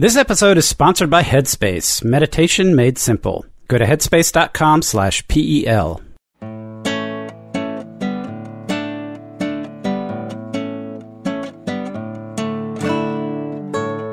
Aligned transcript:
This 0.00 0.14
episode 0.14 0.58
is 0.58 0.64
sponsored 0.64 1.10
by 1.10 1.24
Headspace, 1.24 2.04
meditation 2.04 2.76
made 2.76 2.98
simple. 2.98 3.44
Go 3.66 3.78
to 3.78 3.84
headspace.com 3.84 4.82
slash 4.82 5.26
PEL. 5.26 6.00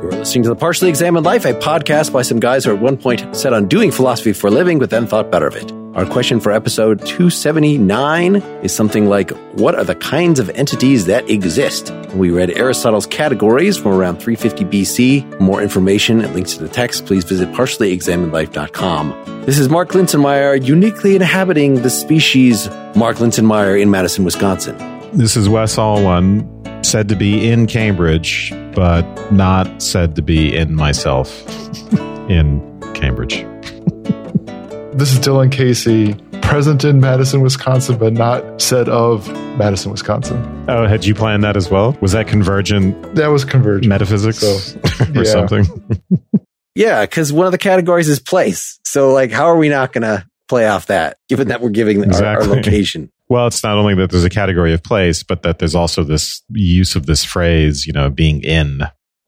You're 0.01 0.11
listening 0.11 0.41
to 0.41 0.49
The 0.49 0.55
Partially 0.57 0.89
Examined 0.89 1.23
Life, 1.23 1.45
a 1.45 1.53
podcast 1.53 2.11
by 2.11 2.23
some 2.23 2.39
guys 2.39 2.65
who 2.65 2.73
at 2.73 2.81
one 2.81 2.97
point 2.97 3.35
set 3.35 3.53
on 3.53 3.67
doing 3.67 3.91
philosophy 3.91 4.33
for 4.33 4.47
a 4.47 4.49
living, 4.49 4.79
but 4.79 4.89
then 4.89 5.05
thought 5.05 5.29
better 5.29 5.45
of 5.45 5.55
it. 5.55 5.71
Our 5.95 6.05
question 6.05 6.41
for 6.41 6.51
episode 6.51 6.99
279 7.05 8.35
is 8.35 8.75
something 8.75 9.07
like, 9.07 9.31
What 9.53 9.75
are 9.75 9.85
the 9.85 9.95
kinds 9.95 10.41
of 10.41 10.49
entities 10.49 11.05
that 11.05 11.29
exist? 11.29 11.89
We 12.13 12.31
read 12.31 12.49
Aristotle's 12.49 13.05
categories 13.05 13.77
from 13.77 13.93
around 13.93 14.17
350 14.17 14.65
BC. 14.65 15.37
For 15.37 15.39
more 15.41 15.61
information 15.61 16.19
and 16.19 16.33
links 16.33 16.55
to 16.55 16.63
the 16.63 16.67
text, 16.67 17.05
please 17.05 17.23
visit 17.23 17.47
partiallyexaminedlife.com. 17.53 19.43
This 19.45 19.57
is 19.57 19.69
Mark 19.69 19.91
Linsenmayer, 19.91 20.61
uniquely 20.61 21.15
inhabiting 21.15 21.75
the 21.75 21.89
species 21.89 22.67
Mark 22.93 23.15
Linsenmayer 23.19 23.81
in 23.81 23.89
Madison, 23.89 24.25
Wisconsin. 24.25 24.77
This 25.13 25.37
is 25.37 25.47
Wes 25.47 25.77
Alwan, 25.77 26.85
said 26.85 27.07
to 27.07 27.15
be 27.15 27.49
in 27.49 27.67
Cambridge, 27.67 28.51
but 28.73 29.05
not 29.31 29.81
said 29.81 30.17
to 30.17 30.21
be 30.21 30.53
in 30.53 30.75
myself 30.75 31.47
in 32.29 32.81
Cambridge. 32.95 33.45
This 34.95 35.11
is 35.11 35.19
Dylan 35.19 35.51
Casey, 35.51 36.13
present 36.41 36.85
in 36.85 37.01
Madison, 37.01 37.41
Wisconsin, 37.41 37.97
but 37.97 38.13
not 38.13 38.61
said 38.61 38.87
of 38.87 39.27
Madison, 39.57 39.91
Wisconsin. 39.91 40.65
Oh, 40.69 40.87
had 40.87 41.05
you 41.05 41.13
planned 41.13 41.43
that 41.43 41.57
as 41.57 41.69
well? 41.69 41.97
Was 42.01 42.13
that 42.13 42.27
convergent 42.27 43.15
That 43.15 43.27
was 43.27 43.43
convergent. 43.43 43.89
metaphysics 43.89 44.37
So, 44.39 44.79
or 45.15 45.23
yeah. 45.23 45.23
something? 45.23 45.65
Yeah, 46.77 47.03
because 47.05 47.31
one 47.31 47.45
of 47.45 47.53
the 47.53 47.57
categories 47.57 48.09
is 48.09 48.19
place. 48.19 48.81
So, 48.83 49.13
like, 49.13 49.31
how 49.31 49.45
are 49.45 49.55
we 49.55 49.69
not 49.69 49.93
going 49.93 50.01
to 50.01 50.27
play 50.49 50.67
off 50.67 50.87
that, 50.87 51.15
given 51.29 51.47
that 51.47 51.61
we're 51.61 51.69
giving 51.69 52.13
our, 52.13 52.25
our 52.25 52.43
location? 52.43 53.09
Well, 53.29 53.47
it's 53.47 53.63
not 53.63 53.77
only 53.77 53.95
that 53.95 54.11
there's 54.11 54.25
a 54.25 54.29
category 54.29 54.71
of 54.73 54.83
place, 54.83 55.23
but 55.23 55.41
that 55.43 55.57
there's 55.57 55.73
also 55.73 56.03
this 56.03 56.43
use 56.49 56.95
of 56.95 57.05
this 57.07 57.23
phrase, 57.23 57.87
you 57.87 57.91
know, 57.93 58.09
being 58.11 58.43
in. 58.43 58.81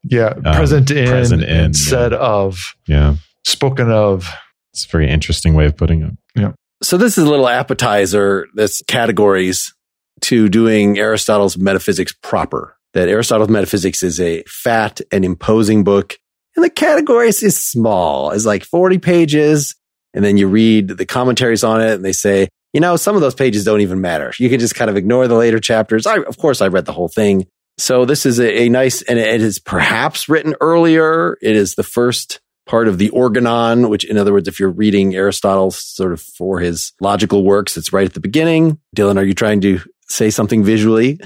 Yeah, 0.04 0.34
um, 0.44 0.54
present 0.54 0.90
in, 0.92 1.08
present 1.08 1.42
in, 1.42 1.48
and 1.48 1.74
said 1.76 2.12
of, 2.12 2.58
Yeah. 2.86 3.16
spoken 3.44 3.90
of. 3.90 4.28
It's 4.72 4.86
a 4.86 4.88
very 4.88 5.08
interesting 5.08 5.54
way 5.54 5.66
of 5.66 5.76
putting 5.76 6.02
it. 6.02 6.12
Yeah. 6.34 6.52
So, 6.82 6.96
this 6.96 7.18
is 7.18 7.24
a 7.24 7.30
little 7.30 7.48
appetizer, 7.48 8.46
this 8.54 8.82
categories 8.86 9.74
to 10.22 10.48
doing 10.48 10.98
Aristotle's 10.98 11.56
metaphysics 11.56 12.12
proper. 12.22 12.76
That 12.94 13.08
Aristotle's 13.08 13.50
metaphysics 13.50 14.02
is 14.02 14.20
a 14.20 14.42
fat 14.44 15.00
and 15.12 15.24
imposing 15.24 15.84
book, 15.84 16.16
and 16.56 16.64
the 16.64 16.70
categories 16.70 17.42
is 17.42 17.56
small, 17.56 18.32
it's 18.32 18.46
like 18.46 18.64
40 18.64 18.98
pages. 18.98 19.74
And 20.14 20.24
then 20.24 20.36
you 20.36 20.48
read 20.48 20.88
the 20.88 21.06
commentaries 21.06 21.62
on 21.62 21.80
it, 21.80 21.92
and 21.92 22.04
they 22.04 22.12
say, 22.12 22.48
you 22.72 22.80
know, 22.80 22.96
some 22.96 23.14
of 23.14 23.20
those 23.20 23.34
pages 23.34 23.64
don't 23.64 23.80
even 23.80 24.00
matter. 24.00 24.32
You 24.38 24.48
can 24.48 24.58
just 24.58 24.74
kind 24.74 24.90
of 24.90 24.96
ignore 24.96 25.28
the 25.28 25.36
later 25.36 25.60
chapters. 25.60 26.06
I, 26.06 26.16
of 26.16 26.38
course, 26.38 26.60
I 26.60 26.68
read 26.68 26.86
the 26.86 26.92
whole 26.92 27.08
thing. 27.08 27.46
So 27.78 28.04
this 28.04 28.26
is 28.26 28.40
a, 28.40 28.62
a 28.62 28.68
nice, 28.68 29.02
and 29.02 29.18
it 29.18 29.40
is 29.40 29.58
perhaps 29.58 30.28
written 30.28 30.54
earlier. 30.60 31.38
It 31.40 31.54
is 31.54 31.74
the 31.74 31.84
first 31.84 32.40
part 32.68 32.86
of 32.86 32.98
the 32.98 33.08
Organon, 33.10 33.88
which, 33.88 34.04
in 34.04 34.16
other 34.16 34.32
words, 34.32 34.46
if 34.46 34.60
you're 34.60 34.70
reading 34.70 35.14
Aristotle 35.16 35.70
sort 35.72 36.12
of 36.12 36.20
for 36.20 36.60
his 36.60 36.92
logical 37.00 37.42
works, 37.42 37.76
it's 37.76 37.92
right 37.92 38.06
at 38.06 38.14
the 38.14 38.20
beginning. 38.20 38.78
Dylan, 38.94 39.16
are 39.16 39.24
you 39.24 39.34
trying 39.34 39.60
to 39.62 39.80
say 40.08 40.30
something 40.30 40.62
visually? 40.62 41.18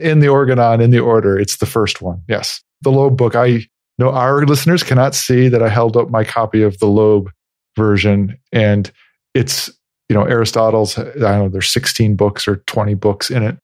In 0.00 0.20
the 0.20 0.28
Organon, 0.28 0.80
in 0.80 0.90
the 0.90 0.98
order, 0.98 1.38
it's 1.38 1.56
the 1.56 1.66
first 1.66 2.02
one. 2.02 2.22
Yes. 2.28 2.62
The 2.82 2.90
Loeb 2.90 3.16
book. 3.16 3.34
I 3.34 3.66
know 3.98 4.10
our 4.10 4.44
listeners 4.44 4.82
cannot 4.82 5.14
see 5.14 5.48
that 5.48 5.62
I 5.62 5.68
held 5.68 5.96
up 5.96 6.10
my 6.10 6.24
copy 6.24 6.62
of 6.62 6.78
the 6.78 6.86
Loeb 6.86 7.30
version, 7.76 8.38
and 8.52 8.90
it's, 9.34 9.70
you 10.08 10.14
know, 10.14 10.24
Aristotle's, 10.24 10.98
I 10.98 11.04
don't 11.04 11.20
know, 11.20 11.48
there's 11.48 11.70
16 11.70 12.16
books 12.16 12.46
or 12.46 12.56
20 12.66 12.94
books 12.94 13.30
in 13.30 13.42
it 13.42 13.56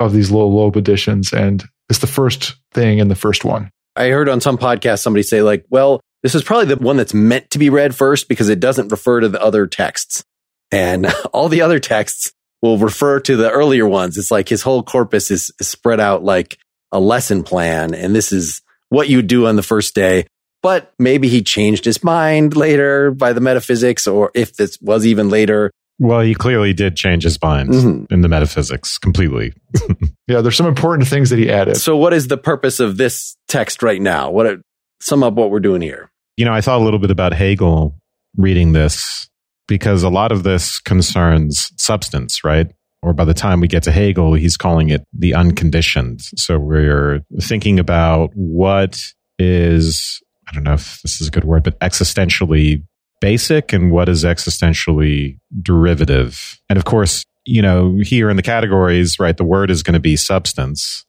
of 0.00 0.12
these 0.12 0.30
little 0.30 0.54
Loeb 0.54 0.76
editions, 0.76 1.32
and 1.32 1.64
it's 1.88 2.00
the 2.00 2.06
first 2.06 2.56
thing 2.72 2.98
in 2.98 3.08
the 3.08 3.14
first 3.14 3.44
one. 3.44 3.70
I 3.96 4.08
heard 4.08 4.28
on 4.28 4.40
some 4.40 4.58
podcast 4.58 5.00
somebody 5.00 5.22
say, 5.22 5.42
like, 5.42 5.64
well, 5.70 6.00
this 6.24 6.34
is 6.34 6.42
probably 6.42 6.74
the 6.74 6.82
one 6.82 6.96
that's 6.96 7.14
meant 7.14 7.50
to 7.52 7.60
be 7.60 7.70
read 7.70 7.94
first 7.94 8.28
because 8.28 8.48
it 8.48 8.58
doesn't 8.58 8.88
refer 8.88 9.20
to 9.20 9.28
the 9.28 9.40
other 9.40 9.68
texts. 9.68 10.24
And 10.72 11.06
all 11.32 11.48
the 11.48 11.60
other 11.60 11.78
texts 11.78 12.32
will 12.62 12.78
refer 12.78 13.20
to 13.20 13.36
the 13.36 13.50
earlier 13.50 13.86
ones. 13.86 14.16
It's 14.18 14.30
like 14.32 14.48
his 14.48 14.62
whole 14.62 14.82
corpus 14.82 15.30
is, 15.30 15.52
is 15.60 15.68
spread 15.68 16.00
out 16.00 16.24
like 16.24 16.58
a 16.90 16.98
lesson 16.98 17.42
plan. 17.44 17.94
And 17.94 18.16
this 18.16 18.32
is 18.32 18.60
what 18.88 19.08
you 19.08 19.22
do 19.22 19.46
on 19.46 19.54
the 19.56 19.62
first 19.62 19.94
day. 19.94 20.26
But 20.62 20.92
maybe 20.98 21.28
he 21.28 21.42
changed 21.42 21.84
his 21.84 22.02
mind 22.02 22.56
later 22.56 23.10
by 23.10 23.34
the 23.34 23.40
metaphysics, 23.42 24.06
or 24.06 24.30
if 24.34 24.56
this 24.56 24.78
was 24.80 25.06
even 25.06 25.28
later. 25.28 25.70
Well, 25.98 26.20
he 26.22 26.34
clearly 26.34 26.72
did 26.72 26.96
change 26.96 27.22
his 27.24 27.38
mind 27.42 27.68
Mhm. 27.68 28.10
in 28.10 28.22
the 28.22 28.28
metaphysics 28.28 28.96
completely. 28.98 29.52
Yeah, 30.26 30.40
there's 30.40 30.56
some 30.56 30.66
important 30.66 31.06
things 31.06 31.28
that 31.28 31.38
he 31.38 31.50
added. 31.50 31.76
So, 31.76 31.98
what 31.98 32.14
is 32.14 32.28
the 32.28 32.38
purpose 32.38 32.80
of 32.80 32.96
this 32.96 33.36
text 33.46 33.82
right 33.82 34.00
now? 34.00 34.30
What 34.30 34.58
sum 35.02 35.22
up 35.22 35.34
what 35.34 35.50
we're 35.50 35.60
doing 35.60 35.82
here? 35.82 36.10
You 36.36 36.44
know, 36.44 36.52
I 36.52 36.60
thought 36.60 36.80
a 36.80 36.84
little 36.84 36.98
bit 36.98 37.10
about 37.10 37.32
Hegel 37.32 37.96
reading 38.36 38.72
this 38.72 39.28
because 39.68 40.02
a 40.02 40.08
lot 40.08 40.32
of 40.32 40.42
this 40.42 40.80
concerns 40.80 41.70
substance, 41.76 42.42
right? 42.44 42.72
Or 43.02 43.12
by 43.12 43.24
the 43.24 43.34
time 43.34 43.60
we 43.60 43.68
get 43.68 43.82
to 43.84 43.92
Hegel, 43.92 44.34
he's 44.34 44.56
calling 44.56 44.88
it 44.88 45.04
the 45.12 45.34
unconditioned. 45.34 46.22
So 46.36 46.58
we're 46.58 47.20
thinking 47.40 47.78
about 47.78 48.30
what 48.34 48.98
is, 49.38 50.22
I 50.48 50.52
don't 50.52 50.64
know 50.64 50.72
if 50.72 51.00
this 51.02 51.20
is 51.20 51.28
a 51.28 51.30
good 51.30 51.44
word, 51.44 51.62
but 51.62 51.78
existentially 51.80 52.82
basic 53.20 53.72
and 53.72 53.90
what 53.90 54.08
is 54.08 54.24
existentially 54.24 55.38
derivative. 55.62 56.60
And 56.68 56.76
of 56.76 56.84
course, 56.84 57.24
you 57.44 57.62
know, 57.62 57.98
here 58.02 58.30
in 58.30 58.36
the 58.36 58.42
categories, 58.42 59.18
right, 59.20 59.36
the 59.36 59.44
word 59.44 59.70
is 59.70 59.82
going 59.82 59.94
to 59.94 60.00
be 60.00 60.16
substance. 60.16 61.04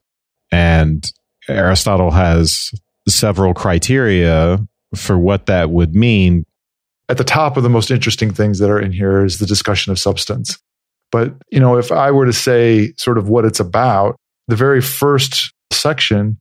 And 0.52 1.10
Aristotle 1.48 2.12
has 2.12 2.72
several 3.08 3.54
criteria 3.54 4.60
for 4.96 5.18
what 5.18 5.46
that 5.46 5.70
would 5.70 5.96
mean. 5.96 6.46
at 7.10 7.18
the 7.18 7.24
top 7.24 7.58
of 7.58 7.64
the 7.64 7.70
most 7.70 7.92
interesting 7.92 8.34
things 8.34 8.60
that 8.60 8.70
are 8.70 8.80
in 8.80 8.92
here 8.92 9.24
is 9.24 9.38
the 9.38 9.46
discussion 9.46 9.92
of 9.92 10.00
substance. 10.00 10.58
But, 11.12 11.34
you 11.52 11.60
know, 11.60 11.78
if 11.78 11.92
I 11.92 12.12
were 12.12 12.26
to 12.26 12.34
say 12.34 12.94
sort 12.98 13.18
of 13.18 13.30
what 13.30 13.46
it's 13.46 13.60
about, 13.60 14.16
the 14.48 14.56
very 14.56 14.82
first 14.82 15.54
section, 15.72 16.40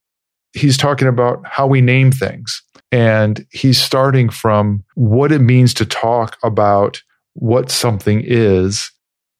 he's 0.52 0.76
talking 0.76 1.08
about 1.08 1.46
how 1.46 1.66
we 1.66 1.80
name 1.80 2.10
things. 2.10 2.62
And 2.90 3.44
he's 3.50 3.80
starting 3.80 4.30
from 4.30 4.84
what 4.94 5.32
it 5.32 5.40
means 5.40 5.74
to 5.74 5.86
talk 5.86 6.36
about 6.42 7.02
what 7.34 7.70
something 7.70 8.22
is 8.24 8.90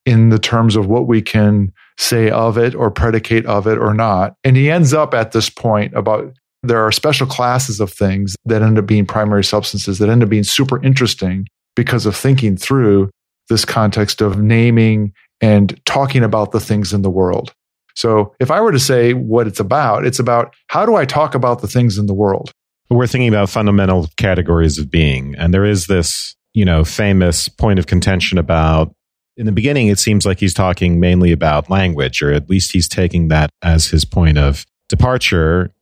in 0.05 0.29
the 0.29 0.39
terms 0.39 0.77
of 0.77 0.87
what 0.87 1.07
we 1.07 1.23
can 1.23 1.73
say 1.97 2.29
of 2.31 2.59
it 2.59 2.75
or 2.75 2.91
predicate 2.91 3.47
of 3.47 3.67
it 3.67 3.79
or 3.79 3.95
not. 3.95 4.35
And 4.45 4.57
he 4.57 4.71
ends 4.71 4.93
up 4.93 5.15
at 5.15 5.33
this 5.33 5.49
point 5.49 5.95
about 5.95 6.35
there 6.67 6.85
are 6.85 6.93
special 6.93 7.27
classes 7.27 7.81
of 7.81 7.93
things 7.93 8.37
that 8.45 8.63
end 8.63 8.79
up 8.79 8.87
being 8.87 9.07
primary 9.07 9.45
substances 9.45 9.99
that 9.99 10.09
end 10.09 10.23
up 10.23 10.29
being 10.29 10.45
super 10.45 10.83
interesting 10.83 11.47
because 11.77 12.07
of 12.07 12.17
thinking 12.17 12.57
through 12.57 13.11
this 13.49 13.65
context 13.65 14.21
of 14.21 14.39
naming 14.39 15.13
and 15.41 15.81
talking 15.85 16.23
about 16.23 16.53
the 16.53 16.61
things 16.61 16.93
in 16.93 17.03
the 17.03 17.11
world. 17.11 17.53
So 17.95 18.35
if 18.41 18.51
I 18.51 18.61
were 18.61 18.73
to 18.73 18.79
say 18.79 19.13
what 19.15 19.47
it's 19.47 19.61
about, 19.61 20.05
it's 20.05 20.19
about 20.19 20.55
how 20.69 20.85
do 20.85 20.97
I 20.97 21.05
talk 21.05 21.35
about 21.35 21.61
the 21.61 21.69
things 21.69 21.99
in 21.99 22.07
the 22.07 22.15
world? 22.15 22.51
We're 22.91 23.07
thinking 23.07 23.29
about 23.29 23.51
fundamental 23.51 24.09
categories 24.17 24.79
of 24.79 24.91
being. 24.91 25.35
And 25.37 25.55
there 25.55 25.65
is 25.65 25.87
this, 25.87 26.35
you 26.53 26.65
know, 26.65 26.85
famous 26.85 27.49
point 27.49 27.79
of 27.79 27.87
contention 27.87 28.39
about 28.39 28.95
in 29.37 29.47
the 29.47 29.53
beginning, 29.53 29.89
it 29.89 29.99
seems 29.99 30.25
like 30.25 30.39
he's 30.39 30.55
talking 30.55 31.01
mainly 31.01 31.33
about 31.33 31.69
language, 31.69 32.23
or 32.23 32.33
at 32.33 32.49
least 32.49 32.73
he's 32.73 32.89
taking 32.89 33.29
that 33.29 33.51
as 33.63 33.89
his 33.89 34.05
point 34.05 34.39
of 34.39 34.65
departure. 34.89 35.73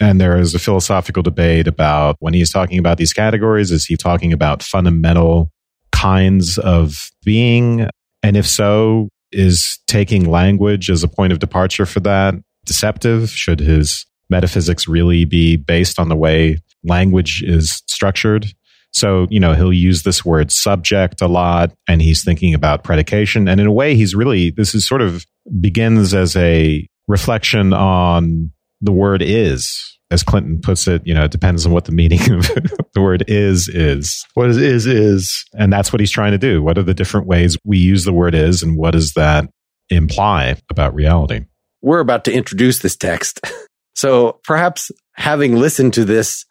And 0.00 0.20
there 0.20 0.38
is 0.38 0.54
a 0.54 0.58
philosophical 0.58 1.22
debate 1.22 1.66
about 1.66 2.16
when 2.20 2.34
he's 2.34 2.52
talking 2.52 2.78
about 2.78 2.98
these 2.98 3.12
categories, 3.12 3.70
is 3.70 3.84
he 3.84 3.96
talking 3.96 4.32
about 4.32 4.62
fundamental 4.62 5.50
kinds 5.92 6.58
of 6.58 7.10
being? 7.24 7.88
And 8.22 8.36
if 8.36 8.46
so, 8.46 9.08
is 9.32 9.78
taking 9.86 10.30
language 10.30 10.88
as 10.90 11.02
a 11.02 11.08
point 11.08 11.32
of 11.32 11.38
departure 11.38 11.86
for 11.86 12.00
that 12.00 12.34
deceptive? 12.64 13.30
Should 13.30 13.60
his 13.60 14.06
metaphysics 14.30 14.86
really 14.86 15.24
be 15.24 15.56
based 15.56 15.98
on 15.98 16.08
the 16.08 16.16
way 16.16 16.58
language 16.84 17.42
is 17.44 17.82
structured? 17.86 18.46
So, 18.92 19.26
you 19.30 19.38
know, 19.38 19.52
he'll 19.52 19.72
use 19.72 20.02
this 20.02 20.24
word 20.24 20.50
subject 20.50 21.20
a 21.20 21.28
lot 21.28 21.72
and 21.86 22.00
he's 22.00 22.24
thinking 22.24 22.54
about 22.54 22.84
predication. 22.84 23.48
And 23.48 23.60
in 23.60 23.66
a 23.66 23.72
way, 23.72 23.94
he's 23.94 24.14
really, 24.14 24.50
this 24.50 24.74
is 24.74 24.86
sort 24.86 25.02
of 25.02 25.26
begins 25.60 26.14
as 26.14 26.36
a 26.36 26.88
reflection 27.06 27.72
on 27.72 28.50
the 28.80 28.92
word 28.92 29.22
is. 29.22 29.98
As 30.10 30.22
Clinton 30.22 30.60
puts 30.62 30.88
it, 30.88 31.06
you 31.06 31.12
know, 31.12 31.24
it 31.24 31.30
depends 31.30 31.66
on 31.66 31.72
what 31.72 31.84
the 31.84 31.92
meaning 31.92 32.20
of 32.32 32.42
the 32.94 33.00
word 33.00 33.24
is 33.28 33.68
is. 33.68 34.24
What 34.34 34.48
is 34.48 34.56
is 34.56 34.86
is 34.86 35.44
And 35.54 35.70
that's 35.70 35.92
what 35.92 36.00
he's 36.00 36.10
trying 36.10 36.32
to 36.32 36.38
do. 36.38 36.62
What 36.62 36.78
are 36.78 36.82
the 36.82 36.94
different 36.94 37.26
ways 37.26 37.58
we 37.64 37.76
use 37.76 38.04
the 38.04 38.12
word 38.12 38.34
is 38.34 38.62
and 38.62 38.76
what 38.76 38.92
does 38.92 39.12
that 39.14 39.50
imply 39.90 40.56
about 40.70 40.94
reality? 40.94 41.44
We're 41.82 42.00
about 42.00 42.24
to 42.24 42.32
introduce 42.32 42.78
this 42.78 42.96
text. 42.96 43.40
So 43.98 44.38
perhaps 44.44 44.92
having 45.14 45.56
listened 45.56 45.94
to 45.94 46.04
this 46.04 46.44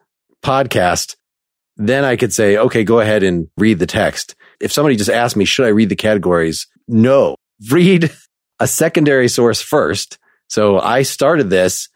podcast, 0.43 1.15
then 1.77 2.03
I 2.03 2.17
could 2.17 2.33
say, 2.33 2.57
okay, 2.57 2.83
go 2.83 2.99
ahead 2.99 3.23
and 3.23 3.47
read 3.55 3.79
the 3.79 3.85
text. 3.85 4.35
If 4.59 4.73
somebody 4.73 4.97
just 4.97 5.09
asked 5.09 5.37
me, 5.37 5.45
should 5.45 5.65
I 5.65 5.69
read 5.69 5.87
the 5.87 5.95
categories? 5.95 6.67
No, 6.89 7.37
read 7.71 8.11
a 8.59 8.67
secondary 8.67 9.29
source 9.29 9.61
first. 9.61 10.17
So 10.49 10.77
I 10.77 11.03
started 11.03 11.49
this 11.49 11.87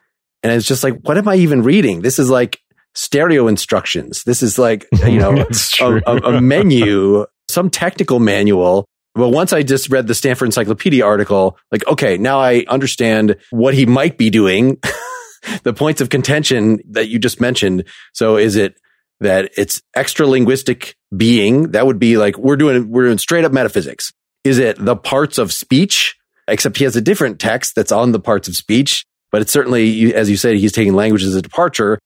and 0.44 0.52
it's 0.52 0.68
just 0.68 0.84
like, 0.84 1.00
what 1.04 1.18
am 1.18 1.28
I 1.28 1.36
even 1.36 1.64
reading? 1.64 2.02
This 2.02 2.20
is 2.20 2.30
like 2.30 2.60
stereo 2.96 3.48
instructions. 3.48 4.24
This 4.24 4.44
is 4.44 4.58
like, 4.58 4.88
you 5.06 5.20
know, 5.20 5.46
a, 5.82 6.02
a, 6.06 6.16
a 6.36 6.42
menu, 6.42 7.26
some 7.48 7.70
technical 7.70 8.20
manual 8.20 8.88
but 9.14 9.30
once 9.30 9.52
I 9.52 9.64
just 9.64 9.90
read 9.90 10.08
the 10.08 10.16
Stanford 10.16 10.48
Encyclopedia 10.48 11.06
article, 11.06 11.58
like, 11.72 11.86
okay, 11.88 12.18
now 12.18 12.40
I 12.40 12.64
understand 12.68 13.38
what 13.50 13.74
he 13.74 13.86
might 13.86 14.18
be 14.18 14.30
doing, 14.30 14.78
the 15.64 15.74
points 15.74 16.02
of 16.02 16.10
contention 16.10 16.80
that 16.92 17.10
you 17.10 17.20
just 17.20 17.42
mentioned. 17.42 17.86
So 18.14 18.38
is 18.38 18.56
it 18.56 18.76
that 19.20 19.52
it's 19.58 19.82
extra 19.96 20.26
linguistic 20.26 20.96
being? 21.16 21.72
That 21.72 21.86
would 21.86 22.00
be 22.00 22.18
like, 22.18 22.38
we're 22.38 22.56
doing, 22.56 22.90
we're 22.90 23.06
doing 23.06 23.18
straight 23.18 23.44
up 23.44 23.52
metaphysics. 23.52 24.14
Is 24.46 24.60
it 24.60 24.78
the 24.84 24.96
parts 24.96 25.38
of 25.38 25.52
speech? 25.52 26.16
Except 26.48 26.78
he 26.78 26.86
has 26.86 26.96
a 26.96 27.02
different 27.02 27.40
text 27.40 27.76
that's 27.76 27.92
on 27.92 28.14
the 28.14 28.20
parts 28.20 28.48
of 28.48 28.56
speech, 28.56 29.06
but 29.32 29.42
it's 29.42 29.52
certainly, 29.52 30.14
as 30.14 30.30
you 30.30 30.38
said, 30.38 30.58
he's 30.58 30.72
taking 30.72 30.94
language 30.94 31.24
as 31.24 31.36
a 31.36 31.42
departure. 31.42 32.00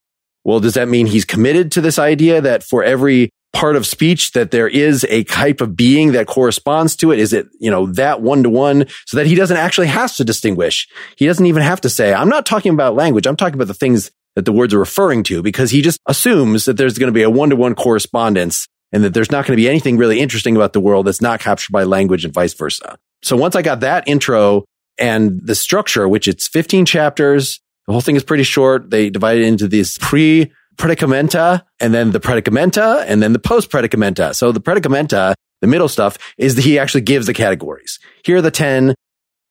Well, 0.44 0.60
does 0.60 0.76
that 0.76 0.88
mean 0.88 1.08
he's 1.08 1.26
committed 1.26 1.72
to 1.74 1.82
this 1.82 1.98
idea 1.98 2.40
that 2.42 2.64
for 2.64 2.84
every 2.84 3.32
part 3.56 3.76
of 3.76 3.86
speech 3.86 4.34
that 4.34 4.52
there 4.52 4.68
is 4.68 5.06
a 5.10 5.24
type 5.24 5.62
of 5.62 5.76
being 5.76 6.12
that 6.12 6.28
corresponds 6.28 6.96
to 6.98 7.12
it? 7.12 7.20
Is 7.20 7.34
it, 7.34 7.48
you 7.60 7.72
know, 7.72 7.88
that 7.94 8.22
one 8.22 8.44
to 8.44 8.50
one 8.50 8.86
so 9.06 9.18
that 9.18 9.26
he 9.26 9.34
doesn't 9.34 9.58
actually 9.58 9.88
have 9.88 10.14
to 10.18 10.24
distinguish? 10.24 10.88
He 11.18 11.26
doesn't 11.26 11.46
even 11.46 11.64
have 11.64 11.82
to 11.82 11.90
say, 11.90 12.14
I'm 12.14 12.30
not 12.30 12.46
talking 12.46 12.74
about 12.74 12.96
language. 12.96 13.26
I'm 13.26 13.38
talking 13.38 13.56
about 13.56 13.68
the 13.68 13.74
things 13.74 14.12
that 14.36 14.46
the 14.46 14.52
words 14.52 14.74
are 14.74 14.80
referring 14.80 15.24
to 15.24 15.42
because 15.42 15.72
he 15.72 15.82
just 15.82 16.00
assumes 16.08 16.66
that 16.66 16.78
there's 16.78 16.98
going 16.98 17.08
to 17.08 17.14
be 17.14 17.24
a 17.24 17.30
one 17.30 17.50
to 17.50 17.56
one 17.56 17.74
correspondence 17.74 18.68
and 18.92 19.04
that 19.04 19.14
there's 19.14 19.32
not 19.32 19.46
going 19.46 19.58
to 19.58 19.62
be 19.62 19.70
anything 19.70 19.98
really 19.98 20.20
interesting 20.20 20.56
about 20.56 20.74
the 20.74 20.82
world 20.82 21.08
that's 21.08 21.22
not 21.22 21.40
captured 21.40 21.72
by 21.72 21.84
language 21.84 22.26
and 22.26 22.34
vice 22.34 22.54
versa. 22.54 22.98
So 23.24 23.36
once 23.36 23.56
I 23.56 23.62
got 23.62 23.80
that 23.80 24.08
intro 24.08 24.66
and 24.98 25.40
the 25.44 25.56
structure, 25.56 26.08
which 26.08 26.28
it's 26.28 26.48
15 26.48 26.86
chapters, 26.86 27.60
the 27.88 27.92
whole 27.92 28.02
thing 28.02 28.16
is 28.16 28.24
pretty 28.24 28.44
short. 28.44 28.90
They 28.90 29.10
divide 29.10 29.38
it 29.38 29.44
into 29.44 29.68
these 29.68 29.98
pre 29.98 30.52
predicamenta 30.76 31.64
and 31.80 31.94
then 31.94 32.12
the 32.12 32.20
predicamenta 32.20 33.06
and 33.08 33.22
then 33.22 33.34
the 33.34 33.40
post 33.40 33.70
predicamenta. 33.70 34.36
So 34.36 34.52
the 34.52 34.62
predicamenta, 34.62 35.34
the 35.62 35.68
middle 35.68 35.88
stuff 35.88 36.18
is 36.38 36.56
that 36.56 36.64
he 36.66 36.80
actually 36.80 37.02
gives 37.02 37.28
the 37.28 37.34
categories. 37.34 38.00
Here 38.24 38.38
are 38.38 38.42
the 38.42 38.52
10. 38.52 38.96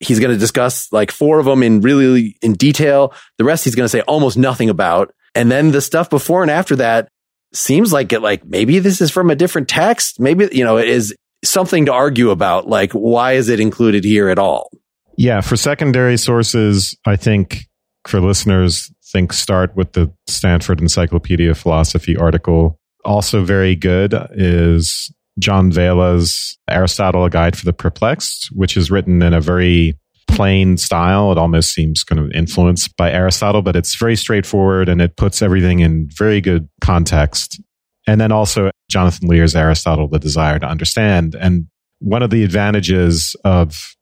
He's 0.00 0.20
going 0.20 0.32
to 0.32 0.38
discuss 0.38 0.93
like 0.93 1.11
four 1.11 1.38
of 1.38 1.46
them 1.46 1.62
in 1.62 1.81
really 1.81 2.37
in 2.43 2.55
detail. 2.55 3.14
The 3.38 3.44
rest 3.44 3.64
he's 3.64 3.75
going 3.75 3.85
to 3.85 3.88
say 3.88 4.02
almost 4.02 4.37
nothing 4.37 4.69
about. 4.69 5.14
And 5.35 5.50
then 5.50 5.70
the 5.70 5.81
stuff 5.81 6.11
before 6.11 6.43
and 6.43 6.50
after 6.50 6.76
that 6.76 7.08
seems 7.52 7.93
like 7.93 8.12
it, 8.12 8.20
like 8.20 8.44
maybe 8.44 8.81
this 8.81 9.00
is 9.00 9.11
from 9.11 9.31
a 9.31 9.37
different 9.37 9.69
text. 9.69 10.20
Maybe, 10.20 10.49
you 10.52 10.64
know, 10.64 10.76
it 10.76 10.88
is 10.88 11.14
something 11.44 11.87
to 11.87 11.93
argue 11.93 12.31
about. 12.31 12.69
Like, 12.69 12.93
why 12.93 13.32
is 13.32 13.49
it 13.49 13.61
included 13.61 14.05
here 14.05 14.29
at 14.29 14.38
all? 14.38 14.70
Yeah. 15.16 15.40
For 15.40 15.56
secondary 15.56 16.16
sources, 16.16 16.96
I 17.06 17.16
think 17.16 17.66
for 18.06 18.20
listeners, 18.20 18.93
think 19.12 19.32
start 19.32 19.75
with 19.76 19.93
the 19.93 20.12
Stanford 20.26 20.81
Encyclopedia 20.81 21.50
of 21.50 21.58
Philosophy 21.58 22.16
article. 22.16 22.78
Also 23.05 23.44
very 23.44 23.76
good 23.76 24.14
is 24.32 25.14
John 25.38 25.70
Vella's 25.70 26.58
Aristotle, 26.69 27.25
A 27.25 27.31
Guide 27.31 27.56
for 27.56 27.64
the 27.64 27.72
Perplexed, 27.72 28.49
which 28.52 28.76
is 28.76 28.90
written 28.90 29.22
in 29.22 29.32
a 29.32 29.40
very 29.40 29.99
plain 30.26 30.76
style. 30.76 31.31
It 31.31 31.38
almost 31.38 31.72
seems 31.72 32.02
kind 32.02 32.19
of 32.19 32.31
influenced 32.32 32.96
by 32.96 33.12
Aristotle, 33.12 33.62
but 33.62 33.76
it's 33.76 33.94
very 33.94 34.17
straightforward 34.17 34.88
and 34.88 35.00
it 35.00 35.17
puts 35.17 35.43
everything 35.43 35.81
in 35.81 36.08
very 36.10 36.40
good 36.40 36.69
context. 36.81 37.60
And 38.06 38.20
then 38.20 38.32
also 38.32 38.70
Jonathan 38.90 39.28
Lear's 39.28 39.55
Aristotle, 39.55 40.08
The 40.08 40.19
Desire 40.19 40.58
to 40.58 40.67
Understand. 40.67 41.34
And 41.34 41.67
one 42.00 42.22
of 42.22 42.31
the 42.31 42.43
advantages 42.43 43.37
of 43.44 43.94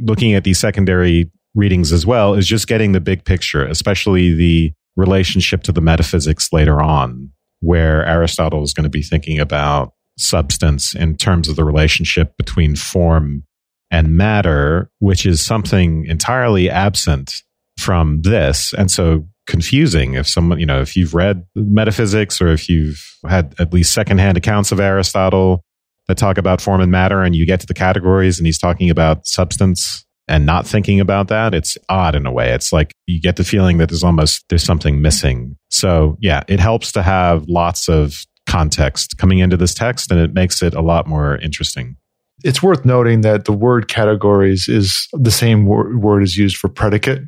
looking 0.00 0.34
at 0.34 0.44
these 0.44 0.58
secondary 0.58 1.30
readings 1.54 1.92
as 1.92 2.06
well 2.06 2.34
is 2.34 2.46
just 2.46 2.68
getting 2.68 2.92
the 2.92 3.00
big 3.00 3.24
picture, 3.24 3.64
especially 3.64 4.34
the 4.34 4.72
relationship 4.96 5.62
to 5.64 5.72
the 5.72 5.80
metaphysics 5.80 6.52
later 6.52 6.80
on, 6.80 7.30
where 7.60 8.04
Aristotle 8.06 8.62
is 8.62 8.72
going 8.72 8.84
to 8.84 8.90
be 8.90 9.02
thinking 9.02 9.38
about 9.38 9.92
substance 10.18 10.94
in 10.94 11.16
terms 11.16 11.48
of 11.48 11.56
the 11.56 11.64
relationship 11.64 12.36
between 12.36 12.76
form 12.76 13.44
and 13.90 14.16
matter, 14.16 14.90
which 14.98 15.24
is 15.24 15.40
something 15.40 16.04
entirely 16.06 16.68
absent 16.68 17.42
from 17.78 18.22
this. 18.22 18.74
And 18.76 18.90
so 18.90 19.26
confusing 19.46 20.14
if 20.14 20.28
someone, 20.28 20.58
you 20.58 20.66
know, 20.66 20.80
if 20.80 20.94
you've 20.96 21.14
read 21.14 21.44
metaphysics 21.54 22.40
or 22.40 22.48
if 22.48 22.68
you've 22.68 23.02
had 23.26 23.54
at 23.58 23.72
least 23.72 23.94
secondhand 23.94 24.36
accounts 24.36 24.72
of 24.72 24.80
Aristotle 24.80 25.64
that 26.08 26.18
talk 26.18 26.38
about 26.38 26.60
form 26.60 26.80
and 26.80 26.90
matter 26.90 27.22
and 27.22 27.36
you 27.36 27.46
get 27.46 27.60
to 27.60 27.66
the 27.66 27.74
categories 27.74 28.38
and 28.38 28.46
he's 28.46 28.58
talking 28.58 28.90
about 28.90 29.26
substance 29.26 30.04
and 30.26 30.44
not 30.44 30.66
thinking 30.66 31.00
about 31.00 31.28
that, 31.28 31.54
it's 31.54 31.78
odd 31.88 32.14
in 32.14 32.26
a 32.26 32.32
way. 32.32 32.50
It's 32.52 32.72
like 32.72 32.92
you 33.06 33.20
get 33.20 33.36
the 33.36 33.44
feeling 33.44 33.78
that 33.78 33.88
there's 33.88 34.04
almost 34.04 34.44
there's 34.48 34.62
something 34.62 35.00
missing. 35.00 35.56
So 35.70 36.16
yeah, 36.20 36.42
it 36.48 36.60
helps 36.60 36.92
to 36.92 37.02
have 37.02 37.46
lots 37.48 37.88
of 37.88 38.24
context 38.46 39.18
coming 39.18 39.38
into 39.38 39.56
this 39.56 39.74
text 39.74 40.10
and 40.10 40.20
it 40.20 40.34
makes 40.34 40.62
it 40.62 40.74
a 40.74 40.80
lot 40.80 41.06
more 41.06 41.36
interesting. 41.36 41.96
It's 42.44 42.62
worth 42.62 42.84
noting 42.84 43.22
that 43.22 43.46
the 43.46 43.52
word 43.52 43.88
categories 43.88 44.68
is 44.68 45.08
the 45.12 45.30
same 45.30 45.66
wor- 45.66 45.96
word 45.98 46.22
is 46.22 46.36
used 46.36 46.56
for 46.56 46.68
predicate. 46.68 47.22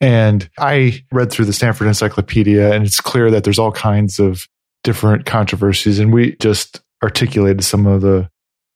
And 0.00 0.48
I 0.58 1.04
read 1.12 1.30
through 1.30 1.44
the 1.44 1.52
Stanford 1.52 1.86
Encyclopedia 1.86 2.72
and 2.72 2.84
it's 2.84 3.00
clear 3.00 3.30
that 3.30 3.44
there's 3.44 3.58
all 3.58 3.72
kinds 3.72 4.18
of 4.18 4.48
different 4.82 5.26
controversies 5.26 5.98
and 5.98 6.12
we 6.12 6.36
just 6.36 6.80
articulated 7.04 7.62
some 7.62 7.86
of 7.86 8.00
the 8.00 8.28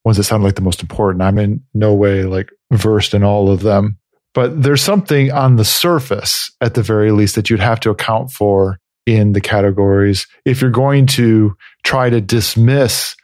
ones 0.04 0.16
that 0.16 0.25
sound 0.25 0.44
like 0.44 0.54
the 0.54 0.62
most 0.62 0.80
important. 0.80 1.22
I'm 1.22 1.38
in 1.38 1.62
no 1.75 1.92
way 1.94 2.25
like 2.25 2.50
versed 2.72 3.14
in 3.14 3.25
all 3.25 3.50
of 3.50 3.62
them, 3.62 3.98
but 4.34 4.62
there's 4.62 4.82
something 4.82 5.32
on 5.32 5.56
the 5.56 5.64
surface 5.64 6.50
at 6.60 6.75
the 6.75 6.82
very 6.82 7.10
least 7.10 7.34
that 7.34 7.50
you'd 7.50 7.60
have 7.60 7.80
to 7.80 7.90
account 7.90 8.30
for 8.30 8.78
in 9.06 9.32
the 9.32 9.40
categories 9.40 10.26
if 10.44 10.60
you're 10.60 10.70
going 10.70 11.06
to 11.06 11.56
try 11.82 12.10
to 12.10 12.20
dismiss 12.20 13.16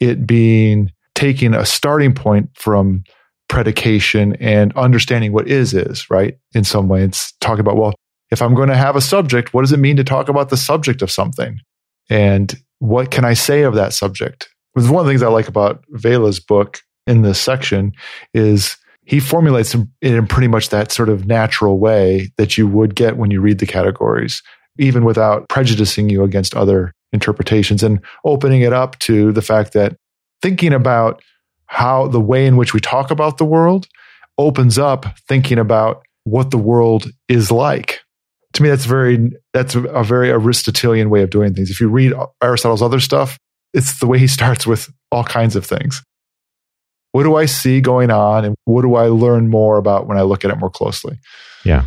it 0.00 0.26
being 0.26 0.90
taking 1.14 1.54
a 1.54 1.64
starting 1.64 2.12
point 2.12 2.50
from 2.54 3.02
predication 3.48 4.34
and 4.36 4.76
understanding 4.76 5.32
what 5.32 5.48
is 5.48 5.74
is, 5.74 6.10
right? 6.10 6.38
In 6.54 6.64
some 6.64 6.88
way, 6.88 7.02
it's 7.02 7.32
talking 7.40 7.60
about, 7.60 7.76
well, 7.76 7.94
if 8.30 8.42
I'm 8.42 8.54
going 8.54 8.68
to 8.68 8.76
have 8.76 8.94
a 8.94 9.00
subject, 9.00 9.54
what 9.54 9.62
does 9.62 9.72
it 9.72 9.78
mean 9.78 9.96
to 9.96 10.04
talk 10.04 10.28
about 10.28 10.50
the 10.50 10.56
subject 10.56 11.02
of 11.02 11.10
something? 11.10 11.58
And 12.10 12.54
what 12.78 13.10
can 13.10 13.24
I 13.24 13.34
say 13.34 13.62
of 13.62 13.74
that 13.74 13.92
subject? 13.92 14.48
One 14.74 15.00
of 15.00 15.06
the 15.06 15.10
things 15.10 15.22
I 15.22 15.28
like 15.28 15.48
about 15.48 15.84
Vella's 15.90 16.40
book 16.40 16.80
in 17.06 17.22
this 17.22 17.40
section 17.40 17.92
is 18.34 18.76
he 19.04 19.20
formulates 19.20 19.74
it 19.74 19.86
in 20.02 20.26
pretty 20.26 20.48
much 20.48 20.68
that 20.68 20.92
sort 20.92 21.08
of 21.08 21.26
natural 21.26 21.78
way 21.78 22.30
that 22.36 22.58
you 22.58 22.68
would 22.68 22.94
get 22.94 23.16
when 23.16 23.30
you 23.30 23.40
read 23.40 23.58
the 23.58 23.66
categories, 23.66 24.42
even 24.78 25.04
without 25.04 25.48
prejudicing 25.48 26.10
you 26.10 26.22
against 26.22 26.54
other 26.54 26.92
interpretations 27.12 27.82
and 27.82 28.00
opening 28.24 28.60
it 28.60 28.72
up 28.72 28.98
to 29.00 29.32
the 29.32 29.42
fact 29.42 29.72
that 29.72 29.96
thinking 30.42 30.74
about 30.74 31.22
how 31.66 32.06
the 32.06 32.20
way 32.20 32.46
in 32.46 32.56
which 32.56 32.74
we 32.74 32.80
talk 32.80 33.10
about 33.10 33.38
the 33.38 33.44
world 33.44 33.88
opens 34.36 34.78
up 34.78 35.06
thinking 35.26 35.58
about 35.58 36.02
what 36.24 36.50
the 36.50 36.58
world 36.58 37.10
is 37.28 37.50
like. 37.50 38.00
To 38.58 38.64
me, 38.64 38.70
that's 38.70 38.86
very 38.86 39.30
that's 39.52 39.76
a 39.76 40.02
very 40.02 40.32
Aristotelian 40.32 41.10
way 41.10 41.22
of 41.22 41.30
doing 41.30 41.54
things. 41.54 41.70
If 41.70 41.80
you 41.80 41.88
read 41.88 42.12
Aristotle's 42.42 42.82
other 42.82 42.98
stuff, 42.98 43.38
it's 43.72 44.00
the 44.00 44.08
way 44.08 44.18
he 44.18 44.26
starts 44.26 44.66
with 44.66 44.92
all 45.12 45.22
kinds 45.22 45.54
of 45.54 45.64
things. 45.64 46.02
What 47.12 47.22
do 47.22 47.36
I 47.36 47.46
see 47.46 47.80
going 47.80 48.10
on 48.10 48.44
and 48.44 48.56
what 48.64 48.82
do 48.82 48.96
I 48.96 49.06
learn 49.06 49.48
more 49.48 49.76
about 49.76 50.08
when 50.08 50.18
I 50.18 50.22
look 50.22 50.44
at 50.44 50.50
it 50.50 50.56
more 50.56 50.70
closely? 50.70 51.20
Yeah. 51.64 51.86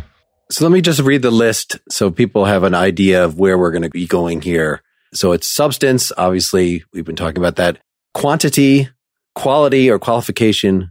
So 0.50 0.64
let 0.64 0.72
me 0.72 0.80
just 0.80 1.00
read 1.00 1.20
the 1.20 1.30
list 1.30 1.78
so 1.90 2.10
people 2.10 2.46
have 2.46 2.62
an 2.62 2.74
idea 2.74 3.22
of 3.22 3.38
where 3.38 3.58
we're 3.58 3.70
going 3.70 3.82
to 3.82 3.90
be 3.90 4.06
going 4.06 4.40
here. 4.40 4.80
So 5.12 5.32
it's 5.32 5.46
substance. 5.46 6.10
Obviously, 6.16 6.84
we've 6.94 7.04
been 7.04 7.16
talking 7.16 7.36
about 7.36 7.56
that. 7.56 7.80
Quantity, 8.14 8.88
quality 9.34 9.90
or 9.90 9.98
qualification, 9.98 10.90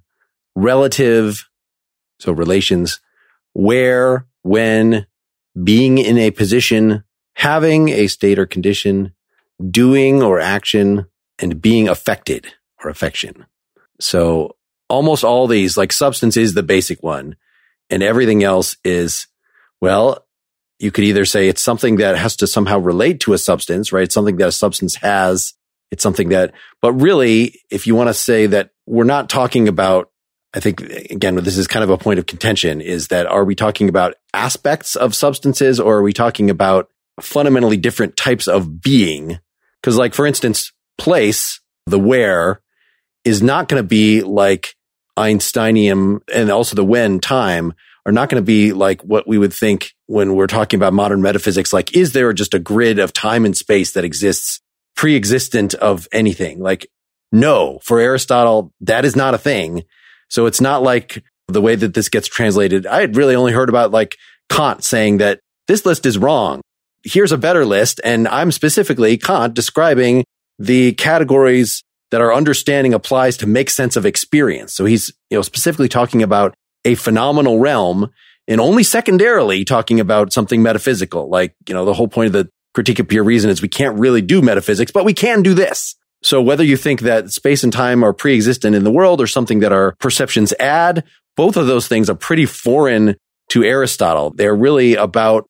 relative. 0.56 1.44
So 2.20 2.34
relations, 2.34 3.00
where, 3.54 4.28
when, 4.44 5.08
being 5.62 5.98
in 5.98 6.18
a 6.18 6.32
position, 6.32 7.04
having 7.36 7.90
a 7.90 8.08
state 8.08 8.40
or 8.40 8.46
condition, 8.46 9.14
doing 9.70 10.22
or 10.22 10.40
action, 10.40 11.06
and 11.40 11.62
being 11.62 11.88
affected 11.88 12.48
or 12.84 12.90
affection. 12.90 13.46
So 14.00 14.56
almost 14.90 15.24
all 15.24 15.48
these, 15.48 15.78
like 15.78 15.92
substance 15.92 16.38
is 16.38 16.54
the 16.54 16.64
basic 16.64 17.02
one, 17.02 17.36
and 17.90 18.04
everything 18.04 18.44
else 18.44 18.78
is, 18.84 19.28
well, 19.80 20.26
you 20.80 20.92
could 20.92 21.04
either 21.04 21.26
say 21.26 21.48
it's 21.48 21.62
something 21.62 21.98
that 21.98 22.18
has 22.18 22.36
to 22.38 22.48
somehow 22.48 22.80
relate 22.80 23.20
to 23.22 23.34
a 23.34 23.38
substance, 23.38 23.92
right? 23.92 24.04
It's 24.04 24.14
something 24.14 24.38
that 24.38 24.48
a 24.48 24.52
substance 24.52 24.96
has. 24.96 25.54
It's 25.92 26.04
something 26.04 26.30
that, 26.30 26.54
but 26.82 26.94
really, 26.94 27.60
if 27.70 27.86
you 27.86 27.96
want 27.96 28.08
to 28.08 28.14
say 28.14 28.48
that 28.48 28.72
we're 28.86 29.04
not 29.04 29.30
talking 29.30 29.68
about, 29.68 30.11
I 30.54 30.60
think 30.60 30.82
again, 30.82 31.36
this 31.36 31.58
is 31.58 31.68
kind 31.68 31.84
of 31.84 31.90
a 31.90 31.98
point 31.98 32.20
of 32.20 32.26
contention 32.26 32.82
is 32.82 33.08
that 33.08 33.26
are 33.26 33.46
we 33.46 33.56
talking 33.56 33.88
about 33.88 34.16
aspects 34.34 34.96
of 34.96 35.16
substances 35.16 35.80
or 35.80 35.98
are 35.98 36.04
we 36.04 36.14
talking 36.14 36.50
about 36.50 36.90
fundamentally 37.20 37.78
different 37.78 38.18
types 38.18 38.48
of 38.48 38.82
being. 38.82 39.40
Cause 39.84 39.98
like, 39.98 40.14
for 40.14 40.26
instance, 40.26 40.72
place, 40.98 41.60
the 41.86 42.00
where 42.00 42.62
is 43.24 43.42
not 43.42 43.68
going 43.68 43.82
to 43.82 43.88
be 43.88 44.22
like 44.22 44.76
Einsteinian 45.18 46.22
and 46.34 46.52
also 46.52 46.76
the 46.76 46.86
when 46.86 47.20
time 47.20 47.74
are 48.06 48.12
not 48.12 48.30
going 48.30 48.42
to 48.42 48.46
be 48.46 48.74
like 48.74 49.02
what 49.04 49.28
we 49.28 49.38
would 49.38 49.54
think 49.54 49.94
when 50.08 50.36
we're 50.36 50.48
talking 50.48 50.78
about 50.78 50.94
modern 50.94 51.22
metaphysics. 51.22 51.72
Like, 51.72 51.96
is 51.96 52.14
there 52.14 52.34
just 52.34 52.54
a 52.54 52.60
grid 52.60 53.00
of 53.00 53.14
time 53.14 53.46
and 53.46 53.56
space 53.56 53.94
that 53.94 54.04
exists 54.04 54.60
pre-existent 54.96 55.74
of 55.76 56.08
anything? 56.12 56.60
Like, 56.60 56.88
no, 57.32 57.80
for 57.84 58.00
Aristotle, 58.00 58.74
that 58.82 59.06
is 59.06 59.16
not 59.16 59.34
a 59.34 59.38
thing. 59.38 59.84
So 60.32 60.46
it's 60.46 60.62
not 60.62 60.82
like 60.82 61.24
the 61.50 61.62
way 61.62 61.76
that 61.76 61.94
this 61.94 62.08
gets 62.08 62.30
translated. 62.30 62.88
I 62.88 63.02
had 63.02 63.18
really 63.18 63.36
only 63.36 63.52
heard 63.52 63.68
about 63.68 63.92
like 63.92 64.16
Kant 64.50 64.82
saying 64.82 65.18
that 65.18 65.42
this 65.68 65.86
list 65.86 66.06
is 66.06 66.18
wrong. 66.18 66.62
Here's 67.04 67.34
a 67.34 67.38
better 67.38 67.66
list. 67.66 68.00
And 68.06 68.30
I'm 68.30 68.54
specifically 68.54 69.18
Kant 69.18 69.54
describing 69.54 70.24
the 70.58 70.94
categories 70.94 71.84
that 72.12 72.22
our 72.22 72.34
understanding 72.34 72.94
applies 72.94 73.36
to 73.38 73.48
make 73.48 73.70
sense 73.70 73.98
of 73.98 74.06
experience. 74.06 74.74
So 74.74 74.86
he's, 74.86 75.12
you 75.30 75.38
know, 75.38 75.42
specifically 75.42 75.90
talking 75.90 76.24
about 76.24 76.54
a 76.86 76.96
phenomenal 76.96 77.60
realm 77.60 78.10
and 78.48 78.62
only 78.62 78.84
secondarily 78.84 79.66
talking 79.66 80.00
about 80.00 80.32
something 80.32 80.64
metaphysical. 80.64 81.30
Like, 81.30 81.56
you 81.68 81.74
know, 81.74 81.84
the 81.84 81.94
whole 81.94 82.08
point 82.08 82.28
of 82.28 82.34
the 82.34 82.50
critique 82.74 83.00
of 83.00 83.10
pure 83.10 83.26
reason 83.26 83.50
is 83.50 83.62
we 83.62 83.68
can't 83.68 84.00
really 84.00 84.22
do 84.22 84.42
metaphysics, 84.42 84.94
but 84.94 85.04
we 85.04 85.14
can 85.14 85.42
do 85.42 85.54
this. 85.54 85.96
So 86.24 86.42
whether 86.42 86.64
you 86.64 86.78
think 86.78 87.02
that 87.02 87.32
space 87.32 87.64
and 87.64 87.74
time 87.74 88.04
are 88.04 88.14
pre-existent 88.14 88.76
in 88.76 88.84
the 88.84 88.92
world 88.92 89.22
or 89.22 89.28
something 89.28 89.60
that 89.60 89.72
our 89.72 89.96
perceptions 90.00 90.54
add, 90.60 91.04
both 91.36 91.58
of 91.58 91.68
those 91.68 91.88
things 91.88 92.10
are 92.10 92.16
pretty 92.16 92.46
foreign 92.46 93.16
to 93.50 93.64
Aristotle. 93.64 94.32
They're 94.36 94.56
really 94.56 94.96
about, 94.96 95.50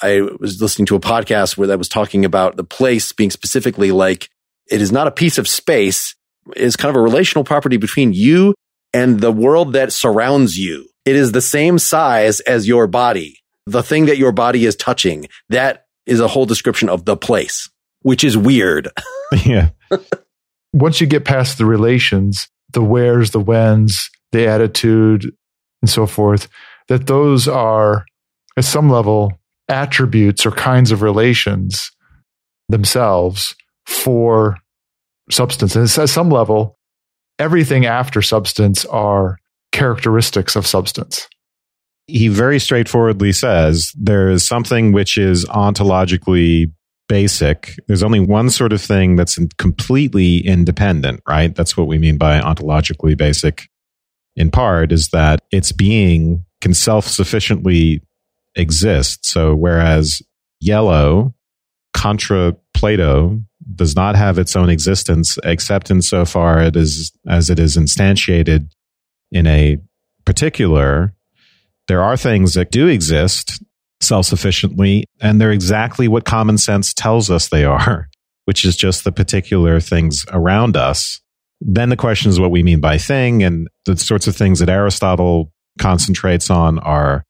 I 0.00 0.22
was 0.38 0.62
listening 0.62 0.86
to 0.86 0.96
a 0.96 1.00
podcast 1.00 1.56
where 1.56 1.68
that 1.68 1.78
was 1.78 1.88
talking 1.88 2.24
about 2.24 2.56
the 2.56 2.64
place 2.64 3.12
being 3.12 3.30
specifically 3.30 3.90
like, 3.90 4.28
it 4.70 4.80
is 4.80 4.92
not 4.92 5.08
a 5.08 5.12
piece 5.12 5.36
of 5.36 5.48
space. 5.48 6.14
It 6.54 6.62
is 6.62 6.76
kind 6.76 6.90
of 6.90 6.96
a 6.96 7.02
relational 7.02 7.44
property 7.44 7.76
between 7.76 8.12
you 8.12 8.54
and 8.92 9.20
the 9.20 9.32
world 9.32 9.72
that 9.72 9.92
surrounds 9.92 10.56
you. 10.56 10.88
It 11.04 11.16
is 11.16 11.32
the 11.32 11.42
same 11.42 11.78
size 11.78 12.40
as 12.40 12.68
your 12.68 12.86
body. 12.86 13.40
The 13.66 13.82
thing 13.82 14.06
that 14.06 14.18
your 14.18 14.32
body 14.32 14.64
is 14.64 14.76
touching. 14.76 15.26
That 15.48 15.84
is 16.06 16.20
a 16.20 16.28
whole 16.28 16.46
description 16.46 16.88
of 16.88 17.04
the 17.04 17.16
place, 17.16 17.68
which 18.02 18.24
is 18.24 18.36
weird. 18.36 18.88
yeah. 19.44 19.70
Once 20.72 21.00
you 21.00 21.06
get 21.06 21.24
past 21.24 21.58
the 21.58 21.66
relations, 21.66 22.48
the 22.72 22.82
wheres, 22.82 23.30
the 23.30 23.40
whens, 23.40 24.10
the 24.32 24.46
attitude, 24.46 25.30
and 25.82 25.90
so 25.90 26.06
forth, 26.06 26.48
that 26.88 27.06
those 27.06 27.46
are 27.48 28.04
at 28.56 28.64
some 28.64 28.90
level 28.90 29.32
attributes 29.68 30.44
or 30.44 30.50
kinds 30.50 30.90
of 30.90 31.02
relations 31.02 31.90
themselves 32.68 33.54
for 33.86 34.56
substance. 35.30 35.74
And 35.74 35.84
it 35.84 35.88
says 35.88 36.10
at 36.10 36.14
some 36.14 36.30
level, 36.30 36.78
everything 37.38 37.86
after 37.86 38.22
substance 38.22 38.84
are 38.86 39.38
characteristics 39.72 40.56
of 40.56 40.66
substance. 40.66 41.28
He 42.06 42.28
very 42.28 42.58
straightforwardly 42.58 43.32
says 43.32 43.90
there 43.98 44.28
is 44.28 44.46
something 44.46 44.92
which 44.92 45.16
is 45.16 45.46
ontologically 45.46 46.70
basic. 47.08 47.74
There's 47.86 48.02
only 48.02 48.20
one 48.20 48.50
sort 48.50 48.72
of 48.72 48.80
thing 48.80 49.16
that's 49.16 49.38
completely 49.58 50.38
independent, 50.38 51.20
right? 51.28 51.54
That's 51.54 51.76
what 51.76 51.86
we 51.86 51.98
mean 51.98 52.18
by 52.18 52.40
ontologically 52.40 53.16
basic 53.16 53.68
in 54.36 54.50
part 54.50 54.92
is 54.92 55.08
that 55.08 55.40
its 55.50 55.72
being 55.72 56.44
can 56.60 56.74
self 56.74 57.06
sufficiently 57.06 58.02
exist. 58.56 59.26
So 59.26 59.54
whereas 59.54 60.22
yellow 60.60 61.34
contra 61.92 62.56
Plato 62.72 63.40
does 63.74 63.94
not 63.94 64.16
have 64.16 64.38
its 64.38 64.56
own 64.56 64.68
existence 64.68 65.38
except 65.44 65.90
insofar 65.90 66.60
it 66.60 66.76
is 66.76 67.12
as 67.28 67.50
it 67.50 67.58
is 67.58 67.76
instantiated 67.76 68.68
in 69.30 69.46
a 69.46 69.78
particular. 70.24 71.14
There 71.86 72.02
are 72.02 72.16
things 72.16 72.54
that 72.54 72.70
do 72.70 72.88
exist 72.88 73.62
self 74.04 74.26
sufficiently, 74.26 75.04
and 75.20 75.40
they're 75.40 75.52
exactly 75.52 76.08
what 76.08 76.24
common 76.24 76.58
sense 76.58 76.92
tells 76.92 77.30
us 77.30 77.48
they 77.48 77.64
are, 77.64 78.08
which 78.44 78.64
is 78.64 78.76
just 78.76 79.04
the 79.04 79.12
particular 79.12 79.80
things 79.80 80.24
around 80.30 80.76
us. 80.76 81.20
Then 81.60 81.88
the 81.88 81.96
question 81.96 82.30
is 82.30 82.38
what 82.38 82.50
we 82.50 82.62
mean 82.62 82.80
by 82.80 82.98
thing, 82.98 83.42
and 83.42 83.68
the 83.86 83.96
sorts 83.96 84.26
of 84.26 84.36
things 84.36 84.58
that 84.58 84.68
Aristotle 84.68 85.52
concentrates 85.78 86.50
on 86.50 86.78
are 86.80 87.24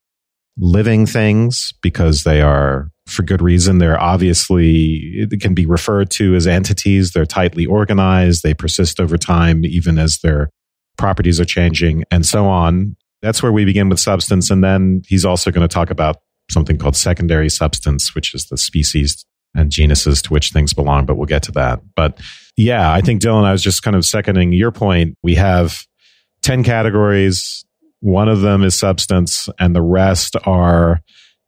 living 0.57 1.05
things 1.05 1.73
because 1.81 2.23
they 2.23 2.41
are 2.41 2.89
for 3.07 3.23
good 3.23 3.41
reason. 3.41 3.77
They're 3.77 3.99
obviously, 3.99 5.27
can 5.39 5.53
be 5.53 5.65
referred 5.65 6.09
to 6.11 6.35
as 6.35 6.47
entities. 6.47 7.11
They're 7.11 7.25
tightly 7.25 7.65
organized. 7.65 8.43
They 8.43 8.53
persist 8.53 8.99
over 8.99 9.17
time, 9.17 9.63
even 9.65 9.99
as 9.99 10.19
their 10.19 10.49
properties 10.97 11.39
are 11.39 11.45
changing 11.45 12.03
and 12.09 12.25
so 12.25 12.45
on. 12.45 12.95
That's 13.21 13.43
where 13.43 13.51
we 13.51 13.65
begin 13.65 13.89
with 13.89 13.99
substance. 13.99 14.49
And 14.49 14.63
then 14.63 15.01
he's 15.07 15.25
also 15.25 15.51
going 15.51 15.67
to 15.67 15.73
talk 15.73 15.89
about 15.89 16.17
something 16.55 16.77
called 16.77 16.95
secondary 16.95 17.49
substance, 17.49 18.15
which 18.15 18.33
is 18.33 18.45
the 18.45 18.57
species 18.57 19.25
and 19.53 19.69
genuses 19.71 20.21
to 20.23 20.33
which 20.33 20.51
things 20.51 20.73
belong, 20.73 21.05
but 21.05 21.17
we'll 21.17 21.25
get 21.25 21.43
to 21.43 21.51
that. 21.51 21.81
But 21.95 22.19
yeah, 22.57 22.91
I 22.91 23.01
think 23.01 23.21
Dylan, 23.21 23.43
I 23.43 23.51
was 23.51 23.61
just 23.61 23.83
kind 23.83 23.95
of 23.95 24.05
seconding 24.05 24.53
your 24.53 24.71
point. 24.71 25.17
We 25.21 25.35
have 25.35 25.85
10 26.41 26.63
categories. 26.63 27.65
One 27.99 28.29
of 28.29 28.41
them 28.41 28.63
is 28.63 28.73
substance 28.73 29.49
and 29.59 29.75
the 29.75 29.81
rest 29.81 30.35
are 30.45 31.01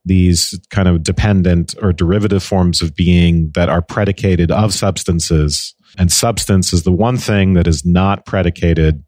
these 0.06 0.58
kind 0.70 0.88
of 0.88 1.04
dependent 1.04 1.76
or 1.82 1.94
derivative 1.94 2.44
forms 2.44 2.82
of 2.82 2.96
being 2.96 3.52
that 3.56 3.70
are 3.70 3.82
predicated 3.82 4.52
of 4.52 4.74
substances. 4.74 5.74
And 5.98 6.12
substance 6.12 6.74
is 6.74 6.84
the 6.84 6.92
one 6.92 7.18
thing 7.18 7.54
that 7.54 7.68
is 7.68 7.86
not 7.86 8.26
predicated 8.26 9.04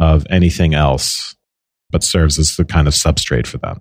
of 0.00 0.26
anything 0.30 0.74
else, 0.74 1.34
but 1.90 2.04
serves 2.04 2.38
as 2.38 2.56
the 2.56 2.64
kind 2.64 2.86
of 2.86 2.94
substrate 2.94 3.46
for 3.46 3.58
them. 3.58 3.80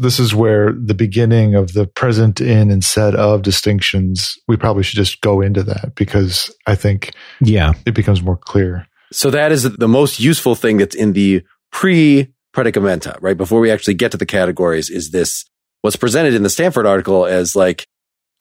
This 0.00 0.18
is 0.18 0.34
where 0.34 0.72
the 0.72 0.94
beginning 0.94 1.54
of 1.54 1.74
the 1.74 1.86
present 1.86 2.40
in 2.40 2.70
and 2.70 2.82
said 2.82 3.14
of 3.14 3.42
distinctions, 3.42 4.38
we 4.48 4.56
probably 4.56 4.82
should 4.82 4.96
just 4.96 5.20
go 5.20 5.40
into 5.40 5.62
that 5.64 5.94
because 5.94 6.54
I 6.66 6.74
think 6.74 7.12
yeah, 7.40 7.74
it 7.84 7.94
becomes 7.94 8.22
more 8.22 8.36
clear. 8.36 8.86
So 9.12 9.30
that 9.30 9.52
is 9.52 9.64
the 9.64 9.88
most 9.88 10.18
useful 10.18 10.54
thing 10.54 10.78
that's 10.78 10.94
in 10.94 11.12
the 11.12 11.42
pre 11.70 12.32
predicamenta, 12.54 13.18
right? 13.20 13.36
Before 13.36 13.60
we 13.60 13.70
actually 13.70 13.94
get 13.94 14.10
to 14.12 14.16
the 14.16 14.26
categories 14.26 14.90
is 14.90 15.10
this 15.10 15.44
what's 15.82 15.96
presented 15.96 16.34
in 16.34 16.42
the 16.42 16.50
Stanford 16.50 16.86
article 16.86 17.26
as 17.26 17.54
like 17.54 17.86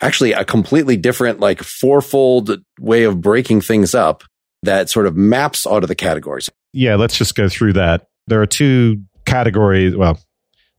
actually 0.02 0.32
a 0.32 0.46
completely 0.46 0.98
different, 0.98 1.40
like 1.40 1.62
fourfold 1.62 2.62
way 2.80 3.04
of 3.04 3.22
breaking 3.22 3.62
things 3.62 3.94
up 3.94 4.24
that 4.64 4.90
sort 4.90 5.08
of 5.08 5.16
maps 5.16 5.66
onto 5.66 5.88
the 5.88 5.96
categories. 5.96 6.50
Yeah, 6.74 6.96
let's 6.96 7.18
just 7.18 7.36
go 7.36 7.50
through 7.50 7.74
that. 7.74 8.08
There 8.28 8.42
are 8.42 8.48
two 8.48 9.04
categories. 9.26 9.96
Well, 9.96 10.20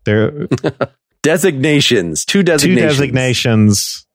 there 0.04 0.48
designations, 1.22 2.24
two 2.24 2.42
designations, 2.42 2.80
two 2.80 3.04
designations, 3.04 4.06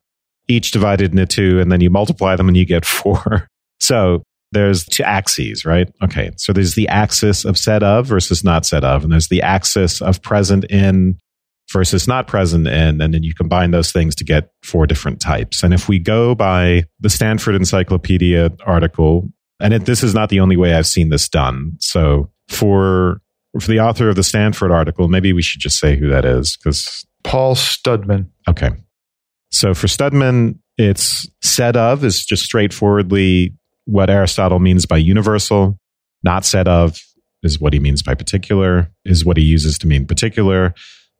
each 0.48 0.70
divided 0.70 1.12
into 1.12 1.26
two, 1.26 1.60
and 1.60 1.70
then 1.70 1.80
you 1.80 1.90
multiply 1.90 2.36
them 2.36 2.48
and 2.48 2.56
you 2.56 2.64
get 2.64 2.84
four. 2.84 3.48
So 3.78 4.22
there's 4.52 4.86
two 4.86 5.02
axes, 5.02 5.66
right? 5.66 5.86
Okay. 6.02 6.30
So 6.38 6.54
there's 6.54 6.74
the 6.76 6.88
axis 6.88 7.44
of 7.44 7.58
said 7.58 7.82
of 7.82 8.06
versus 8.06 8.42
not 8.42 8.64
said 8.64 8.84
of, 8.84 9.04
and 9.04 9.12
there's 9.12 9.28
the 9.28 9.42
axis 9.42 10.00
of 10.00 10.22
present 10.22 10.64
in 10.70 11.18
versus 11.70 12.08
not 12.08 12.26
present 12.26 12.66
in, 12.66 13.00
and 13.00 13.12
then 13.12 13.22
you 13.22 13.34
combine 13.34 13.72
those 13.72 13.92
things 13.92 14.14
to 14.16 14.24
get 14.24 14.50
four 14.62 14.86
different 14.86 15.20
types. 15.20 15.62
And 15.62 15.74
if 15.74 15.88
we 15.88 15.98
go 15.98 16.34
by 16.34 16.84
the 17.00 17.10
Stanford 17.10 17.54
Encyclopedia 17.54 18.50
article, 18.64 19.28
and 19.60 19.74
it, 19.74 19.84
this 19.84 20.02
is 20.02 20.14
not 20.14 20.28
the 20.28 20.40
only 20.40 20.56
way 20.56 20.74
I've 20.74 20.86
seen 20.86 21.10
this 21.10 21.28
done. 21.28 21.76
So 21.80 22.30
for 22.48 23.20
for 23.60 23.68
the 23.68 23.80
author 23.80 24.08
of 24.08 24.16
the 24.16 24.22
Stanford 24.22 24.70
article, 24.70 25.08
maybe 25.08 25.32
we 25.32 25.42
should 25.42 25.60
just 25.60 25.78
say 25.78 25.96
who 25.96 26.08
that 26.08 26.24
is 26.24 26.56
because 26.56 27.06
Paul 27.24 27.54
Studtmann. 27.54 28.30
Okay. 28.48 28.70
So 29.50 29.74
for 29.74 29.86
Studtmann, 29.86 30.58
it's 30.78 31.28
said 31.42 31.76
of 31.76 32.04
is 32.04 32.24
just 32.24 32.44
straightforwardly 32.44 33.54
what 33.86 34.10
Aristotle 34.10 34.58
means 34.58 34.86
by 34.86 34.96
universal. 34.98 35.78
Not 36.22 36.44
said 36.44 36.68
of 36.68 37.00
is 37.42 37.60
what 37.60 37.72
he 37.72 37.78
means 37.78 38.02
by 38.02 38.14
particular, 38.14 38.90
is 39.04 39.24
what 39.24 39.36
he 39.36 39.44
uses 39.44 39.78
to 39.78 39.86
mean 39.86 40.06
particular 40.06 40.74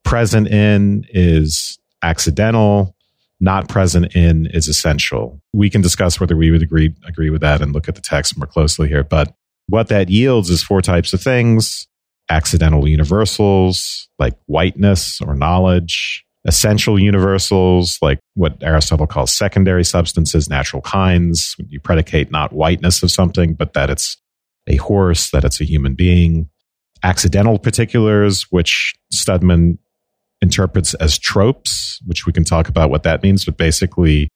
present 0.06 0.46
in 0.46 1.04
is 1.10 1.78
accidental 2.02 2.94
not 3.40 3.68
present 3.68 4.14
in 4.14 4.46
is 4.46 4.68
essential 4.68 5.42
we 5.52 5.68
can 5.68 5.82
discuss 5.82 6.20
whether 6.20 6.36
we 6.36 6.50
would 6.50 6.62
agree 6.62 6.94
agree 7.04 7.28
with 7.28 7.40
that 7.40 7.60
and 7.60 7.72
look 7.72 7.88
at 7.88 7.96
the 7.96 8.00
text 8.00 8.38
more 8.38 8.46
closely 8.46 8.88
here 8.88 9.02
but 9.02 9.34
what 9.68 9.88
that 9.88 10.08
yields 10.08 10.48
is 10.48 10.62
four 10.62 10.80
types 10.80 11.12
of 11.12 11.20
things 11.20 11.88
accidental 12.28 12.88
universals 12.88 14.08
like 14.18 14.34
whiteness 14.46 15.20
or 15.20 15.34
knowledge 15.34 16.24
essential 16.44 16.98
universals 16.98 17.98
like 18.02 18.18
what 18.34 18.56
aristotle 18.62 19.06
calls 19.06 19.32
secondary 19.32 19.84
substances 19.84 20.48
natural 20.48 20.82
kinds 20.82 21.56
you 21.68 21.80
predicate 21.80 22.30
not 22.30 22.52
whiteness 22.52 23.02
of 23.02 23.10
something 23.10 23.54
but 23.54 23.72
that 23.74 23.90
it's 23.90 24.16
a 24.68 24.76
horse 24.76 25.30
that 25.30 25.44
it's 25.44 25.60
a 25.60 25.64
human 25.64 25.94
being 25.94 26.48
accidental 27.02 27.58
particulars 27.58 28.46
which 28.50 28.94
studtmann 29.14 29.78
interprets 30.42 30.94
as 30.94 31.18
tropes, 31.18 32.00
which 32.04 32.26
we 32.26 32.32
can 32.32 32.44
talk 32.44 32.68
about 32.68 32.90
what 32.90 33.02
that 33.04 33.22
means, 33.22 33.44
but 33.44 33.56
basically 33.56 34.28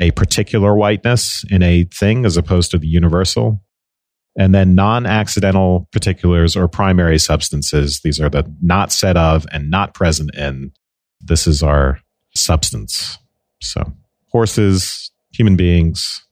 a 0.00 0.10
particular 0.12 0.74
whiteness 0.74 1.44
in 1.50 1.62
a 1.62 1.84
thing 1.84 2.24
as 2.24 2.36
opposed 2.36 2.70
to 2.70 2.78
the 2.78 2.86
universal. 2.86 3.62
And 4.38 4.54
then 4.54 4.74
non 4.74 5.04
accidental 5.04 5.88
particulars 5.92 6.56
or 6.56 6.68
primary 6.68 7.18
substances. 7.18 8.00
These 8.00 8.20
are 8.20 8.30
the 8.30 8.50
not 8.62 8.92
said 8.92 9.16
of 9.16 9.46
and 9.52 9.70
not 9.70 9.94
present 9.94 10.34
in. 10.34 10.72
This 11.20 11.46
is 11.46 11.62
our 11.62 11.98
substance. 12.36 13.18
So 13.60 13.92
horses, 14.30 15.10
human 15.32 15.56
beings, 15.56 16.24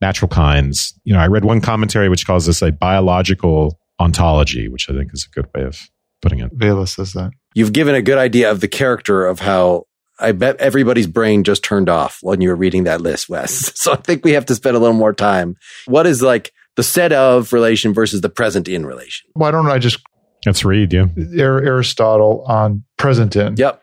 natural 0.00 0.28
kinds. 0.28 0.92
You 1.04 1.14
know, 1.14 1.20
I 1.20 1.28
read 1.28 1.44
one 1.44 1.60
commentary 1.60 2.08
which 2.08 2.26
calls 2.26 2.46
this 2.46 2.60
a 2.60 2.72
biological 2.72 3.78
ontology, 4.00 4.68
which 4.68 4.90
I 4.90 4.92
think 4.92 5.12
is 5.14 5.26
a 5.30 5.34
good 5.34 5.48
way 5.54 5.62
of 5.62 5.78
putting 6.20 6.40
it. 6.40 6.50
Vella 6.52 6.86
says 6.86 7.12
that. 7.12 7.30
You've 7.54 7.72
given 7.72 7.94
a 7.94 8.02
good 8.02 8.18
idea 8.18 8.50
of 8.50 8.60
the 8.60 8.68
character 8.68 9.26
of 9.26 9.40
how 9.40 9.84
I 10.18 10.32
bet 10.32 10.56
everybody's 10.56 11.06
brain 11.06 11.44
just 11.44 11.64
turned 11.64 11.88
off 11.88 12.18
when 12.22 12.40
you 12.40 12.48
were 12.48 12.56
reading 12.56 12.84
that 12.84 13.00
list, 13.00 13.28
Wes. 13.28 13.72
So 13.84 13.92
I 13.92 13.96
think 13.96 14.24
we 14.24 14.32
have 14.32 14.46
to 14.46 14.54
spend 14.54 14.76
a 14.76 14.78
little 14.78 14.96
more 14.96 15.12
time. 15.12 15.56
What 15.86 16.06
is 16.06 16.22
like 16.22 16.52
the 16.76 16.82
said 16.82 17.12
of 17.12 17.52
relation 17.52 17.94
versus 17.94 18.20
the 18.20 18.28
present 18.28 18.68
in 18.68 18.86
relation? 18.86 19.28
Why 19.34 19.50
don't 19.50 19.68
I 19.68 19.78
just 19.78 20.00
Let's 20.46 20.64
read, 20.64 20.92
yeah. 20.92 21.06
Aristotle 21.38 22.44
on 22.46 22.84
present 22.98 23.34
in? 23.36 23.56
Yep. 23.56 23.82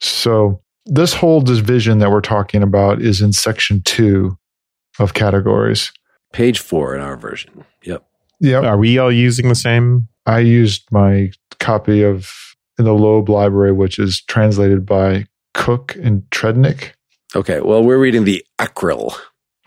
So 0.00 0.60
this 0.86 1.14
whole 1.14 1.40
division 1.40 1.98
that 1.98 2.10
we're 2.10 2.20
talking 2.20 2.62
about 2.62 3.00
is 3.00 3.20
in 3.20 3.32
section 3.32 3.82
two 3.84 4.36
of 4.98 5.14
categories. 5.14 5.92
Page 6.32 6.58
four 6.58 6.94
in 6.94 7.00
our 7.00 7.16
version. 7.16 7.64
Yep. 7.84 8.04
Yeah. 8.40 8.60
Are 8.60 8.76
we 8.76 8.98
all 8.98 9.12
using 9.12 9.48
the 9.48 9.54
same? 9.54 10.08
I 10.26 10.40
used 10.40 10.90
my 10.90 11.30
copy 11.58 12.02
of 12.02 12.30
in 12.78 12.84
the 12.84 12.94
Loeb 12.94 13.28
Library, 13.28 13.72
which 13.72 13.98
is 13.98 14.22
translated 14.22 14.86
by 14.86 15.26
Cooke 15.54 15.94
and 15.96 16.22
Tredennick. 16.30 16.92
Okay. 17.36 17.60
Well, 17.60 17.84
we're 17.84 17.98
reading 17.98 18.24
the 18.24 18.44
Ackrill. 18.58 19.14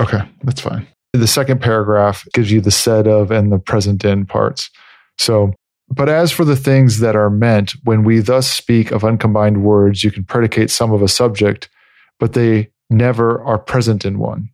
Okay, 0.02 0.22
that's 0.44 0.60
fine. 0.60 0.88
The 1.14 1.28
second 1.28 1.62
paragraph 1.62 2.26
gives 2.34 2.52
you 2.52 2.60
the 2.60 2.72
said 2.72 3.08
of 3.08 3.32
and 3.32 3.52
the 3.52 3.60
present 3.60 4.04
in 4.04 4.26
parts. 4.26 4.70
So, 5.18 5.54
but 5.90 6.10
as 6.10 6.32
for 6.32 6.44
the 6.44 6.56
things 6.56 7.00
that 7.00 7.16
are 7.16 7.30
meant, 7.30 7.74
when 7.84 8.04
we 8.04 8.20
thus 8.20 8.52
speak 8.52 8.92
of 8.92 9.04
uncombined 9.04 9.64
words, 9.64 10.04
you 10.04 10.12
can 10.12 10.24
predicate 10.24 10.72
some 10.72 10.92
of 10.92 11.04
a 11.04 11.08
subject, 11.08 11.70
but 12.20 12.34
they 12.34 12.72
never 12.90 13.42
are 13.44 13.60
present 13.60 14.06
in 14.06 14.18
one. 14.18 14.50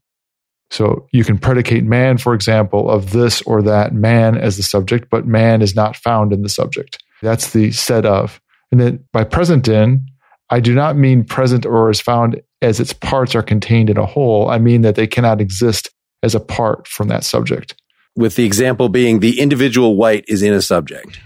So 0.72 1.08
you 1.12 1.24
can 1.24 1.38
predicate 1.38 1.84
man, 1.84 2.18
for 2.18 2.34
example, 2.34 2.89
of 2.89 3.12
this 3.12 3.42
or 3.44 3.62
that 3.63 3.94
man 3.94 4.38
as 4.38 4.58
the 4.58 4.63
subject, 4.63 5.10
but 5.10 5.25
man 5.25 5.62
is 5.62 5.75
not 5.75 5.96
found 5.96 6.32
in 6.32 6.44
the 6.44 6.50
subject. 6.50 7.01
That's 7.22 7.51
the 7.51 7.72
said 7.72 8.06
of. 8.06 8.39
And 8.72 8.80
then 8.80 9.04
by 9.12 9.24
present 9.24 9.68
in, 9.68 10.06
I 10.50 10.60
do 10.60 10.75
not 10.75 10.96
mean 10.96 11.24
present 11.24 11.66
or 11.66 11.89
is 11.89 12.01
found 12.01 12.42
as 12.62 12.80
its 12.80 12.94
parts 12.94 13.34
are 13.34 13.42
contained 13.42 13.89
in 13.89 13.98
a 13.98 14.06
whole. 14.06 14.50
I 14.50 14.58
mean 14.58 14.82
that 14.82 14.96
they 14.96 15.08
cannot 15.08 15.42
exist 15.42 15.89
as 16.24 16.36
apart 16.36 16.88
from 16.88 17.08
that 17.08 17.24
subject. 17.24 17.76
With 18.16 18.36
the 18.36 18.46
example 18.46 18.90
being 18.90 19.20
the 19.20 19.40
individual 19.40 19.96
white 19.96 20.26
is 20.28 20.42
in 20.42 20.54
a 20.54 20.62
subject, 20.62 21.20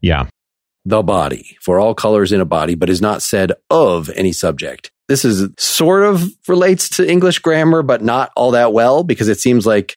Yeah. 0.00 0.26
the 0.84 1.02
body, 1.02 1.56
for 1.62 1.78
all 1.78 1.94
colors 1.94 2.32
in 2.32 2.40
a 2.40 2.44
body, 2.44 2.74
but 2.74 2.90
is 2.90 3.00
not 3.00 3.22
said 3.22 3.52
of 3.70 4.10
any 4.10 4.32
subject. 4.32 4.90
This 5.08 5.24
is 5.24 5.48
sort 5.58 6.04
of 6.04 6.24
relates 6.48 6.88
to 6.96 7.08
English 7.08 7.38
grammar, 7.38 7.82
but 7.82 8.02
not 8.02 8.30
all 8.36 8.50
that 8.52 8.72
well 8.72 9.04
because 9.04 9.28
it 9.28 9.40
seems 9.40 9.64
like 9.66 9.96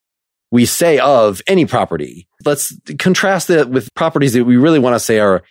we 0.51 0.65
say 0.65 0.99
of 0.99 1.41
any 1.47 1.65
property. 1.65 2.27
Let's 2.45 2.73
contrast 2.99 3.47
that 3.47 3.69
with 3.69 3.93
properties 3.95 4.33
that 4.33 4.45
we 4.45 4.57
really 4.57 4.79
want 4.79 4.93
to 4.95 4.99
say 4.99 5.19
are 5.19 5.43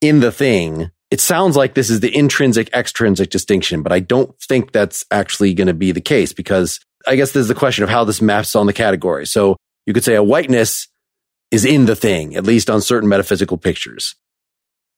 in 0.00 0.20
the 0.20 0.32
thing. 0.32 0.90
It 1.10 1.20
sounds 1.20 1.56
like 1.56 1.74
this 1.74 1.90
is 1.90 2.00
the 2.00 2.14
intrinsic 2.16 2.68
extrinsic 2.72 3.30
distinction, 3.30 3.82
but 3.82 3.92
I 3.92 4.00
don't 4.00 4.34
think 4.40 4.72
that's 4.72 5.04
actually 5.10 5.54
going 5.54 5.68
to 5.68 5.74
be 5.74 5.92
the 5.92 6.00
case 6.00 6.32
because 6.32 6.80
I 7.06 7.16
guess 7.16 7.32
there's 7.32 7.48
the 7.48 7.54
question 7.54 7.84
of 7.84 7.90
how 7.90 8.04
this 8.04 8.20
maps 8.20 8.56
on 8.56 8.66
the 8.66 8.72
category. 8.72 9.26
So 9.26 9.56
you 9.86 9.94
could 9.94 10.04
say 10.04 10.14
a 10.14 10.22
whiteness 10.22 10.88
is 11.50 11.64
in 11.64 11.86
the 11.86 11.96
thing, 11.96 12.36
at 12.36 12.44
least 12.44 12.68
on 12.68 12.80
certain 12.80 13.08
metaphysical 13.08 13.56
pictures. 13.56 14.14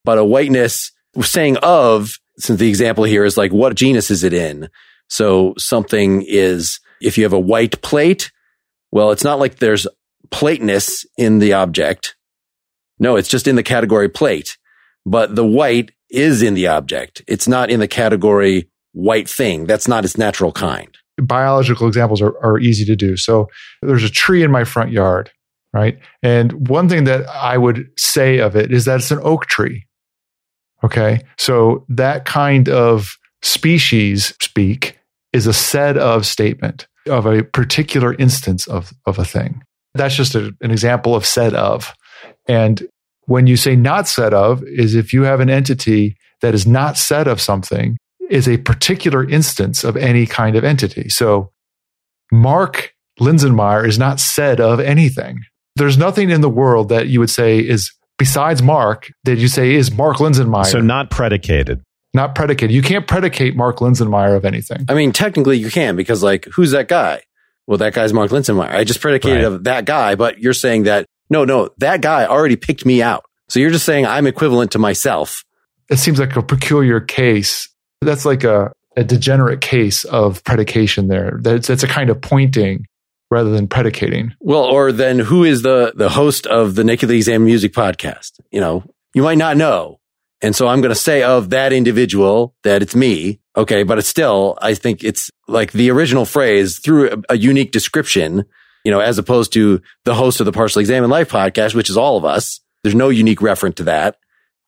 But 0.03 0.17
a 0.17 0.25
whiteness 0.25 0.91
saying 1.21 1.57
of, 1.57 2.11
since 2.37 2.59
the 2.59 2.69
example 2.69 3.03
here 3.03 3.25
is 3.25 3.37
like, 3.37 3.51
what 3.51 3.75
genus 3.75 4.09
is 4.09 4.23
it 4.23 4.33
in? 4.33 4.69
So 5.07 5.53
something 5.57 6.23
is, 6.27 6.79
if 7.01 7.17
you 7.17 7.23
have 7.23 7.33
a 7.33 7.39
white 7.39 7.81
plate, 7.81 8.31
well, 8.91 9.11
it's 9.11 9.23
not 9.23 9.39
like 9.39 9.57
there's 9.57 9.87
plateness 10.31 11.05
in 11.17 11.39
the 11.39 11.53
object. 11.53 12.15
No, 12.99 13.15
it's 13.15 13.29
just 13.29 13.47
in 13.47 13.55
the 13.55 13.63
category 13.63 14.09
plate, 14.09 14.57
but 15.05 15.35
the 15.35 15.45
white 15.45 15.91
is 16.09 16.41
in 16.41 16.53
the 16.53 16.67
object. 16.67 17.21
It's 17.27 17.47
not 17.47 17.69
in 17.69 17.79
the 17.79 17.87
category 17.87 18.69
white 18.93 19.29
thing. 19.29 19.65
That's 19.65 19.87
not 19.87 20.05
its 20.05 20.17
natural 20.17 20.51
kind. 20.51 20.95
Biological 21.21 21.87
examples 21.87 22.21
are, 22.21 22.37
are 22.43 22.59
easy 22.59 22.85
to 22.85 22.95
do. 22.95 23.17
So 23.17 23.47
there's 23.81 24.03
a 24.03 24.09
tree 24.09 24.43
in 24.43 24.51
my 24.51 24.63
front 24.63 24.91
yard, 24.91 25.31
right? 25.73 25.99
And 26.23 26.67
one 26.67 26.89
thing 26.89 27.03
that 27.05 27.27
I 27.29 27.57
would 27.57 27.89
say 27.97 28.39
of 28.39 28.55
it 28.55 28.71
is 28.71 28.85
that 28.85 28.99
it's 28.99 29.11
an 29.11 29.19
oak 29.23 29.45
tree. 29.45 29.85
Okay. 30.83 31.21
So 31.37 31.85
that 31.89 32.25
kind 32.25 32.69
of 32.69 33.17
species 33.41 34.33
speak 34.41 34.97
is 35.33 35.47
a 35.47 35.53
said 35.53 35.97
of 35.97 36.25
statement 36.25 36.87
of 37.07 37.25
a 37.25 37.43
particular 37.43 38.13
instance 38.15 38.67
of, 38.67 38.91
of 39.05 39.19
a 39.19 39.25
thing. 39.25 39.61
That's 39.93 40.15
just 40.15 40.35
a, 40.35 40.55
an 40.61 40.71
example 40.71 41.15
of 41.15 41.25
said 41.25 41.53
of. 41.53 41.93
And 42.47 42.87
when 43.25 43.47
you 43.47 43.57
say 43.57 43.75
not 43.75 44.07
said 44.07 44.33
of 44.33 44.63
is 44.63 44.95
if 44.95 45.13
you 45.13 45.23
have 45.23 45.39
an 45.39 45.49
entity 45.49 46.15
that 46.41 46.53
is 46.53 46.65
not 46.65 46.97
said 46.97 47.27
of 47.27 47.41
something 47.41 47.97
is 48.29 48.47
a 48.47 48.57
particular 48.57 49.27
instance 49.27 49.83
of 49.83 49.97
any 49.97 50.25
kind 50.25 50.55
of 50.55 50.63
entity. 50.63 51.09
So 51.09 51.51
Mark 52.31 52.93
Linsenmayer 53.19 53.87
is 53.87 53.97
not 53.97 54.19
said 54.19 54.59
of 54.59 54.79
anything. 54.79 55.41
There's 55.75 55.97
nothing 55.97 56.29
in 56.29 56.41
the 56.41 56.49
world 56.49 56.89
that 56.89 57.07
you 57.07 57.19
would 57.19 57.29
say 57.29 57.59
is 57.59 57.91
besides 58.17 58.61
Mark 58.61 59.11
that 59.23 59.37
you 59.37 59.47
say 59.47 59.73
is 59.73 59.91
Mark 59.91 60.17
Linsenmayer. 60.17 60.65
So 60.65 60.79
not 60.81 61.09
predicated. 61.09 61.81
not 62.13 62.35
predicated. 62.35 62.75
You 62.75 62.81
can't 62.81 63.07
predicate 63.07 63.55
Mark 63.55 63.77
Linsenmayer 63.77 64.35
of 64.35 64.45
anything. 64.45 64.85
I 64.89 64.93
mean, 64.93 65.11
technically 65.11 65.57
you 65.57 65.69
can 65.69 65.95
because 65.95 66.21
like, 66.23 66.45
who's 66.55 66.71
that 66.71 66.87
guy? 66.87 67.21
Well, 67.67 67.77
that 67.77 67.93
guy's 67.93 68.13
Mark 68.13 68.31
Linsenmayer. 68.31 68.69
I 68.71 68.83
just 68.83 68.99
predicated 68.99 69.37
Right. 69.43 69.45
of 69.45 69.63
that 69.65 69.85
guy, 69.85 70.15
but 70.15 70.39
you're 70.39 70.53
saying 70.53 70.83
that 70.83 71.05
no, 71.29 71.45
no, 71.45 71.69
that 71.77 72.01
guy 72.01 72.25
already 72.25 72.55
picked 72.55 72.85
me 72.85 73.01
out. 73.03 73.23
So 73.47 73.59
you're 73.59 73.69
just 73.69 73.85
saying 73.85 74.05
I'm 74.07 74.25
equivalent 74.27 74.71
to 74.71 74.79
myself. 74.79 75.43
It 75.89 75.97
seems 75.97 76.19
like 76.19 76.35
a 76.35 76.41
peculiar 76.41 76.99
case. 76.99 77.69
That's 78.01 78.25
like 78.25 78.43
a, 78.43 78.71
a 78.95 79.03
degenerate 79.03 79.61
case 79.61 80.03
of 80.05 80.43
predication 80.43 81.07
there. 81.07 81.39
That's, 81.41 81.67
that's 81.67 81.83
a 81.83 81.87
kind 81.87 82.09
of 82.09 82.21
pointing 82.21 82.85
rather 83.31 83.51
than 83.51 83.67
predicating. 83.67 84.33
Well, 84.39 84.63
or 84.63 84.91
then 84.91 85.19
who 85.19 85.43
is 85.43 85.61
the, 85.61 85.93
the 85.95 86.09
host 86.09 86.47
of 86.47 86.75
the 86.75 86.83
Nakedly 86.83 87.17
Examined 87.17 87.45
Music 87.45 87.73
podcast? 87.73 88.39
You 88.51 88.61
know, 88.61 88.83
you 89.13 89.21
might 89.21 89.37
not 89.37 89.57
know. 89.57 89.99
And 90.41 90.55
so 90.55 90.67
I'm 90.67 90.79
going 90.81 90.93
to 90.93 90.99
say 90.99 91.21
of 91.23 91.49
that 91.49 91.73
individual 91.73 92.55
that 92.63 92.81
it's 92.81 92.95
me. 92.95 93.41
Okay. 93.57 93.83
But 93.83 93.97
it's 93.97 94.07
still, 94.07 94.57
I 94.61 94.73
think 94.73 95.03
it's 95.03 95.29
like 95.47 95.73
the 95.73 95.91
original 95.91 96.25
phrase 96.25 96.79
through 96.79 97.11
a, 97.11 97.33
a 97.33 97.37
unique 97.37 97.71
description, 97.71 98.45
you 98.85 98.91
know, 98.91 99.01
as 99.01 99.17
opposed 99.17 99.51
to 99.53 99.81
the 100.05 100.15
host 100.15 100.39
of 100.39 100.45
the 100.45 100.53
Partially 100.53 100.81
Examined 100.81 101.11
Life 101.11 101.29
podcast, 101.29 101.75
which 101.75 101.89
is 101.89 101.97
all 101.97 102.15
of 102.15 102.23
us. 102.23 102.61
There's 102.83 102.95
no 102.95 103.09
unique 103.09 103.41
reference 103.41 103.75
to 103.75 103.83
that. 103.83 104.15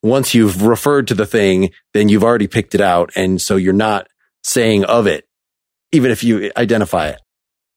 Once 0.03 0.33
you've 0.33 0.63
referred 0.63 1.07
to 1.07 1.13
the 1.13 1.25
thing, 1.25 1.69
then 1.93 2.09
you've 2.09 2.23
already 2.23 2.47
picked 2.47 2.73
it 2.73 2.81
out. 2.81 3.11
And 3.15 3.41
so 3.41 3.55
you're 3.55 3.73
not 3.73 4.07
saying 4.43 4.83
of 4.85 5.07
it, 5.07 5.27
even 5.91 6.11
if 6.11 6.23
you 6.23 6.51
identify 6.57 7.09
it. 7.09 7.21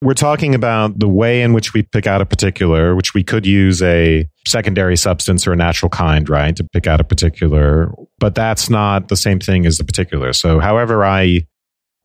We're 0.03 0.15
talking 0.15 0.55
about 0.55 0.99
the 0.99 1.09
way 1.09 1.41
in 1.41 1.55
which 1.55 1.73
we 1.73 1.83
pick 1.83 2.07
out 2.07 2.21
a 2.21 2.27
particular, 2.27 2.95
which 2.95 3.15
we 3.15 3.25
could 3.25 3.47
use 3.47 3.83
a 3.83 4.29
secondary 4.47 4.97
substance 4.97 5.47
or 5.47 5.53
a 5.53 5.57
natural 5.57 5.89
kind, 5.89 6.29
right, 6.29 6.55
to 6.57 6.65
pick 6.65 6.87
out 6.87 7.01
a 7.01 7.05
particular, 7.05 7.91
but 8.19 8.35
that's 8.35 8.69
not 8.69 9.09
the 9.09 9.17
same 9.17 9.41
thing 9.41 9.65
as 9.65 9.79
the 9.79 9.85
particular. 9.85 10.35
So, 10.35 10.61
however, 10.61 11.05
I 11.05 11.47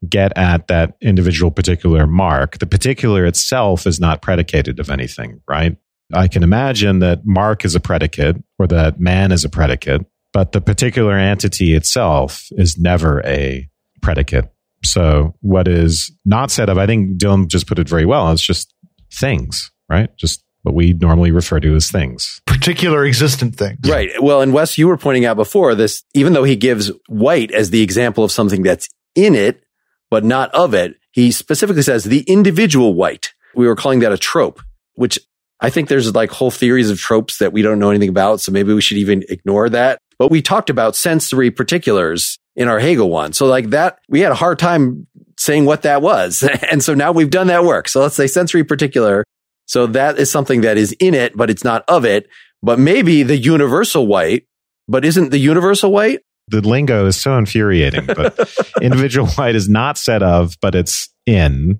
get 0.08 0.32
at 0.38 0.67
that 0.67 0.95
individual 1.01 1.51
particular 1.51 2.08
mark, 2.08 2.60
the 2.60 2.67
particular 2.67 3.25
itself 3.25 3.86
is 3.86 3.99
not 3.99 4.21
predicated 4.21 4.79
of 4.79 4.89
anything, 4.89 5.41
right? 5.45 5.75
I 6.13 6.28
can 6.28 6.43
imagine 6.43 7.00
that 7.00 7.26
mark 7.26 7.65
is 7.65 7.76
a 7.76 7.80
predicate 7.80 8.38
or 8.58 8.67
that 8.67 9.00
man 9.00 9.32
is 9.32 9.45
a 9.45 9.50
predicate, 9.50 10.06
but 10.34 10.52
the 10.52 10.62
particular 10.62 11.17
entity 11.17 11.74
itself 11.76 12.48
is 12.52 12.78
never 12.78 13.26
a 13.26 13.69
predicate. 14.02 14.52
So 14.84 15.36
what 15.41 15.67
is 15.67 16.12
not 16.26 16.52
said 16.52 16.69
of, 16.69 16.78
I 16.78 16.86
think 16.86 17.19
Dylan 17.19 17.48
just 17.48 17.67
put 17.67 17.80
it 17.80 17.89
very 17.89 18.06
well. 18.06 18.32
It's 18.32 18.41
just 18.41 18.74
things, 19.13 19.72
right? 19.89 20.15
Just 20.17 20.43
what 20.63 20.76
we 20.76 20.93
normally 20.93 21.32
refer 21.32 21.60
to 21.60 21.76
as 21.76 21.91
things. 21.91 22.41
Particular 22.45 23.06
existent 23.06 23.56
things. 23.56 23.80
Right. 23.88 24.10
Well, 24.22 24.41
and 24.41 24.54
Wes, 24.54 24.78
you 24.78 24.88
were 24.88 24.98
pointing 24.98 25.26
out 25.26 25.38
before 25.38 25.76
this, 25.76 26.04
even 26.13 26.34
though 26.34 26.43
he 26.43 26.56
gives 26.56 26.91
white 27.08 27.52
as 27.52 27.69
the 27.69 27.82
example 27.82 28.24
of 28.24 28.32
something 28.32 28.63
that's 28.63 28.88
in 29.15 29.36
it, 29.36 29.63
but 30.10 30.24
not 30.24 30.54
of 30.54 30.74
it, 30.74 30.95
he 31.12 31.32
specifically 31.32 31.82
says 31.82 32.04
the 32.04 32.22
individual 32.22 32.93
white. 32.93 33.34
We 33.56 33.67
were 33.67 33.76
calling 33.76 34.00
that 34.00 34.12
a 34.12 34.17
trope, 34.17 34.62
which 34.93 35.19
I 35.62 35.69
think 35.69 35.89
there's 35.89 36.13
like 36.15 36.32
whole 36.32 36.52
theories 36.52 36.89
of 36.89 37.00
tropes 37.00 37.38
that 37.39 37.52
we 37.54 37.62
don't 37.62 37.80
know 37.80 37.89
anything 37.89 38.10
about. 38.10 38.41
So 38.41 38.52
maybe 38.52 38.74
we 38.74 38.82
should 38.82 38.98
even 38.98 39.24
ignore 39.30 39.69
that. 39.69 40.00
But 40.17 40.32
we 40.32 40.41
talked 40.41 40.69
about 40.69 40.95
sensory 40.95 41.52
particulars 41.52 42.38
in 42.56 42.67
our 42.67 42.80
Hegel 42.80 43.10
one. 43.10 43.34
So 43.34 43.45
like 43.45 43.69
that, 43.69 44.00
we 44.10 44.22
had 44.22 44.32
a 44.32 44.36
hard 44.36 44.60
time 44.60 45.08
saying 45.38 45.65
what 45.65 45.84
that 45.84 46.02
was. 46.02 46.43
and 46.72 46.84
so 46.84 46.93
now 46.93 47.12
we've 47.12 47.30
done 47.30 47.48
that 47.48 47.63
work. 47.63 47.88
So 47.88 48.02
let's 48.02 48.15
say 48.15 48.28
sensory 48.28 48.63
particular. 48.63 49.24
So 49.65 49.88
that 49.88 50.17
is 50.17 50.32
something 50.32 50.62
that 50.62 50.78
is 50.78 50.93
in 50.93 51.13
it, 51.13 51.36
but 51.36 51.50
it's 51.50 51.63
not 51.63 51.84
of 51.88 52.06
it. 52.06 52.30
But 52.62 52.80
maybe 52.80 53.24
the 53.24 53.38
universal 53.38 54.08
white, 54.08 54.45
but 54.88 55.06
isn't 55.06 55.30
the 55.30 55.38
universal 55.38 55.91
white? 55.91 56.19
The 56.50 56.62
lingo 56.62 57.06
is 57.06 57.15
so 57.15 57.38
infuriating, 57.38 58.08
but 58.08 58.38
individual 58.82 59.28
white 59.28 59.56
is 59.56 59.69
not 59.69 59.98
said 59.98 60.24
of, 60.24 60.56
but 60.62 60.74
it's 60.74 61.10
in. 61.26 61.80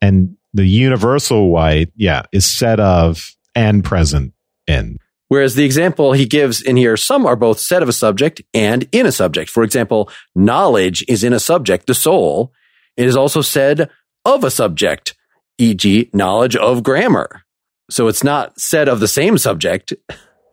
And 0.00 0.36
the 0.54 0.66
universal 0.66 1.50
white, 1.50 1.90
yeah, 1.96 2.22
is 2.32 2.44
said 2.44 2.80
of 2.80 3.30
and 3.54 3.84
present 3.84 4.32
in. 4.66 4.96
Whereas 5.28 5.54
the 5.54 5.64
example 5.64 6.12
he 6.12 6.26
gives 6.26 6.60
in 6.60 6.76
here, 6.76 6.96
some 6.96 7.24
are 7.24 7.36
both 7.36 7.58
said 7.58 7.82
of 7.82 7.88
a 7.88 7.92
subject 7.92 8.42
and 8.52 8.86
in 8.92 9.06
a 9.06 9.12
subject. 9.12 9.50
For 9.50 9.62
example, 9.62 10.10
knowledge 10.34 11.04
is 11.08 11.24
in 11.24 11.32
a 11.32 11.40
subject, 11.40 11.86
the 11.86 11.94
soul. 11.94 12.52
It 12.98 13.06
is 13.06 13.16
also 13.16 13.40
said 13.40 13.88
of 14.26 14.44
a 14.44 14.50
subject, 14.50 15.14
e.g., 15.56 16.10
knowledge 16.12 16.54
of 16.54 16.82
grammar. 16.82 17.42
So 17.90 18.08
it's 18.08 18.22
not 18.22 18.60
said 18.60 18.88
of 18.88 19.00
the 19.00 19.08
same 19.08 19.38
subject. 19.38 19.94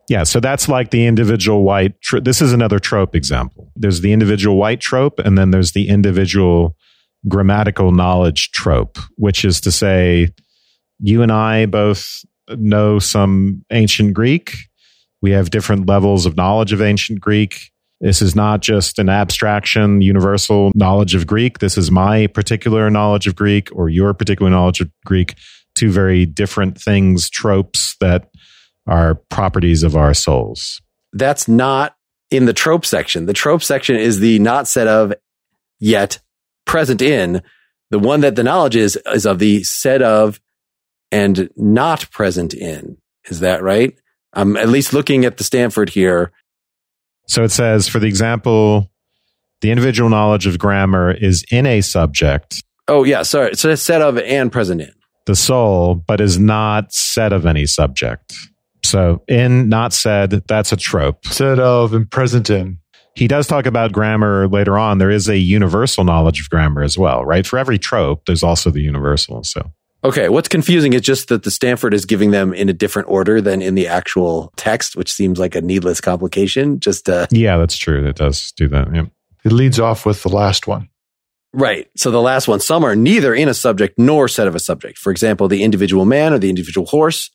Yeah, 0.08 0.24
so 0.24 0.40
that's 0.40 0.68
like 0.68 0.90
the 0.90 1.06
individual 1.06 1.62
white. 1.62 2.00
Tr- 2.00 2.20
this 2.20 2.40
is 2.42 2.52
another 2.52 2.78
trope 2.78 3.14
example. 3.14 3.70
There's 3.76 4.00
the 4.00 4.12
individual 4.12 4.56
white 4.56 4.80
trope, 4.80 5.18
and 5.18 5.38
then 5.38 5.50
there's 5.50 5.72
the 5.72 5.88
individual 5.88 6.74
grammatical 7.28 7.92
knowledge 7.92 8.50
trope, 8.52 8.98
which 9.16 9.44
is 9.44 9.60
to 9.62 9.72
say, 9.72 10.28
you 10.98 11.22
and 11.22 11.32
I 11.32 11.66
both 11.66 12.24
know 12.50 12.98
some 12.98 13.64
ancient 13.70 14.14
Greek. 14.14 14.54
We 15.22 15.32
have 15.32 15.50
different 15.50 15.86
levels 15.86 16.26
of 16.26 16.36
knowledge 16.36 16.72
of 16.72 16.80
ancient 16.80 17.20
Greek. 17.20 17.70
This 18.00 18.22
is 18.22 18.34
not 18.34 18.60
just 18.60 18.98
an 18.98 19.10
abstraction, 19.10 20.00
universal 20.00 20.72
knowledge 20.74 21.14
of 21.14 21.26
Greek. 21.26 21.58
This 21.58 21.76
is 21.76 21.90
my 21.90 22.26
particular 22.28 22.88
knowledge 22.90 23.26
of 23.26 23.36
Greek 23.36 23.68
or 23.72 23.90
your 23.90 24.14
particular 24.14 24.50
knowledge 24.50 24.80
of 24.80 24.90
Greek. 25.04 25.34
Two 25.74 25.90
very 25.90 26.24
different 26.24 26.80
things, 26.80 27.28
tropes 27.28 27.96
that 28.00 28.30
are 28.86 29.16
properties 29.28 29.82
of 29.82 29.96
our 29.96 30.14
souls. 30.14 30.80
That's 31.12 31.46
not 31.46 31.94
in 32.30 32.46
the 32.46 32.52
trope 32.54 32.86
section. 32.86 33.26
The 33.26 33.32
trope 33.34 33.62
section 33.62 33.96
is 33.96 34.20
the 34.20 34.38
not 34.38 34.66
said 34.66 34.88
of 34.88 35.12
yet 35.78 36.20
present 36.70 37.02
in. 37.02 37.42
The 37.90 37.98
one 37.98 38.20
that 38.20 38.36
the 38.36 38.44
knowledge 38.44 38.76
is, 38.76 38.96
is 39.12 39.26
of 39.26 39.40
the 39.40 39.64
said 39.64 40.02
of 40.02 40.40
and 41.10 41.50
not 41.56 42.08
present 42.12 42.54
in. 42.54 42.96
Is 43.24 43.40
that 43.40 43.62
right? 43.62 43.98
I'm 44.32 44.56
at 44.56 44.68
least 44.68 44.92
looking 44.92 45.24
at 45.24 45.36
the 45.36 45.44
Stanford 45.44 45.88
here. 45.88 46.30
So 47.26 47.42
it 47.42 47.50
says, 47.50 47.88
for 47.88 47.98
the 47.98 48.06
example, 48.06 48.88
the 49.60 49.72
individual 49.72 50.08
knowledge 50.08 50.46
of 50.46 50.60
grammar 50.60 51.10
is 51.10 51.44
in 51.50 51.66
a 51.66 51.80
subject. 51.80 52.62
Oh, 52.86 53.02
yeah. 53.02 53.22
Sorry. 53.22 53.56
So 53.56 53.70
it's 53.70 53.82
said 53.82 54.00
of 54.00 54.16
and 54.18 54.52
present 54.52 54.80
in. 54.80 54.92
The 55.26 55.34
soul, 55.34 55.96
but 55.96 56.20
is 56.20 56.38
not 56.38 56.92
said 56.92 57.32
of 57.32 57.46
any 57.46 57.66
subject. 57.66 58.32
So 58.84 59.22
in, 59.28 59.68
not 59.68 59.92
said, 59.92 60.30
that's 60.46 60.72
a 60.72 60.76
trope. 60.76 61.26
Said 61.26 61.58
of 61.58 61.92
and 61.94 62.08
present 62.10 62.48
in. 62.48 62.79
He 63.16 63.28
does 63.28 63.46
talk 63.46 63.66
about 63.66 63.92
grammar 63.92 64.48
later 64.48 64.78
on. 64.78 64.98
There 64.98 65.10
is 65.10 65.28
a 65.28 65.38
universal 65.38 66.04
knowledge 66.04 66.40
of 66.40 66.50
grammar 66.50 66.82
as 66.82 66.96
well, 66.96 67.24
right? 67.24 67.46
For 67.46 67.58
every 67.58 67.78
trope, 67.78 68.24
there's 68.26 68.42
also 68.42 68.70
the 68.70 68.82
universal. 68.82 69.42
So 69.44 69.72
Okay, 70.02 70.30
what's 70.30 70.48
confusing 70.48 70.94
is 70.94 71.02
just 71.02 71.28
that 71.28 71.42
the 71.42 71.50
Stanford 71.50 71.92
is 71.92 72.06
giving 72.06 72.30
them 72.30 72.54
in 72.54 72.70
a 72.70 72.72
different 72.72 73.10
order 73.10 73.42
than 73.42 73.60
in 73.60 73.74
the 73.74 73.86
actual 73.86 74.50
text, 74.56 74.96
which 74.96 75.12
seems 75.12 75.38
like 75.38 75.54
a 75.54 75.60
needless 75.60 76.00
complication. 76.00 76.80
Just 76.80 77.10
uh, 77.10 77.26
yeah, 77.30 77.58
that's 77.58 77.76
true. 77.76 78.06
It 78.06 78.16
does 78.16 78.52
do 78.52 78.66
that. 78.68 78.94
Yeah. 78.94 79.06
It 79.44 79.52
leads 79.52 79.78
off 79.78 80.06
with 80.06 80.22
the 80.22 80.30
last 80.30 80.66
one. 80.66 80.88
Right. 81.52 81.88
So 81.96 82.10
the 82.10 82.20
last 82.20 82.48
one, 82.48 82.60
some 82.60 82.84
are 82.84 82.96
neither 82.96 83.34
in 83.34 83.48
a 83.48 83.54
subject 83.54 83.98
nor 83.98 84.28
said 84.28 84.46
of 84.46 84.54
a 84.54 84.60
subject. 84.60 84.98
For 84.98 85.10
example, 85.10 85.48
the 85.48 85.62
individual 85.62 86.04
man 86.04 86.32
or 86.32 86.38
the 86.38 86.50
individual 86.50 86.86
horse. 86.86 87.30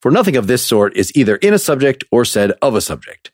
For 0.00 0.10
nothing 0.10 0.36
of 0.36 0.48
this 0.48 0.66
sort 0.66 0.96
is 0.96 1.14
either 1.14 1.36
in 1.36 1.54
a 1.54 1.58
subject 1.58 2.02
or 2.10 2.24
said 2.24 2.52
of 2.60 2.74
a 2.74 2.80
subject. 2.80 3.30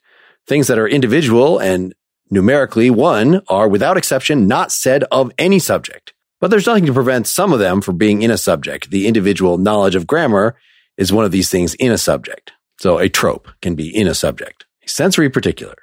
Things 0.47 0.67
that 0.67 0.79
are 0.79 0.87
individual 0.87 1.59
and 1.59 1.93
numerically 2.29 2.89
one 2.89 3.41
are 3.47 3.67
without 3.67 3.97
exception 3.97 4.47
not 4.47 4.71
said 4.71 5.03
of 5.05 5.31
any 5.37 5.59
subject. 5.59 6.13
But 6.39 6.51
there's 6.51 6.65
nothing 6.65 6.85
to 6.85 6.93
prevent 6.93 7.27
some 7.27 7.51
of 7.51 7.59
them 7.59 7.81
from 7.81 7.97
being 7.97 8.21
in 8.21 8.31
a 8.31 8.37
subject. 8.37 8.89
The 8.89 9.07
individual 9.07 9.57
knowledge 9.57 9.95
of 9.95 10.07
grammar 10.07 10.55
is 10.97 11.11
one 11.11 11.25
of 11.25 11.31
these 11.31 11.49
things 11.49 11.73
in 11.75 11.91
a 11.91 11.97
subject. 11.97 12.53
So 12.79 12.97
a 12.97 13.09
trope 13.09 13.49
can 13.61 13.75
be 13.75 13.93
in 13.93 14.07
a 14.07 14.15
subject. 14.15 14.65
A 14.83 14.89
sensory 14.89 15.29
particular. 15.29 15.75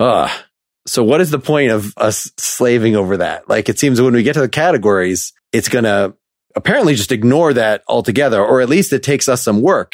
Ah. 0.00 0.44
So 0.86 1.04
what 1.04 1.20
is 1.20 1.30
the 1.30 1.38
point 1.38 1.70
of 1.70 1.92
us 1.98 2.32
slaving 2.38 2.96
over 2.96 3.18
that? 3.18 3.48
Like 3.48 3.68
it 3.68 3.78
seems 3.78 4.00
when 4.00 4.14
we 4.14 4.22
get 4.22 4.34
to 4.34 4.40
the 4.40 4.48
categories, 4.48 5.34
it's 5.52 5.68
going 5.68 5.84
to 5.84 6.14
apparently 6.56 6.94
just 6.94 7.12
ignore 7.12 7.52
that 7.52 7.82
altogether, 7.86 8.42
or 8.42 8.62
at 8.62 8.70
least 8.70 8.94
it 8.94 9.02
takes 9.02 9.28
us 9.28 9.42
some 9.42 9.60
work 9.60 9.92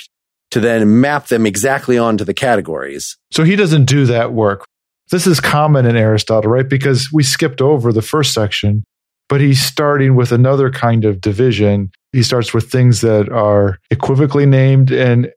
to 0.55 0.61
then 0.61 1.01
map 1.01 1.27
them 1.27 1.47
exactly 1.47 1.99
onto 1.99 2.25
the 2.25 2.35
categories. 2.35 3.17
So 3.31 3.45
he 3.45 3.55
doesn't 3.55 3.85
do 3.85 4.07
that 4.07 4.33
work. 4.33 4.64
This 5.11 5.27
is 5.27 5.38
common 5.38 5.87
in 5.87 5.97
Aristotle, 5.97 6.51
right? 6.51 6.69
Because 6.69 7.11
we 7.12 7.23
skipped 7.23 7.61
over 7.61 7.93
the 7.93 8.03
first 8.03 8.33
section 8.33 8.85
but 9.29 9.40
he's 9.40 9.61
starting 9.61 10.14
with 10.14 10.33
another 10.33 10.71
kind 10.71 11.05
of 11.05 11.21
division. 11.21 11.90
He 12.12 12.23
starts 12.23 12.53
with 12.53 12.71
things 12.71 13.01
that 13.01 13.29
are 13.31 13.79
equivocally 13.90 14.47
named 14.47 14.93
and 14.93 15.33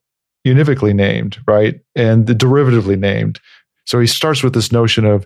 univocally 0.46 0.94
named, 0.94 1.40
right? 1.48 1.80
And 1.96 2.28
the 2.28 2.36
derivatively 2.36 2.98
named. 2.98 3.40
So 3.86 4.00
he 4.00 4.08
starts 4.08 4.44
with 4.44 4.54
this 4.54 4.72
notion 4.72 5.06
of 5.06 5.26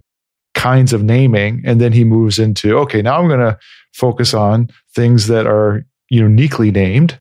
kinds 0.53 0.93
of 0.93 1.03
naming, 1.03 1.63
and 1.65 1.81
then 1.81 1.93
he 1.93 2.03
moves 2.03 2.37
into, 2.37 2.77
okay, 2.79 3.01
now 3.01 3.19
I'm 3.19 3.27
going 3.27 3.39
to 3.39 3.57
focus 3.93 4.33
on 4.33 4.69
things 4.93 5.27
that 5.27 5.47
are 5.47 5.83
uniquely 6.09 6.71
named, 6.71 7.19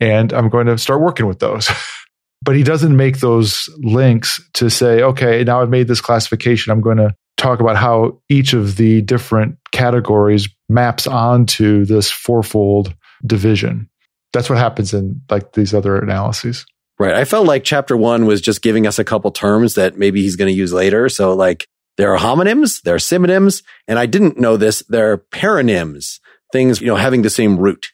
and 0.00 0.32
I'm 0.32 0.48
going 0.48 0.66
to 0.66 0.76
start 0.76 1.00
working 1.00 1.26
with 1.26 1.38
those. 1.38 1.70
but 2.42 2.56
he 2.56 2.62
doesn't 2.62 2.96
make 2.96 3.20
those 3.20 3.68
links 3.78 4.40
to 4.54 4.68
say, 4.68 5.02
okay, 5.02 5.44
now 5.44 5.62
I've 5.62 5.70
made 5.70 5.88
this 5.88 6.00
classification. 6.00 6.72
I'm 6.72 6.80
going 6.80 6.96
to 6.96 7.14
talk 7.36 7.60
about 7.60 7.76
how 7.76 8.20
each 8.28 8.52
of 8.52 8.76
the 8.76 9.02
different 9.02 9.58
categories 9.70 10.48
maps 10.68 11.06
onto 11.06 11.84
this 11.84 12.10
fourfold 12.10 12.94
division. 13.24 13.88
That's 14.32 14.48
what 14.48 14.58
happens 14.58 14.92
in 14.94 15.20
like 15.30 15.52
these 15.52 15.74
other 15.74 15.98
analyses. 15.98 16.66
Right. 16.98 17.14
I 17.14 17.24
felt 17.24 17.46
like 17.46 17.64
chapter 17.64 17.96
one 17.96 18.26
was 18.26 18.40
just 18.40 18.62
giving 18.62 18.86
us 18.86 18.98
a 18.98 19.04
couple 19.04 19.30
terms 19.30 19.74
that 19.74 19.96
maybe 19.96 20.22
he's 20.22 20.36
going 20.36 20.52
to 20.52 20.56
use 20.56 20.72
later. 20.72 21.08
So 21.08 21.34
like 21.34 21.66
there 21.96 22.14
are 22.14 22.18
homonyms, 22.18 22.82
there 22.82 22.94
are 22.94 23.00
synonyms, 23.00 23.62
and 23.86 23.98
I 23.98 24.06
didn't 24.06 24.38
know 24.38 24.56
this. 24.56 24.82
There 24.88 25.12
are 25.12 25.18
paronyms, 25.18 26.20
things, 26.52 26.80
you 26.80 26.86
know, 26.86 26.96
having 26.96 27.22
the 27.22 27.30
same 27.30 27.58
root. 27.58 27.92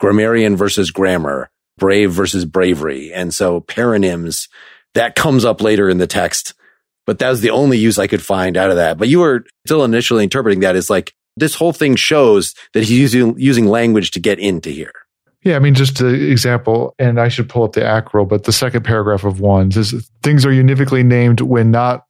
Grammarian 0.00 0.56
versus 0.56 0.90
grammar, 0.90 1.50
brave 1.80 2.12
versus 2.12 2.44
bravery. 2.44 3.12
And 3.12 3.34
so 3.34 3.62
paronyms, 3.62 4.48
that 4.94 5.16
comes 5.16 5.44
up 5.44 5.60
later 5.60 5.90
in 5.90 5.98
the 5.98 6.06
text 6.06 6.54
but 7.10 7.18
that 7.18 7.30
was 7.30 7.40
the 7.40 7.50
only 7.50 7.76
use 7.76 7.98
I 7.98 8.06
could 8.06 8.22
find 8.22 8.56
out 8.56 8.70
of 8.70 8.76
that. 8.76 8.96
But 8.96 9.08
you 9.08 9.18
were 9.18 9.44
still 9.66 9.82
initially 9.82 10.22
interpreting 10.22 10.60
that 10.60 10.76
as 10.76 10.88
like 10.88 11.12
this 11.36 11.56
whole 11.56 11.72
thing 11.72 11.96
shows 11.96 12.54
that 12.72 12.84
he's 12.84 13.12
using 13.12 13.34
using 13.36 13.66
language 13.66 14.12
to 14.12 14.20
get 14.20 14.38
into 14.38 14.70
here. 14.70 14.92
Yeah, 15.42 15.56
I 15.56 15.58
mean, 15.58 15.74
just 15.74 16.00
an 16.00 16.14
example, 16.14 16.94
and 17.00 17.18
I 17.18 17.26
should 17.26 17.48
pull 17.48 17.64
up 17.64 17.72
the 17.72 17.80
Ackrill, 17.80 18.28
but 18.28 18.44
the 18.44 18.52
second 18.52 18.84
paragraph 18.84 19.24
of 19.24 19.40
one 19.40 19.72
says 19.72 20.08
things 20.22 20.46
are 20.46 20.50
univocally 20.50 21.04
named 21.04 21.40
when 21.40 21.72
not 21.72 22.04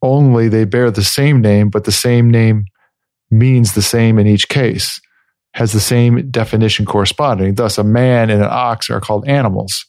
only 0.00 0.48
they 0.48 0.64
bear 0.64 0.90
the 0.90 1.04
same 1.04 1.42
name, 1.42 1.68
but 1.68 1.84
the 1.84 1.92
same 1.92 2.30
name 2.30 2.64
means 3.30 3.74
the 3.74 3.82
same 3.82 4.18
in 4.18 4.26
each 4.26 4.48
case, 4.48 4.98
has 5.58 5.72
the 5.72 5.80
same 5.80 6.30
definition 6.30 6.86
corresponding. 6.86 7.56
Thus, 7.56 7.78
a 7.78 7.84
man 7.84 8.30
and 8.30 8.40
an 8.40 8.48
ox 8.48 8.88
are 8.90 9.00
called 9.00 9.26
animals. 9.26 9.84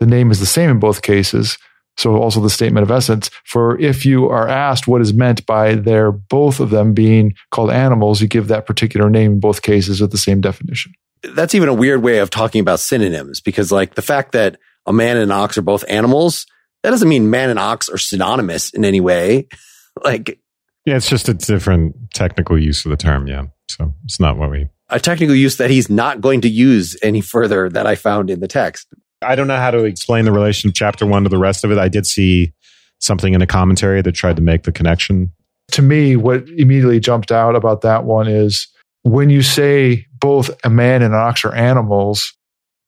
The 0.00 0.06
name 0.06 0.30
is 0.30 0.38
the 0.38 0.44
same 0.44 0.68
in 0.68 0.78
both 0.78 1.00
cases, 1.00 1.56
so 1.96 2.16
also 2.16 2.42
the 2.42 2.50
statement 2.50 2.82
of 2.82 2.90
essence 2.90 3.30
for 3.46 3.80
if 3.80 4.04
you 4.04 4.26
are 4.26 4.46
asked 4.46 4.86
what 4.86 5.00
is 5.00 5.14
meant 5.14 5.46
by 5.46 5.76
their 5.76 6.12
both 6.12 6.60
of 6.60 6.68
them 6.68 6.92
being 6.92 7.32
called 7.50 7.70
animals, 7.70 8.20
you 8.20 8.28
give 8.28 8.48
that 8.48 8.66
particular 8.66 9.08
name 9.08 9.32
in 9.32 9.40
both 9.40 9.62
cases 9.62 10.02
with 10.02 10.10
the 10.10 10.18
same 10.18 10.42
definition. 10.42 10.92
That's 11.22 11.54
even 11.54 11.70
a 11.70 11.74
weird 11.74 12.02
way 12.02 12.18
of 12.18 12.28
talking 12.28 12.60
about 12.60 12.78
synonyms 12.78 13.40
because 13.40 13.72
like 13.72 13.94
the 13.94 14.02
fact 14.02 14.32
that 14.32 14.58
a 14.84 14.92
man 14.92 15.16
and 15.16 15.24
an 15.24 15.32
ox 15.32 15.56
are 15.56 15.62
both 15.62 15.86
animals, 15.88 16.44
that 16.82 16.90
doesn't 16.90 17.08
mean 17.08 17.30
man 17.30 17.48
and 17.48 17.58
ox 17.58 17.88
are 17.88 17.96
synonymous 17.96 18.74
in 18.74 18.84
any 18.84 19.00
way. 19.00 19.48
like 20.04 20.38
Yeah, 20.84 20.96
it's 20.96 21.08
just 21.08 21.30
a 21.30 21.34
different 21.34 22.12
technical 22.12 22.62
use 22.62 22.84
of 22.84 22.90
the 22.90 22.98
term, 22.98 23.26
yeah. 23.26 23.46
So 23.70 23.94
it's 24.04 24.20
not 24.20 24.36
what 24.36 24.50
we 24.50 24.68
a 24.90 25.00
technical 25.00 25.34
use 25.34 25.56
that 25.56 25.70
he's 25.70 25.90
not 25.90 26.20
going 26.20 26.40
to 26.42 26.48
use 26.48 26.96
any 27.02 27.20
further 27.20 27.68
that 27.68 27.86
I 27.86 27.94
found 27.94 28.30
in 28.30 28.40
the 28.40 28.48
text. 28.48 28.88
I 29.22 29.34
don't 29.34 29.48
know 29.48 29.56
how 29.56 29.70
to 29.70 29.84
explain 29.84 30.24
the 30.24 30.32
relation 30.32 30.68
of 30.68 30.74
chapter 30.74 31.04
one 31.04 31.24
to 31.24 31.28
the 31.28 31.38
rest 31.38 31.64
of 31.64 31.72
it. 31.72 31.78
I 31.78 31.88
did 31.88 32.06
see 32.06 32.52
something 33.00 33.34
in 33.34 33.42
a 33.42 33.46
commentary 33.46 34.02
that 34.02 34.12
tried 34.12 34.36
to 34.36 34.42
make 34.42 34.62
the 34.62 34.72
connection. 34.72 35.30
To 35.72 35.82
me, 35.82 36.16
what 36.16 36.48
immediately 36.48 37.00
jumped 37.00 37.30
out 37.30 37.54
about 37.54 37.82
that 37.82 38.04
one 38.04 38.28
is 38.28 38.68
when 39.02 39.30
you 39.30 39.42
say 39.42 40.06
both 40.18 40.50
a 40.64 40.70
man 40.70 41.02
and 41.02 41.14
an 41.14 41.20
ox 41.20 41.44
are 41.44 41.54
animals, 41.54 42.32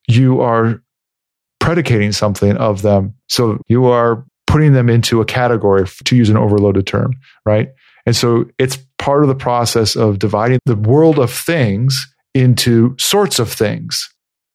you 0.09 0.41
are 0.41 0.83
predicating 1.61 2.13
something 2.13 2.57
of 2.57 2.83
them. 2.83 3.15
So 3.29 3.59
you 3.69 3.87
are 3.87 4.25
putting 4.47 4.73
them 4.73 4.89
into 4.89 5.21
a 5.21 5.25
category, 5.25 5.87
to 6.05 6.17
use 6.17 6.29
an 6.29 6.37
overloaded 6.37 6.87
term, 6.87 7.13
right? 7.45 7.69
And 8.07 8.17
so 8.17 8.47
it's 8.59 8.79
part 9.01 9.23
of 9.25 9.29
the 9.29 9.35
process 9.35 9.97
of 9.97 10.21
dividing 10.21 10.61
the 10.67 10.77
world 10.77 11.19
of 11.19 11.33
things 11.33 12.07
into 12.35 12.95
sorts 12.99 13.41
of 13.41 13.51
things. 13.51 14.09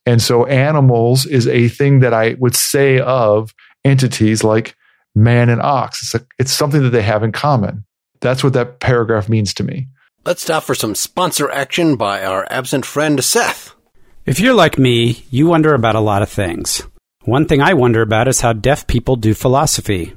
And 0.06 0.22
so 0.22 0.46
animals 0.46 1.26
is 1.26 1.48
a 1.48 1.68
thing 1.68 2.00
that 2.00 2.14
I 2.14 2.36
would 2.40 2.56
say 2.56 3.00
of 3.00 3.54
entities 3.84 4.44
like 4.44 4.76
man 5.16 5.50
and 5.50 5.62
ox. 5.62 6.02
It's, 6.04 6.24
a, 6.24 6.28
it's 6.38 6.54
something 6.54 6.84
that 6.84 6.92
they 6.92 7.02
have 7.02 7.24
in 7.24 7.32
common. 7.32 7.86
That's 8.22 8.44
what 8.44 8.54
that 8.54 8.80
paragraph 8.80 9.28
means 9.28 9.54
to 9.56 9.64
me. 9.64 9.88
Let's 10.26 10.44
stop 10.44 10.64
for 10.64 10.76
some 10.76 10.96
sponsor 10.96 11.50
action 11.50 11.96
by 11.96 12.24
our 12.24 12.48
absent 12.50 12.86
friend 12.86 13.24
Seth. 13.24 13.74
If 14.26 14.40
you're 14.40 14.54
like 14.54 14.80
me, 14.80 15.24
you 15.30 15.48
wonder 15.48 15.74
about 15.74 15.96
a 15.96 16.00
lot 16.00 16.22
of 16.22 16.30
things. 16.30 16.84
One 17.26 17.48
thing 17.48 17.62
I 17.62 17.74
wonder 17.74 18.02
about 18.02 18.28
is 18.28 18.42
how 18.42 18.54
deaf 18.54 18.88
people 18.88 19.16
do 19.16 19.34
philosophy. 19.34 20.16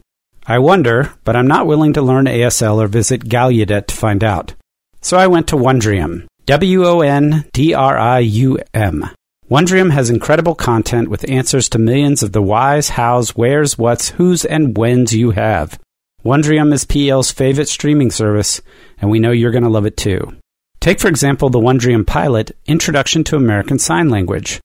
I 0.50 0.58
wonder, 0.60 1.12
but 1.24 1.36
I'm 1.36 1.46
not 1.46 1.66
willing 1.66 1.92
to 1.92 2.00
learn 2.00 2.24
ASL 2.24 2.82
or 2.82 2.88
visit 2.88 3.28
Gallaudet 3.28 3.86
to 3.88 3.94
find 3.94 4.24
out. 4.24 4.54
So 5.02 5.18
I 5.18 5.26
went 5.26 5.46
to 5.48 5.56
Wondrium. 5.56 6.26
W 6.46 6.86
O 6.86 7.02
N 7.02 7.44
D 7.52 7.74
R 7.74 7.98
I 7.98 8.20
U 8.20 8.58
M. 8.72 9.10
Wondrium 9.50 9.90
has 9.90 10.08
incredible 10.08 10.54
content 10.54 11.10
with 11.10 11.28
answers 11.28 11.68
to 11.68 11.78
millions 11.78 12.22
of 12.22 12.32
the 12.32 12.40
whys, 12.40 12.88
hows, 12.88 13.36
wheres, 13.36 13.76
whats, 13.76 14.08
whos, 14.10 14.46
and 14.46 14.74
whens 14.74 15.14
you 15.14 15.32
have. 15.32 15.78
Wondrium 16.24 16.72
is 16.72 16.86
PL's 16.86 17.30
favorite 17.30 17.68
streaming 17.68 18.10
service, 18.10 18.62
and 19.02 19.10
we 19.10 19.18
know 19.18 19.32
you're 19.32 19.52
going 19.52 19.64
to 19.64 19.68
love 19.68 19.84
it 19.84 19.98
too. 19.98 20.34
Take, 20.80 20.98
for 20.98 21.08
example, 21.08 21.50
the 21.50 21.60
Wondrium 21.60 22.06
pilot, 22.06 22.56
Introduction 22.66 23.22
to 23.24 23.36
American 23.36 23.78
Sign 23.78 24.08
Language. 24.08 24.60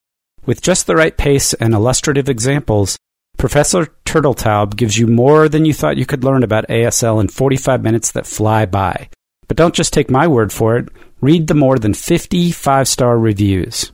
With 0.45 0.61
just 0.61 0.87
the 0.87 0.95
right 0.95 1.17
pace 1.17 1.53
and 1.53 1.73
illustrative 1.73 2.29
examples, 2.29 2.97
Professor 3.43 3.87
Turteltaub 4.05 4.77
gives 4.77 4.97
you 4.97 5.05
more 5.05 5.49
than 5.49 5.65
you 5.65 5.73
thought 5.73 5.97
you 5.97 6.05
could 6.05 6.23
learn 6.23 6.43
about 6.43 6.65
ASL 6.69 7.19
in 7.19 7.27
45 7.27 7.83
minutes 7.83 8.09
that 8.13 8.25
fly 8.25 8.65
by. 8.65 9.09
But 9.49 9.57
don't 9.57 9.75
just 9.75 9.91
take 9.91 10.09
my 10.09 10.29
word 10.29 10.53
for 10.53 10.77
it, 10.77 10.87
read 11.19 11.47
the 11.47 11.53
more 11.53 11.77
than 11.77 11.93
50 11.93 12.53
five 12.53 12.87
star 12.87 13.19
reviews. 13.19 13.91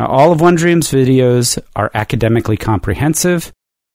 Now, 0.00 0.08
all 0.08 0.32
of 0.32 0.40
Wondrium's 0.40 0.90
videos 0.90 1.62
are 1.76 1.92
academically 1.94 2.56
comprehensive, 2.56 3.52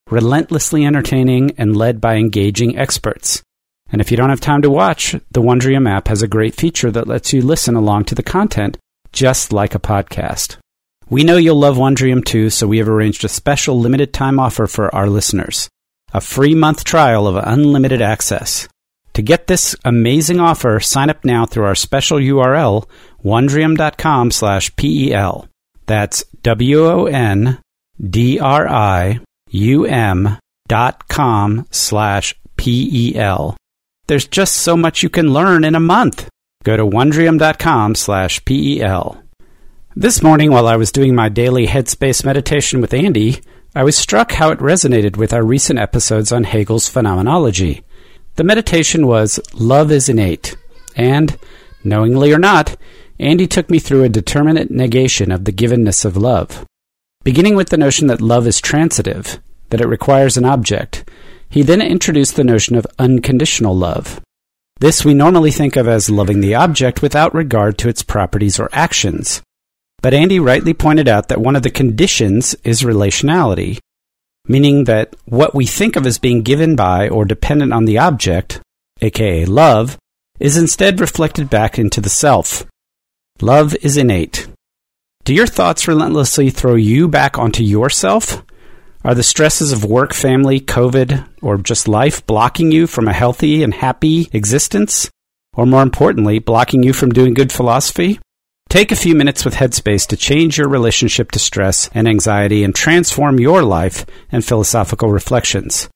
relentlessly 0.10 0.86
entertaining, 0.86 1.52
and 1.58 1.76
led 1.76 2.00
by 2.00 2.16
engaging 2.16 2.78
experts. 2.78 3.44
And 3.92 4.00
if 4.00 4.10
you 4.10 4.16
don't 4.16 4.30
have 4.30 4.40
time 4.40 4.62
to 4.62 4.70
watch, 4.70 5.18
the 5.32 5.42
Wondrium 5.42 5.86
app 5.86 6.08
has 6.08 6.22
a 6.22 6.30
great 6.30 6.56
feature 6.56 6.92
that 6.92 7.10
lets 7.10 7.34
you 7.34 7.42
listen 7.42 7.76
along 7.76 8.06
to 8.06 8.16
the 8.16 8.24
content, 8.24 8.78
just 9.12 9.52
like 9.52 9.76
a 9.76 9.80
podcast. 9.80 10.60
We 11.14 11.24
know 11.24 11.38
you'll 11.38 11.60
love 11.60 11.78
Wondrium 11.78 12.26
too, 12.26 12.50
so 12.50 12.66
we 12.66 12.80
have 12.80 12.90
arranged 12.90 13.24
a 13.24 13.30
special 13.30 13.80
limited 13.80 14.14
time 14.16 14.40
offer 14.40 14.66
for 14.66 14.90
our 14.96 15.08
listeners. 15.08 15.70
A 16.12 16.20
free 16.20 16.56
month 16.56 16.84
trial 16.84 17.28
of 17.28 17.36
unlimited 17.36 18.02
access. 18.02 18.68
To 19.14 19.22
get 19.22 19.46
this 19.46 19.76
amazing 19.86 20.40
offer, 20.40 20.80
sign 20.80 21.12
up 21.12 21.24
now 21.24 21.46
through 21.46 21.66
our 21.66 21.76
special 21.76 22.18
URL, 22.18 22.88
wondrium.com 23.24 24.32
slash 24.32 24.76
PEL. 24.76 25.48
That's 25.86 26.24
W-O-N-D-R-I-U-M 26.42 27.58
dot 30.68 31.08
com 31.10 31.68
slash 31.70 32.34
P-E-L. 32.58 33.56
There's 34.08 34.28
just 34.28 34.56
so 34.56 34.76
much 34.76 35.04
you 35.04 35.12
can 35.12 35.32
learn 35.32 35.64
in 35.64 35.76
a 35.76 35.80
month. 35.80 36.28
Go 36.64 36.76
to 36.76 36.88
wondrium.com 36.88 37.94
slash 37.94 38.44
P-E-L. 38.46 39.24
This 39.96 40.24
morning, 40.24 40.52
while 40.52 40.68
I 40.68 40.76
was 40.76 40.92
doing 40.92 41.14
my 41.14 41.30
daily 41.30 41.68
headspace 41.68 42.26
meditation 42.26 42.82
with 42.82 42.96
Andy, 42.96 43.42
I 43.76 43.84
was 43.84 43.96
struck 43.96 44.32
how 44.32 44.50
it 44.50 44.58
resonated 44.58 45.18
with 45.18 45.32
our 45.32 45.44
recent 45.44 45.78
episodes 45.78 46.32
on 46.32 46.46
Hegel's 46.46 46.88
phenomenology. 46.88 47.84
The 48.34 48.44
meditation 48.44 49.06
was 49.06 49.40
Love 49.54 49.92
is 49.92 50.10
Innate, 50.10 50.58
and, 50.96 51.38
knowingly 51.84 52.34
or 52.34 52.40
not, 52.40 52.76
Andy 53.20 53.46
took 53.46 53.70
me 53.70 53.78
through 53.78 54.04
a 54.04 54.10
determinate 54.10 54.72
negation 54.72 55.32
of 55.32 55.46
the 55.46 55.54
givenness 55.54 56.06
of 56.06 56.18
love. 56.18 56.66
Beginning 57.24 57.56
with 57.56 57.70
the 57.70 57.78
notion 57.78 58.08
that 58.08 58.20
love 58.20 58.48
is 58.48 58.60
transitive, 58.60 59.40
that 59.70 59.80
it 59.80 59.88
requires 59.88 60.38
an 60.38 60.46
object, 60.46 61.08
he 61.48 61.62
then 61.62 61.84
introduced 61.84 62.36
the 62.36 62.44
notion 62.44 62.76
of 62.76 62.88
unconditional 62.98 63.78
love. 63.78 64.20
This 64.80 65.06
we 65.06 65.14
normally 65.14 65.52
think 65.52 65.76
of 65.76 65.88
as 65.88 66.10
loving 66.10 66.40
the 66.40 66.56
object 66.56 67.04
without 67.04 67.36
regard 67.36 67.78
to 67.78 67.90
its 67.90 68.02
properties 68.02 68.60
or 68.60 68.70
actions. 68.74 69.44
But 70.04 70.14
Andy 70.14 70.38
rightly 70.38 70.74
pointed 70.74 71.08
out 71.08 71.30
that 71.30 71.40
one 71.40 71.56
of 71.56 71.64
the 71.64 71.72
conditions 71.72 72.56
is 72.66 72.82
relationality, 72.82 73.80
meaning 74.46 74.84
that 74.84 75.16
what 75.24 75.56
we 75.56 75.66
think 75.66 75.96
of 75.96 76.06
as 76.06 76.20
being 76.20 76.42
given 76.42 76.76
by 76.76 77.08
or 77.08 77.24
dependent 77.24 77.72
on 77.72 77.86
the 77.86 77.98
object, 77.98 78.60
aka 79.02 79.46
love, 79.46 79.98
is 80.42 80.58
instead 80.58 81.00
reflected 81.00 81.50
back 81.50 81.80
into 81.80 82.02
the 82.02 82.10
self. 82.10 82.66
Love 83.40 83.76
is 83.78 83.96
innate. 83.96 84.48
Do 85.24 85.34
your 85.34 85.48
thoughts 85.48 85.88
relentlessly 85.88 86.50
throw 86.50 86.76
you 86.76 87.08
back 87.08 87.40
onto 87.40 87.64
yourself? 87.64 88.44
Are 89.06 89.16
the 89.16 89.24
stresses 89.24 89.72
of 89.72 89.86
work, 89.86 90.14
family, 90.14 90.60
COVID, 90.60 91.30
or 91.42 91.58
just 91.58 91.88
life 91.88 92.28
blocking 92.28 92.74
you 92.74 92.88
from 92.88 93.08
a 93.08 93.14
healthy 93.14 93.64
and 93.64 93.74
happy 93.74 94.28
existence? 94.34 95.10
Or 95.56 95.66
more 95.66 95.82
importantly, 95.82 96.40
blocking 96.40 96.84
you 96.84 96.92
from 96.92 97.12
doing 97.12 97.34
good 97.34 97.54
philosophy? 97.54 98.20
Take 98.74 98.92
a 98.92 98.96
few 98.96 99.14
minutes 99.14 99.46
with 99.46 99.54
Headspace 99.54 100.08
to 100.08 100.18
change 100.18 100.58
your 100.58 100.68
relationship 100.68 101.30
to 101.34 101.38
stress 101.38 101.92
and 101.94 102.08
anxiety 102.08 102.64
and 102.64 102.74
transform 102.74 103.40
your 103.40 103.62
life 103.62 104.04
and 104.32 104.44
philosophical 104.44 105.12
reflections. 105.12 105.90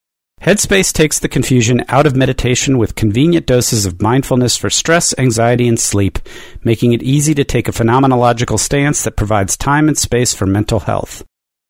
Headspace 0.43 0.93
takes 0.93 1.17
the 1.17 1.27
confusion 1.27 1.83
out 1.87 2.05
of 2.05 2.15
meditation 2.15 2.77
with 2.77 2.93
convenient 2.93 3.47
doses 3.47 3.87
of 3.87 3.99
mindfulness 4.03 4.57
for 4.57 4.69
stress, 4.69 5.17
anxiety, 5.17 5.67
and 5.67 5.79
sleep, 5.79 6.19
making 6.63 6.93
it 6.93 7.01
easy 7.01 7.33
to 7.33 7.43
take 7.43 7.67
a 7.67 7.71
phenomenological 7.71 8.59
stance 8.59 9.03
that 9.03 9.17
provides 9.17 9.57
time 9.57 9.87
and 9.87 9.97
space 9.97 10.35
for 10.35 10.45
mental 10.45 10.81
health. 10.81 11.23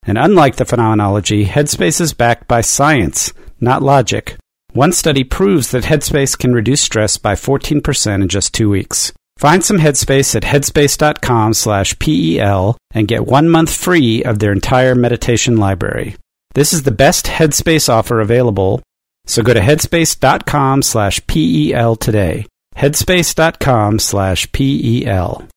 And 0.03 0.17
unlike 0.17 0.57
the 0.57 0.65
phenomenology, 0.65 1.45
Headspace 1.45 2.01
is 2.01 2.13
backed 2.13 2.49
by 2.49 2.59
science, 2.59 3.31
not 3.61 3.81
logic. 3.81 4.35
One 4.73 4.91
study 4.91 5.23
proves 5.23 5.71
that 5.71 5.85
Headspace 5.85 6.37
can 6.37 6.51
reduce 6.51 6.81
stress 6.81 7.15
by 7.15 7.35
14% 7.35 8.21
in 8.21 8.27
just 8.27 8.53
two 8.53 8.69
weeks. 8.69 9.13
Find 9.37 9.63
some 9.63 9.77
headspace 9.77 10.35
at 10.35 10.41
headspace.com 10.41 11.53
slash 11.53 11.97
PEL 11.99 12.75
and 12.91 13.07
get 13.07 13.27
one 13.27 13.49
month 13.49 13.71
free 13.71 14.23
of 14.23 14.39
their 14.39 14.51
entire 14.51 14.95
meditation 14.95 15.57
library. 15.57 16.15
This 16.55 16.73
is 16.73 16.81
the 16.81 16.91
best 16.91 17.27
headspace 17.27 17.87
offer 17.87 18.19
available, 18.19 18.81
so 19.27 19.43
go 19.43 19.53
to 19.53 19.59
headspace.com 19.59 20.81
slash 20.81 21.25
PEL 21.27 21.95
today. 21.97 22.47
Headspace.com 22.75 23.99
slash 23.99 24.51
PEL. 24.51 25.47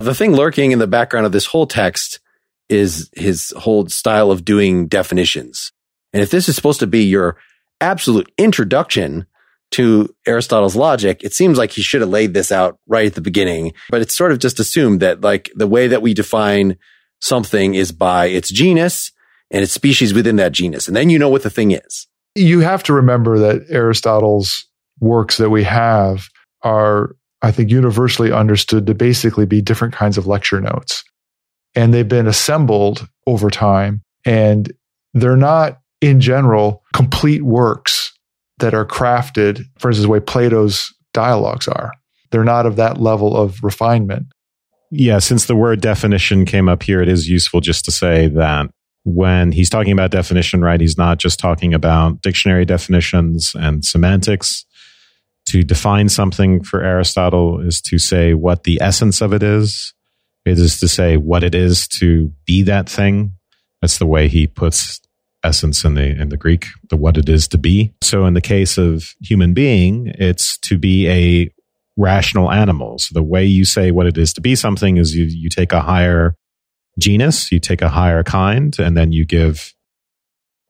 The 0.00 0.14
thing 0.14 0.32
lurking 0.32 0.72
in 0.72 0.78
the 0.78 0.86
background 0.86 1.24
of 1.24 1.32
this 1.32 1.46
whole 1.46 1.66
text 1.66 2.20
is 2.68 3.08
his 3.14 3.54
whole 3.56 3.88
style 3.88 4.30
of 4.30 4.44
doing 4.44 4.86
definitions. 4.86 5.72
And 6.12 6.22
if 6.22 6.30
this 6.30 6.48
is 6.48 6.56
supposed 6.56 6.80
to 6.80 6.86
be 6.86 7.04
your 7.04 7.38
absolute 7.80 8.30
introduction 8.36 9.26
to 9.74 10.14
Aristotle's 10.26 10.76
logic, 10.76 11.24
it 11.24 11.34
seems 11.34 11.58
like 11.58 11.72
he 11.72 11.82
should 11.82 12.00
have 12.00 12.10
laid 12.10 12.32
this 12.32 12.52
out 12.52 12.78
right 12.86 13.06
at 13.06 13.14
the 13.14 13.20
beginning, 13.20 13.72
but 13.90 14.00
it's 14.00 14.16
sort 14.16 14.30
of 14.30 14.38
just 14.38 14.60
assumed 14.60 15.00
that 15.00 15.20
like 15.20 15.50
the 15.56 15.66
way 15.66 15.88
that 15.88 16.00
we 16.00 16.14
define 16.14 16.76
something 17.20 17.74
is 17.74 17.90
by 17.90 18.26
its 18.26 18.52
genus 18.52 19.10
and 19.50 19.64
its 19.64 19.72
species 19.72 20.14
within 20.14 20.36
that 20.36 20.52
genus. 20.52 20.86
And 20.86 20.96
then 20.96 21.10
you 21.10 21.18
know 21.18 21.28
what 21.28 21.42
the 21.42 21.50
thing 21.50 21.72
is. 21.72 22.06
You 22.36 22.60
have 22.60 22.84
to 22.84 22.92
remember 22.92 23.38
that 23.38 23.66
Aristotle's 23.68 24.68
works 25.00 25.38
that 25.38 25.50
we 25.50 25.64
have 25.64 26.28
are, 26.62 27.16
I 27.42 27.50
think, 27.50 27.70
universally 27.70 28.30
understood 28.30 28.86
to 28.86 28.94
basically 28.94 29.46
be 29.46 29.60
different 29.60 29.94
kinds 29.94 30.16
of 30.16 30.28
lecture 30.28 30.60
notes. 30.60 31.02
And 31.74 31.92
they've 31.92 32.08
been 32.08 32.28
assembled 32.28 33.08
over 33.26 33.50
time 33.50 34.02
and 34.24 34.72
they're 35.14 35.36
not 35.36 35.80
in 36.00 36.20
general 36.20 36.84
complete 36.92 37.42
works 37.42 38.03
that 38.58 38.74
are 38.74 38.86
crafted, 38.86 39.64
versus 39.80 40.02
the 40.02 40.08
way 40.08 40.20
Plato's 40.20 40.92
dialogues 41.12 41.68
are. 41.68 41.92
They're 42.30 42.44
not 42.44 42.66
of 42.66 42.76
that 42.76 43.00
level 43.00 43.36
of 43.36 43.62
refinement. 43.62 44.26
Yeah, 44.90 45.18
since 45.18 45.46
the 45.46 45.56
word 45.56 45.80
definition 45.80 46.44
came 46.44 46.68
up 46.68 46.82
here, 46.82 47.00
it 47.00 47.08
is 47.08 47.28
useful 47.28 47.60
just 47.60 47.84
to 47.86 47.90
say 47.90 48.28
that 48.28 48.70
when 49.04 49.52
he's 49.52 49.68
talking 49.68 49.92
about 49.92 50.10
definition, 50.10 50.62
right, 50.62 50.80
he's 50.80 50.96
not 50.96 51.18
just 51.18 51.38
talking 51.38 51.74
about 51.74 52.22
dictionary 52.22 52.64
definitions 52.64 53.52
and 53.54 53.84
semantics. 53.84 54.64
To 55.48 55.62
define 55.62 56.08
something 56.08 56.64
for 56.64 56.82
Aristotle 56.82 57.60
is 57.60 57.82
to 57.82 57.98
say 57.98 58.32
what 58.32 58.62
the 58.62 58.78
essence 58.80 59.20
of 59.20 59.34
it 59.34 59.42
is. 59.42 59.92
It 60.46 60.58
is 60.58 60.80
to 60.80 60.88
say 60.88 61.18
what 61.18 61.44
it 61.44 61.54
is 61.54 61.86
to 61.98 62.32
be 62.46 62.62
that 62.62 62.88
thing. 62.88 63.32
That's 63.82 63.98
the 63.98 64.06
way 64.06 64.28
he 64.28 64.46
puts 64.46 65.00
essence 65.44 65.84
in 65.84 65.94
the 65.94 66.02
in 66.20 66.30
the 66.30 66.36
Greek, 66.36 66.66
the 66.90 66.96
what 66.96 67.16
it 67.16 67.28
is 67.28 67.46
to 67.48 67.58
be. 67.58 67.94
So 68.02 68.26
in 68.26 68.34
the 68.34 68.40
case 68.40 68.78
of 68.78 69.14
human 69.20 69.52
being, 69.54 70.12
it's 70.18 70.58
to 70.58 70.78
be 70.78 71.08
a 71.08 71.50
rational 71.96 72.50
animal. 72.50 72.98
So 72.98 73.12
the 73.12 73.22
way 73.22 73.44
you 73.44 73.64
say 73.64 73.90
what 73.92 74.06
it 74.06 74.18
is 74.18 74.32
to 74.34 74.40
be 74.40 74.54
something 74.56 74.96
is 74.96 75.14
you 75.14 75.24
you 75.26 75.48
take 75.48 75.72
a 75.72 75.80
higher 75.80 76.34
genus, 76.98 77.52
you 77.52 77.60
take 77.60 77.82
a 77.82 77.88
higher 77.88 78.22
kind, 78.24 78.76
and 78.78 78.96
then 78.96 79.12
you 79.12 79.24
give 79.24 79.74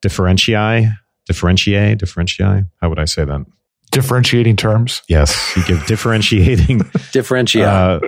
differentiae, 0.03 0.91
differentiate, 1.27 1.99
differentiae. 1.99 2.67
How 2.81 2.89
would 2.89 2.99
I 2.99 3.05
say 3.05 3.25
that? 3.25 3.45
Differentiating 3.91 4.55
terms. 4.57 5.01
Yes, 5.07 5.53
you 5.55 5.63
give 5.65 5.85
differentiating 5.85 6.81
Differentiate. 7.11 7.65
uh, 7.65 7.99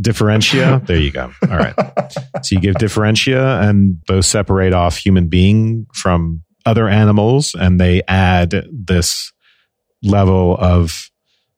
differentia. 0.00 0.82
There 0.86 1.00
you 1.00 1.10
go. 1.10 1.32
All 1.48 1.56
right. 1.56 1.74
So 2.42 2.54
you 2.54 2.60
give 2.60 2.76
differentia, 2.76 3.60
and 3.60 4.00
those 4.08 4.26
separate 4.26 4.72
off 4.72 4.96
human 4.96 5.28
being 5.28 5.86
from 5.94 6.42
other 6.66 6.88
animals, 6.88 7.54
and 7.58 7.80
they 7.80 8.02
add 8.08 8.66
this 8.72 9.32
level 10.02 10.56
of 10.58 11.10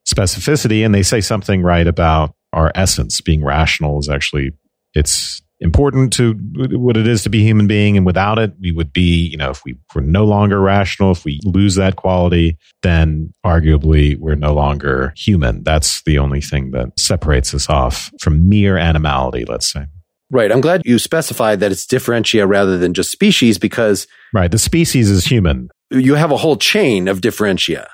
specificity. 0.07 0.85
And 0.85 0.93
they 0.93 1.03
say 1.03 1.21
something 1.21 1.63
right 1.63 1.87
about 1.87 2.33
our 2.53 2.71
essence 2.75 3.21
being 3.21 3.43
rational 3.43 3.99
is 3.99 4.09
actually 4.09 4.51
it's 4.93 5.41
important 5.59 6.13
to 6.13 6.33
what 6.77 6.97
it 6.97 7.07
is 7.07 7.23
to 7.23 7.29
be 7.29 7.39
a 7.39 7.45
human 7.45 7.67
being 7.67 7.97
and 7.97 8.05
without 8.05 8.37
it 8.37 8.53
we 8.59 8.71
would 8.71 8.93
be 8.93 9.27
you 9.27 9.37
know 9.37 9.49
if 9.49 9.63
we 9.65 9.75
were 9.95 10.01
no 10.01 10.23
longer 10.23 10.59
rational 10.61 11.11
if 11.11 11.25
we 11.25 11.39
lose 11.43 11.75
that 11.75 11.95
quality 11.95 12.57
then 12.83 13.33
arguably 13.45 14.17
we're 14.19 14.35
no 14.35 14.53
longer 14.53 15.13
human 15.15 15.63
that's 15.63 16.03
the 16.03 16.17
only 16.17 16.41
thing 16.41 16.71
that 16.71 16.87
separates 16.99 17.53
us 17.53 17.69
off 17.69 18.11
from 18.19 18.47
mere 18.47 18.77
animality 18.77 19.45
let's 19.45 19.71
say 19.71 19.85
right. 20.29 20.51
I'm 20.51 20.61
glad 20.61 20.83
you 20.85 20.99
specified 20.99 21.59
that 21.61 21.71
it's 21.71 21.87
differentia 21.87 22.45
rather 22.45 22.77
than 22.77 22.93
just 22.93 23.11
species 23.11 23.57
because 23.57 24.05
right 24.33 24.51
the 24.51 24.59
species 24.59 25.09
is 25.09 25.25
human 25.25 25.69
you 25.89 26.15
have 26.15 26.31
a 26.31 26.37
whole 26.37 26.57
chain 26.57 27.07
of 27.07 27.21
differentia 27.21 27.87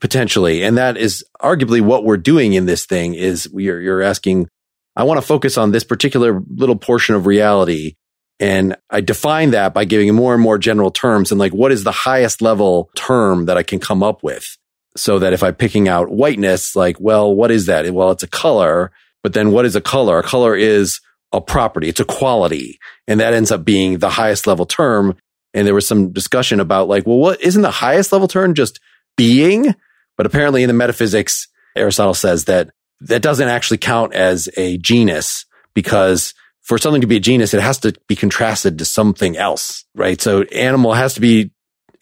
potentially. 0.00 0.62
And 0.62 0.76
that 0.76 0.96
is 0.96 1.24
arguably 1.40 1.80
what 1.80 2.04
we're 2.04 2.16
doing 2.16 2.52
in 2.52 2.66
this 2.66 2.86
thing 2.86 3.14
is 3.14 3.48
you're, 3.54 3.80
you're 3.80 4.02
asking, 4.02 4.48
I 4.96 5.04
want 5.04 5.18
to 5.18 5.26
focus 5.26 5.58
on 5.58 5.70
this 5.70 5.84
particular 5.84 6.42
little 6.48 6.76
portion 6.76 7.14
of 7.14 7.26
reality. 7.26 7.94
And 8.40 8.76
I 8.90 9.00
define 9.00 9.50
that 9.50 9.74
by 9.74 9.84
giving 9.84 10.14
more 10.14 10.34
and 10.34 10.42
more 10.42 10.58
general 10.58 10.90
terms 10.90 11.30
and 11.30 11.38
like, 11.38 11.52
what 11.52 11.72
is 11.72 11.84
the 11.84 11.92
highest 11.92 12.42
level 12.42 12.90
term 12.94 13.46
that 13.46 13.56
I 13.56 13.62
can 13.62 13.78
come 13.78 14.02
up 14.02 14.22
with? 14.22 14.56
So 14.96 15.18
that 15.18 15.32
if 15.32 15.42
I'm 15.42 15.54
picking 15.54 15.88
out 15.88 16.10
whiteness, 16.10 16.74
like, 16.74 16.98
well, 16.98 17.34
what 17.34 17.50
is 17.50 17.66
that? 17.66 17.90
Well, 17.92 18.10
it's 18.10 18.22
a 18.22 18.28
color, 18.28 18.92
but 19.22 19.34
then 19.34 19.52
what 19.52 19.66
is 19.66 19.76
a 19.76 19.80
color? 19.80 20.18
A 20.18 20.22
color 20.22 20.56
is 20.56 21.00
a 21.32 21.40
property. 21.40 21.88
It's 21.88 22.00
a 22.00 22.04
quality. 22.04 22.78
And 23.06 23.20
that 23.20 23.34
ends 23.34 23.50
up 23.50 23.64
being 23.64 23.98
the 23.98 24.10
highest 24.10 24.46
level 24.46 24.64
term. 24.64 25.16
And 25.52 25.66
there 25.66 25.74
was 25.74 25.86
some 25.86 26.12
discussion 26.12 26.60
about 26.60 26.88
like, 26.88 27.06
well, 27.06 27.18
what 27.18 27.40
isn't 27.42 27.62
the 27.62 27.70
highest 27.70 28.12
level 28.12 28.28
term 28.28 28.54
just 28.54 28.80
being? 29.16 29.74
But 30.16 30.26
apparently 30.26 30.62
in 30.62 30.68
the 30.68 30.74
metaphysics, 30.74 31.48
Aristotle 31.74 32.14
says 32.14 32.46
that 32.46 32.70
that 33.00 33.22
doesn't 33.22 33.48
actually 33.48 33.78
count 33.78 34.14
as 34.14 34.48
a 34.56 34.78
genus 34.78 35.44
because 35.74 36.34
for 36.62 36.78
something 36.78 37.00
to 37.00 37.06
be 37.06 37.16
a 37.16 37.20
genus, 37.20 37.54
it 37.54 37.60
has 37.60 37.78
to 37.78 37.94
be 38.08 38.16
contrasted 38.16 38.78
to 38.78 38.84
something 38.84 39.36
else, 39.36 39.84
right? 39.94 40.20
So 40.20 40.42
animal 40.42 40.94
has 40.94 41.14
to 41.14 41.20
be 41.20 41.52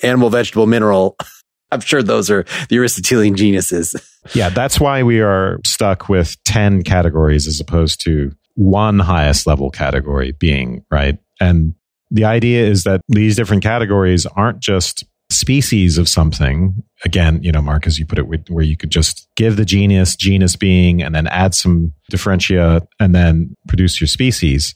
animal, 0.02 0.30
vegetable, 0.30 0.66
mineral. 0.66 1.16
I'm 1.70 1.80
sure 1.80 2.02
those 2.02 2.30
are 2.30 2.44
the 2.68 2.78
Aristotelian 2.78 3.36
genuses. 3.36 3.94
yeah 4.32 4.48
that's 4.48 4.80
why 4.80 5.02
we 5.02 5.20
are 5.20 5.58
stuck 5.66 6.08
with 6.08 6.42
10 6.44 6.82
categories 6.82 7.46
as 7.46 7.60
opposed 7.60 8.00
to 8.02 8.32
one 8.54 8.98
highest 8.98 9.46
level 9.46 9.70
category 9.70 10.32
being 10.32 10.84
right 10.90 11.18
and 11.40 11.74
the 12.10 12.24
idea 12.24 12.64
is 12.64 12.84
that 12.84 13.00
these 13.08 13.36
different 13.36 13.62
categories 13.62 14.24
aren't 14.24 14.60
just 14.60 15.04
species 15.34 15.98
of 15.98 16.08
something. 16.08 16.82
Again 17.04 17.42
you 17.42 17.52
know 17.52 17.60
mark 17.60 17.86
as 17.86 17.98
you 17.98 18.06
put 18.06 18.18
it 18.18 18.50
where 18.50 18.64
you 18.64 18.76
could 18.76 18.90
just 18.90 19.28
give 19.36 19.56
the 19.56 19.64
genus 19.64 20.16
genus 20.16 20.56
being 20.56 21.02
and 21.02 21.14
then 21.14 21.26
add 21.26 21.54
some 21.54 21.92
differentia 22.10 22.86
and 22.98 23.14
then 23.14 23.54
produce 23.68 24.00
your 24.00 24.08
species. 24.08 24.74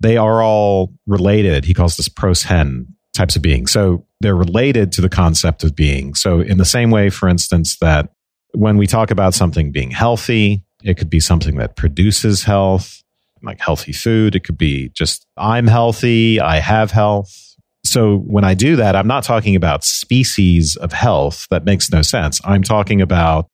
They 0.00 0.16
are 0.16 0.42
all 0.42 0.92
related. 1.06 1.64
He 1.64 1.74
calls 1.74 1.96
this 1.96 2.08
pros 2.08 2.42
hen 2.42 2.86
types 3.12 3.34
of 3.34 3.42
being 3.42 3.66
so 3.66 4.06
they're 4.20 4.36
related 4.36 4.92
to 4.92 5.00
the 5.00 5.08
concept 5.08 5.64
of 5.64 5.74
being. 5.74 6.14
So 6.14 6.40
in 6.40 6.58
the 6.58 6.64
same 6.64 6.90
way 6.90 7.10
for 7.10 7.28
instance 7.28 7.78
that 7.78 8.10
when 8.52 8.76
we 8.76 8.86
talk 8.86 9.10
about 9.10 9.34
something 9.34 9.72
being 9.72 9.90
healthy 9.90 10.64
it 10.82 10.96
could 10.96 11.10
be 11.10 11.20
something 11.20 11.56
that 11.56 11.76
produces 11.76 12.44
health 12.44 13.02
like 13.42 13.60
healthy 13.60 13.92
food. 13.92 14.34
It 14.34 14.44
could 14.44 14.58
be 14.58 14.90
just 14.90 15.26
i'm 15.36 15.66
healthy 15.66 16.40
i 16.40 16.58
have 16.58 16.90
health 16.90 17.49
so 17.84 18.18
when 18.18 18.44
I 18.44 18.54
do 18.54 18.76
that, 18.76 18.94
I'm 18.94 19.06
not 19.06 19.24
talking 19.24 19.56
about 19.56 19.84
species 19.84 20.76
of 20.76 20.92
health. 20.92 21.46
That 21.50 21.64
makes 21.64 21.90
no 21.90 22.02
sense. 22.02 22.40
I'm 22.44 22.62
talking 22.62 23.00
about 23.00 23.46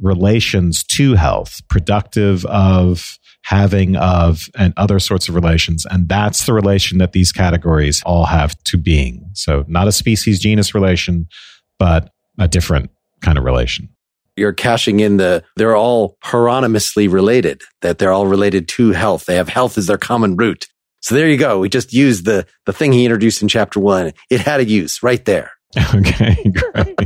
relations 0.00 0.82
to 0.84 1.14
health, 1.14 1.60
productive 1.68 2.44
of, 2.46 3.18
having 3.44 3.96
of, 3.96 4.48
and 4.58 4.74
other 4.76 4.98
sorts 4.98 5.28
of 5.28 5.34
relations. 5.34 5.86
And 5.88 6.08
that's 6.08 6.46
the 6.46 6.52
relation 6.52 6.98
that 6.98 7.12
these 7.12 7.32
categories 7.32 8.02
all 8.04 8.24
have 8.24 8.60
to 8.64 8.76
being. 8.76 9.30
So 9.34 9.64
not 9.68 9.88
a 9.88 9.92
species 9.92 10.40
genus 10.40 10.74
relation, 10.74 11.28
but 11.78 12.10
a 12.38 12.48
different 12.48 12.90
kind 13.20 13.38
of 13.38 13.44
relation. 13.44 13.88
You're 14.36 14.52
cashing 14.52 15.00
in 15.00 15.16
the, 15.16 15.44
they're 15.56 15.76
all 15.76 16.18
paronymously 16.22 17.10
related, 17.10 17.62
that 17.80 17.98
they're 17.98 18.12
all 18.12 18.26
related 18.26 18.68
to 18.68 18.90
health. 18.90 19.24
They 19.26 19.36
have 19.36 19.48
health 19.48 19.78
as 19.78 19.86
their 19.86 19.96
common 19.96 20.36
root. 20.36 20.66
So 21.06 21.14
there 21.14 21.28
you 21.28 21.36
go. 21.36 21.60
We 21.60 21.68
just 21.68 21.92
used 21.92 22.24
the, 22.24 22.48
the 22.64 22.72
thing 22.72 22.90
he 22.90 23.04
introduced 23.04 23.40
in 23.40 23.46
chapter 23.46 23.78
one. 23.78 24.12
It 24.28 24.40
had 24.40 24.58
a 24.58 24.64
use 24.64 25.04
right 25.04 25.24
there. 25.24 25.52
Okay, 25.94 26.36
great. 26.50 26.98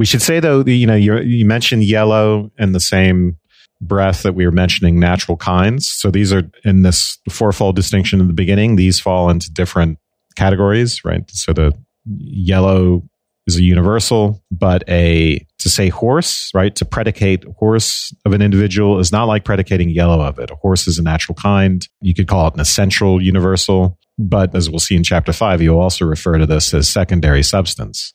we 0.00 0.06
should 0.06 0.22
say 0.22 0.40
though, 0.40 0.64
you 0.64 0.88
know, 0.88 0.96
you 0.96 1.18
you 1.18 1.44
mentioned 1.44 1.84
yellow 1.84 2.50
in 2.58 2.72
the 2.72 2.80
same 2.80 3.36
breath 3.80 4.24
that 4.24 4.34
we 4.34 4.44
were 4.44 4.50
mentioning 4.50 4.98
natural 4.98 5.36
kinds. 5.36 5.88
So 5.88 6.10
these 6.10 6.32
are 6.32 6.50
in 6.64 6.82
this 6.82 7.18
fourfold 7.30 7.76
distinction 7.76 8.20
in 8.20 8.26
the 8.26 8.32
beginning. 8.32 8.74
These 8.74 8.98
fall 8.98 9.30
into 9.30 9.52
different 9.52 9.98
categories, 10.34 11.04
right? 11.04 11.22
So 11.30 11.52
the 11.52 11.72
yellow 12.06 13.02
is 13.48 13.56
a 13.56 13.62
universal, 13.62 14.44
but 14.52 14.84
a 14.88 15.44
to 15.58 15.68
say 15.68 15.88
horse, 15.88 16.50
right? 16.54 16.76
To 16.76 16.84
predicate 16.84 17.44
horse 17.56 18.14
of 18.24 18.32
an 18.32 18.42
individual 18.42 19.00
is 19.00 19.10
not 19.10 19.24
like 19.24 19.44
predicating 19.44 19.88
yellow 19.88 20.20
of 20.20 20.38
it. 20.38 20.50
A 20.50 20.54
horse 20.54 20.86
is 20.86 20.98
a 20.98 21.02
natural 21.02 21.34
kind. 21.34 21.86
You 22.00 22.14
could 22.14 22.28
call 22.28 22.46
it 22.46 22.54
an 22.54 22.60
essential 22.60 23.20
universal, 23.20 23.98
but 24.18 24.54
as 24.54 24.70
we'll 24.70 24.78
see 24.78 24.94
in 24.94 25.02
chapter 25.02 25.32
five, 25.32 25.62
you'll 25.62 25.80
also 25.80 26.04
refer 26.04 26.38
to 26.38 26.46
this 26.46 26.72
as 26.74 26.88
secondary 26.88 27.42
substance. 27.42 28.12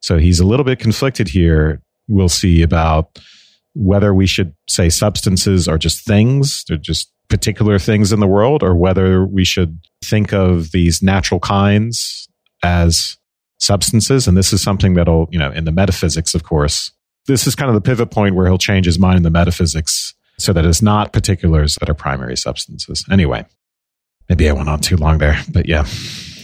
So 0.00 0.18
he's 0.18 0.38
a 0.38 0.46
little 0.46 0.64
bit 0.64 0.78
conflicted 0.78 1.28
here. 1.28 1.80
We'll 2.06 2.28
see 2.28 2.62
about 2.62 3.18
whether 3.72 4.14
we 4.14 4.26
should 4.26 4.54
say 4.68 4.90
substances 4.90 5.66
are 5.66 5.78
just 5.78 6.04
things, 6.04 6.64
they're 6.68 6.76
just 6.76 7.10
particular 7.28 7.78
things 7.78 8.12
in 8.12 8.20
the 8.20 8.26
world, 8.26 8.62
or 8.62 8.76
whether 8.76 9.24
we 9.24 9.44
should 9.44 9.80
think 10.04 10.34
of 10.34 10.72
these 10.72 11.02
natural 11.02 11.40
kinds 11.40 12.28
as 12.62 13.16
substances. 13.64 14.28
And 14.28 14.36
this 14.36 14.52
is 14.52 14.62
something 14.62 14.94
that'll, 14.94 15.28
you 15.30 15.38
know, 15.38 15.50
in 15.50 15.64
the 15.64 15.72
metaphysics, 15.72 16.34
of 16.34 16.44
course, 16.44 16.92
this 17.26 17.46
is 17.46 17.54
kind 17.54 17.68
of 17.68 17.74
the 17.74 17.80
pivot 17.80 18.10
point 18.10 18.34
where 18.34 18.46
he'll 18.46 18.58
change 18.58 18.86
his 18.86 18.98
mind 18.98 19.16
in 19.16 19.22
the 19.22 19.30
metaphysics 19.30 20.14
so 20.38 20.52
that 20.52 20.64
it's 20.64 20.82
not 20.82 21.12
particulars 21.12 21.76
that 21.76 21.88
are 21.88 21.94
primary 21.94 22.36
substances. 22.36 23.04
Anyway, 23.10 23.46
maybe 24.28 24.48
I 24.48 24.52
went 24.52 24.68
on 24.68 24.80
too 24.80 24.96
long 24.96 25.18
there, 25.18 25.40
but 25.50 25.66
yeah. 25.68 25.86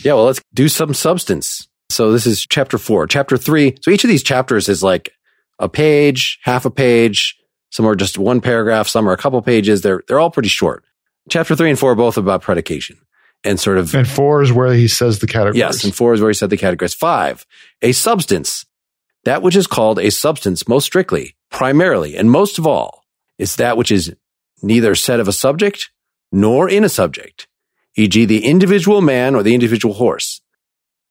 Yeah. 0.02 0.14
Well, 0.14 0.24
let's 0.24 0.40
do 0.54 0.68
some 0.68 0.94
substance. 0.94 1.68
So 1.90 2.12
this 2.12 2.26
is 2.26 2.46
chapter 2.46 2.78
four, 2.78 3.06
chapter 3.06 3.36
three. 3.36 3.76
So 3.82 3.90
each 3.90 4.04
of 4.04 4.08
these 4.08 4.22
chapters 4.22 4.68
is 4.68 4.82
like 4.82 5.10
a 5.58 5.68
page, 5.68 6.38
half 6.42 6.64
a 6.64 6.70
page. 6.70 7.36
Some 7.70 7.86
are 7.86 7.96
just 7.96 8.16
one 8.16 8.40
paragraph. 8.40 8.88
Some 8.88 9.08
are 9.08 9.12
a 9.12 9.16
couple 9.16 9.40
pages. 9.42 9.82
They're, 9.82 10.02
they're 10.08 10.20
all 10.20 10.30
pretty 10.30 10.48
short. 10.48 10.84
Chapter 11.28 11.54
three 11.54 11.70
and 11.70 11.78
four 11.78 11.92
are 11.92 11.96
both 11.96 12.16
about 12.16 12.42
predication 12.42 12.96
and 13.44 13.58
sort 13.58 13.78
of 13.78 13.94
And 13.94 14.08
four 14.08 14.42
is 14.42 14.52
where 14.52 14.72
he 14.72 14.88
says 14.88 15.18
the 15.18 15.26
categories. 15.26 15.58
Yes, 15.58 15.84
and 15.84 15.94
four 15.94 16.14
is 16.14 16.20
where 16.20 16.30
he 16.30 16.34
said 16.34 16.50
the 16.50 16.56
categories. 16.56 16.94
Five, 16.94 17.46
a 17.82 17.92
substance. 17.92 18.66
That 19.24 19.42
which 19.42 19.56
is 19.56 19.66
called 19.66 19.98
a 19.98 20.10
substance 20.10 20.66
most 20.66 20.86
strictly, 20.86 21.36
primarily, 21.50 22.16
and 22.16 22.30
most 22.30 22.58
of 22.58 22.66
all, 22.66 23.04
is 23.38 23.56
that 23.56 23.76
which 23.76 23.92
is 23.92 24.14
neither 24.62 24.94
said 24.94 25.20
of 25.20 25.28
a 25.28 25.32
subject 25.32 25.90
nor 26.32 26.68
in 26.68 26.84
a 26.84 26.88
subject, 26.88 27.46
e.g., 27.96 28.24
the 28.24 28.44
individual 28.46 29.00
man 29.00 29.34
or 29.34 29.42
the 29.42 29.54
individual 29.54 29.94
horse. 29.94 30.40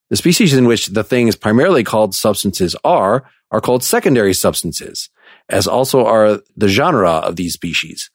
The 0.10 0.16
species 0.16 0.56
in 0.56 0.66
which 0.66 0.88
the 0.88 1.04
thing 1.04 1.28
is 1.28 1.36
primarily 1.36 1.84
called 1.84 2.16
substances 2.16 2.76
are, 2.84 3.30
are 3.52 3.62
called 3.62 3.84
secondary 3.84 4.34
substances, 4.34 5.10
as 5.50 5.68
also 5.68 6.06
are 6.06 6.42
the 6.56 6.68
genera 6.68 7.12
of 7.12 7.36
these 7.36 7.54
species. 7.54 8.10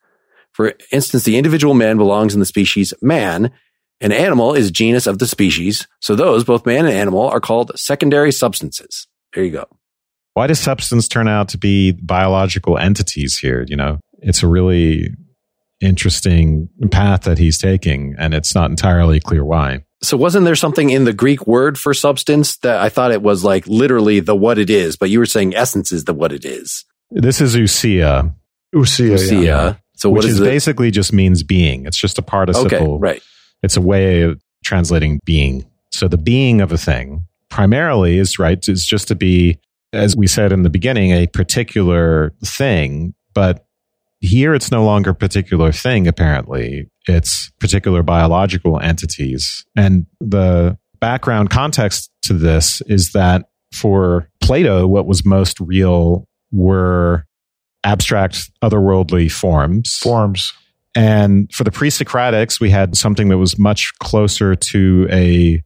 For 0.51 0.73
instance, 0.91 1.23
the 1.23 1.37
individual 1.37 1.73
man 1.73 1.97
belongs 1.97 2.33
in 2.33 2.39
the 2.39 2.45
species 2.45 2.93
man, 3.01 3.51
an 4.01 4.11
animal 4.11 4.53
is 4.53 4.71
genus 4.71 5.07
of 5.07 5.19
the 5.19 5.27
species, 5.27 5.87
so 6.01 6.15
those, 6.15 6.43
both 6.43 6.65
man 6.65 6.85
and 6.85 6.93
animal, 6.93 7.27
are 7.27 7.39
called 7.39 7.71
secondary 7.77 8.31
substances. 8.31 9.07
There 9.33 9.43
you 9.43 9.51
go. 9.51 9.65
Why 10.33 10.47
does 10.47 10.59
substance 10.59 11.07
turn 11.07 11.27
out 11.27 11.49
to 11.49 11.57
be 11.57 11.93
biological 11.93 12.77
entities 12.77 13.37
here? 13.37 13.65
You 13.67 13.77
know, 13.77 13.99
it's 14.19 14.43
a 14.43 14.47
really 14.47 15.09
interesting 15.79 16.69
path 16.91 17.21
that 17.21 17.37
he's 17.37 17.57
taking, 17.57 18.15
and 18.17 18.33
it's 18.33 18.53
not 18.53 18.69
entirely 18.69 19.19
clear 19.19 19.45
why. 19.45 19.85
So 20.01 20.17
wasn't 20.17 20.45
there 20.45 20.55
something 20.55 20.89
in 20.89 21.05
the 21.05 21.13
Greek 21.13 21.47
word 21.47 21.79
for 21.79 21.93
substance 21.93 22.57
that 22.57 22.81
I 22.81 22.89
thought 22.89 23.11
it 23.11 23.21
was 23.21 23.43
like 23.43 23.65
literally 23.65 24.19
the 24.19 24.35
what 24.35 24.59
it 24.59 24.69
is, 24.69 24.97
but 24.97 25.09
you 25.09 25.19
were 25.19 25.25
saying 25.25 25.55
essence 25.55 25.91
is 25.91 26.03
the 26.03 26.13
what 26.13 26.33
it 26.33 26.43
is. 26.43 26.85
This 27.11 27.39
is 27.39 27.55
ousia. 27.55 28.35
Ousia. 28.73 29.13
Ousia. 29.13 29.43
Yeah. 29.43 29.75
So 29.95 30.09
which 30.09 30.23
what 30.23 30.25
is 30.25 30.33
is, 30.33 30.41
it? 30.41 30.43
basically 30.43 30.91
just 30.91 31.13
means 31.13 31.43
being. 31.43 31.85
It's 31.85 31.97
just 31.97 32.17
a 32.17 32.21
participle. 32.21 32.95
Okay, 32.95 32.99
right. 32.99 33.23
It's 33.65 33.77
a 33.77 33.81
way 33.81 34.21
of 34.21 34.41
translating 34.63 35.19
being. 35.25 35.69
So 35.91 36.07
the 36.07 36.17
being 36.17 36.61
of 36.61 36.71
a 36.71 36.77
thing 36.77 37.25
primarily 37.49 38.17
is 38.17 38.39
right, 38.39 38.63
is 38.67 38.85
just 38.85 39.07
to 39.09 39.15
be 39.15 39.59
as 39.95 40.15
we 40.15 40.27
said 40.27 40.51
in 40.51 40.63
the 40.63 40.69
beginning, 40.69 41.11
a 41.11 41.27
particular 41.27 42.33
thing, 42.43 43.13
but 43.33 43.65
here 44.19 44.53
it's 44.53 44.71
no 44.71 44.83
longer 44.83 45.11
a 45.11 45.15
particular 45.15 45.71
thing, 45.71 46.07
apparently. 46.07 46.89
It's 47.07 47.51
particular 47.59 48.03
biological 48.03 48.79
entities. 48.79 49.65
And 49.75 50.05
the 50.19 50.77
background 50.99 51.49
context 51.49 52.11
to 52.23 52.33
this 52.33 52.81
is 52.87 53.11
that 53.11 53.45
for 53.71 54.29
Plato, 54.41 54.87
what 54.87 55.05
was 55.05 55.25
most 55.25 55.59
real 55.59 56.27
were 56.51 57.25
abstract, 57.83 58.49
otherworldly 58.63 59.31
forms. 59.31 59.97
Forms. 59.97 60.53
And 60.95 61.51
for 61.51 61.65
the 61.65 61.71
pre-Socratics, 61.71 62.59
we 62.59 62.69
had 62.69 62.95
something 62.95 63.27
that 63.27 63.37
was 63.37 63.59
much 63.59 63.91
closer 63.99 64.55
to 64.55 65.07
a 65.11 65.61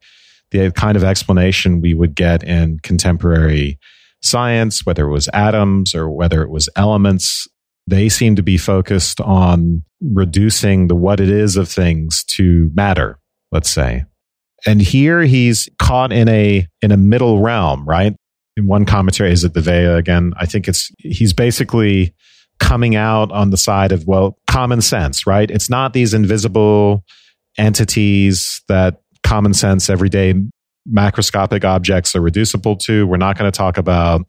the 0.52 0.72
kind 0.72 0.98
of 0.98 1.04
explanation 1.04 1.80
we 1.80 1.94
would 1.94 2.16
get 2.16 2.44
in 2.44 2.80
contemporary 2.80 3.78
science, 4.22 4.86
whether 4.86 5.06
it 5.06 5.12
was 5.12 5.30
atoms 5.32 5.94
or 5.94 6.10
whether 6.10 6.42
it 6.42 6.50
was 6.50 6.70
elements. 6.76 7.48
They 7.88 8.10
seem 8.10 8.36
to 8.36 8.44
be 8.44 8.58
focused 8.58 9.22
on 9.22 9.84
reducing 10.02 10.88
the 10.88 10.96
what 10.96 11.20
it 11.20 11.30
is 11.30 11.56
of 11.56 11.70
things 11.70 12.24
to 12.36 12.72
matter, 12.74 13.20
let's 13.52 13.70
say. 13.70 14.06
And 14.66 14.82
here 14.82 15.22
he's 15.22 15.70
caught 15.80 16.12
in 16.12 16.28
a 16.28 16.68
in 16.82 16.92
a 16.92 16.98
middle 16.98 17.40
realm, 17.40 17.88
right? 17.88 18.16
In 18.58 18.68
one 18.68 18.86
commentary, 18.86 19.32
is 19.32 19.44
it 19.44 19.54
the 19.54 19.62
Vella 19.62 19.96
again? 19.96 20.34
I 20.38 20.46
think 20.46 20.68
it's 20.68 20.92
he's 20.98 21.34
basically 21.34 22.14
coming 22.60 22.96
out 22.96 23.32
on 23.32 23.52
the 23.52 23.58
side 23.58 23.92
of 23.92 24.06
well, 24.06 24.38
common 24.50 24.82
sense, 24.82 25.26
right? 25.26 25.50
It's 25.50 25.70
not 25.70 25.94
these 25.94 26.14
invisible 26.14 27.04
entities 27.58 28.62
that 28.68 29.02
common 29.24 29.54
sense 29.54 29.90
everyday 29.90 30.34
macroscopic 30.92 31.64
objects 31.64 32.16
are 32.16 32.22
reducible 32.22 32.76
to. 32.76 33.06
We're 33.06 33.18
not 33.18 33.38
going 33.38 33.52
to 33.52 33.56
talk 33.56 33.78
about 33.78 34.22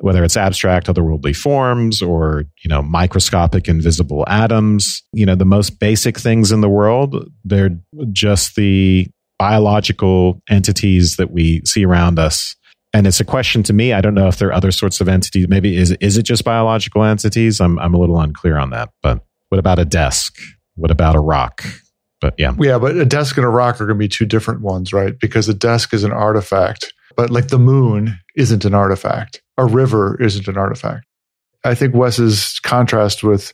whether 0.00 0.22
it's 0.22 0.36
abstract 0.36 0.86
otherworldly 0.86 1.34
forms 1.34 2.00
or 2.00 2.44
you 2.62 2.68
know 2.68 2.80
microscopic 2.82 3.66
invisible 3.66 4.24
atoms 4.28 5.02
you 5.12 5.26
know 5.26 5.34
the 5.34 5.44
most 5.44 5.80
basic 5.80 6.16
things 6.16 6.52
in 6.52 6.60
the 6.60 6.68
world 6.68 7.28
they're 7.44 7.76
just 8.12 8.54
the 8.54 9.08
biological 9.38 10.42
entities 10.50 11.16
that 11.16 11.30
we 11.30 11.62
see 11.64 11.84
around 11.84 12.18
us. 12.18 12.56
And 12.92 13.06
it's 13.06 13.20
a 13.20 13.24
question 13.24 13.62
to 13.64 13.72
me. 13.72 13.92
I 13.92 14.00
don't 14.00 14.14
know 14.14 14.28
if 14.28 14.38
there 14.38 14.48
are 14.48 14.54
other 14.54 14.72
sorts 14.72 15.00
of 15.00 15.08
entities. 15.08 15.46
Maybe 15.48 15.76
is 15.76 15.92
is 15.92 16.16
it 16.16 16.22
just 16.22 16.44
biological 16.44 17.04
entities? 17.04 17.60
I'm 17.60 17.78
I'm 17.78 17.94
a 17.94 17.98
little 17.98 18.18
unclear 18.18 18.58
on 18.58 18.70
that. 18.70 18.90
But 19.02 19.24
what 19.48 19.58
about 19.58 19.78
a 19.78 19.84
desk? 19.84 20.36
What 20.76 20.90
about 20.90 21.16
a 21.16 21.20
rock? 21.20 21.64
But 22.20 22.34
yeah, 22.38 22.52
yeah. 22.58 22.78
But 22.78 22.96
a 22.96 23.04
desk 23.04 23.36
and 23.36 23.46
a 23.46 23.50
rock 23.50 23.80
are 23.80 23.86
going 23.86 23.98
to 23.98 24.02
be 24.02 24.08
two 24.08 24.26
different 24.26 24.60
ones, 24.60 24.92
right? 24.92 25.18
Because 25.18 25.48
a 25.48 25.54
desk 25.54 25.94
is 25.94 26.04
an 26.04 26.12
artifact, 26.12 26.92
but 27.16 27.30
like 27.30 27.48
the 27.48 27.58
moon 27.58 28.18
isn't 28.36 28.64
an 28.64 28.74
artifact. 28.74 29.42
A 29.56 29.64
river 29.64 30.20
isn't 30.20 30.48
an 30.48 30.56
artifact. 30.56 31.04
I 31.64 31.74
think 31.74 31.94
Wes's 31.94 32.60
contrast 32.60 33.22
with 33.22 33.52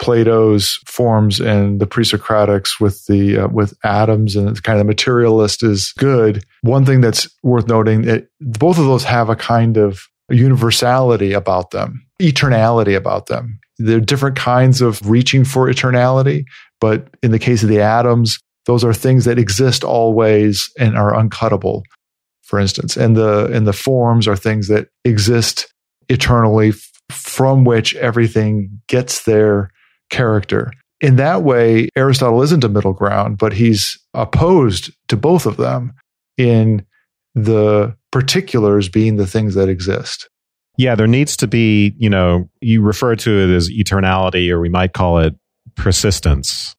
Plato's 0.00 0.80
forms 0.86 1.40
and 1.40 1.78
the 1.78 1.86
pre-Socratics 1.86 2.80
with 2.80 3.04
the 3.06 3.44
uh, 3.44 3.48
with 3.48 3.74
atoms 3.84 4.34
and 4.34 4.60
kind 4.62 4.80
of 4.80 4.86
materialist 4.86 5.62
is 5.62 5.92
good. 5.98 6.42
One 6.62 6.86
thing 6.86 7.02
that's 7.02 7.28
worth 7.42 7.68
noting 7.68 8.02
that 8.02 8.28
both 8.40 8.78
of 8.78 8.86
those 8.86 9.04
have 9.04 9.28
a 9.28 9.36
kind 9.36 9.76
of 9.76 10.08
universality 10.30 11.32
about 11.34 11.70
them, 11.70 12.06
eternality 12.20 12.96
about 12.96 13.26
them. 13.26 13.60
They're 13.80 14.00
different 14.00 14.36
kinds 14.36 14.80
of 14.80 15.00
reaching 15.08 15.44
for 15.44 15.68
eternality, 15.68 16.44
but 16.80 17.08
in 17.22 17.30
the 17.30 17.38
case 17.38 17.62
of 17.62 17.68
the 17.68 17.80
atoms, 17.80 18.38
those 18.66 18.84
are 18.84 18.94
things 18.94 19.24
that 19.24 19.38
exist 19.38 19.84
always 19.84 20.68
and 20.78 20.96
are 20.96 21.14
uncuttable, 21.14 21.82
for 22.42 22.58
instance. 22.58 22.96
And 22.96 23.16
the 23.16 23.46
and 23.46 23.66
the 23.66 23.72
forms 23.72 24.28
are 24.28 24.36
things 24.36 24.68
that 24.68 24.88
exist 25.04 25.72
eternally 26.08 26.72
from 27.10 27.64
which 27.64 27.94
everything 27.96 28.80
gets 28.86 29.24
their 29.24 29.70
character. 30.10 30.70
In 31.00 31.16
that 31.16 31.42
way, 31.42 31.88
Aristotle 31.96 32.42
isn't 32.42 32.64
a 32.64 32.68
middle 32.68 32.92
ground, 32.92 33.38
but 33.38 33.54
he's 33.54 33.98
opposed 34.14 34.92
to 35.08 35.16
both 35.16 35.46
of 35.46 35.56
them 35.56 35.94
in 36.36 36.84
the 37.34 37.96
particulars 38.12 38.88
being 38.88 39.16
the 39.16 39.26
things 39.26 39.54
that 39.54 39.68
exist. 39.68 40.28
Yeah, 40.80 40.94
there 40.94 41.06
needs 41.06 41.36
to 41.36 41.46
be, 41.46 41.94
you 41.98 42.08
know, 42.08 42.48
you 42.62 42.80
refer 42.80 43.14
to 43.14 43.30
it 43.30 43.54
as 43.54 43.68
eternality, 43.68 44.48
or 44.48 44.60
we 44.60 44.70
might 44.70 44.94
call 44.94 45.18
it 45.18 45.34
persistence. 45.74 46.74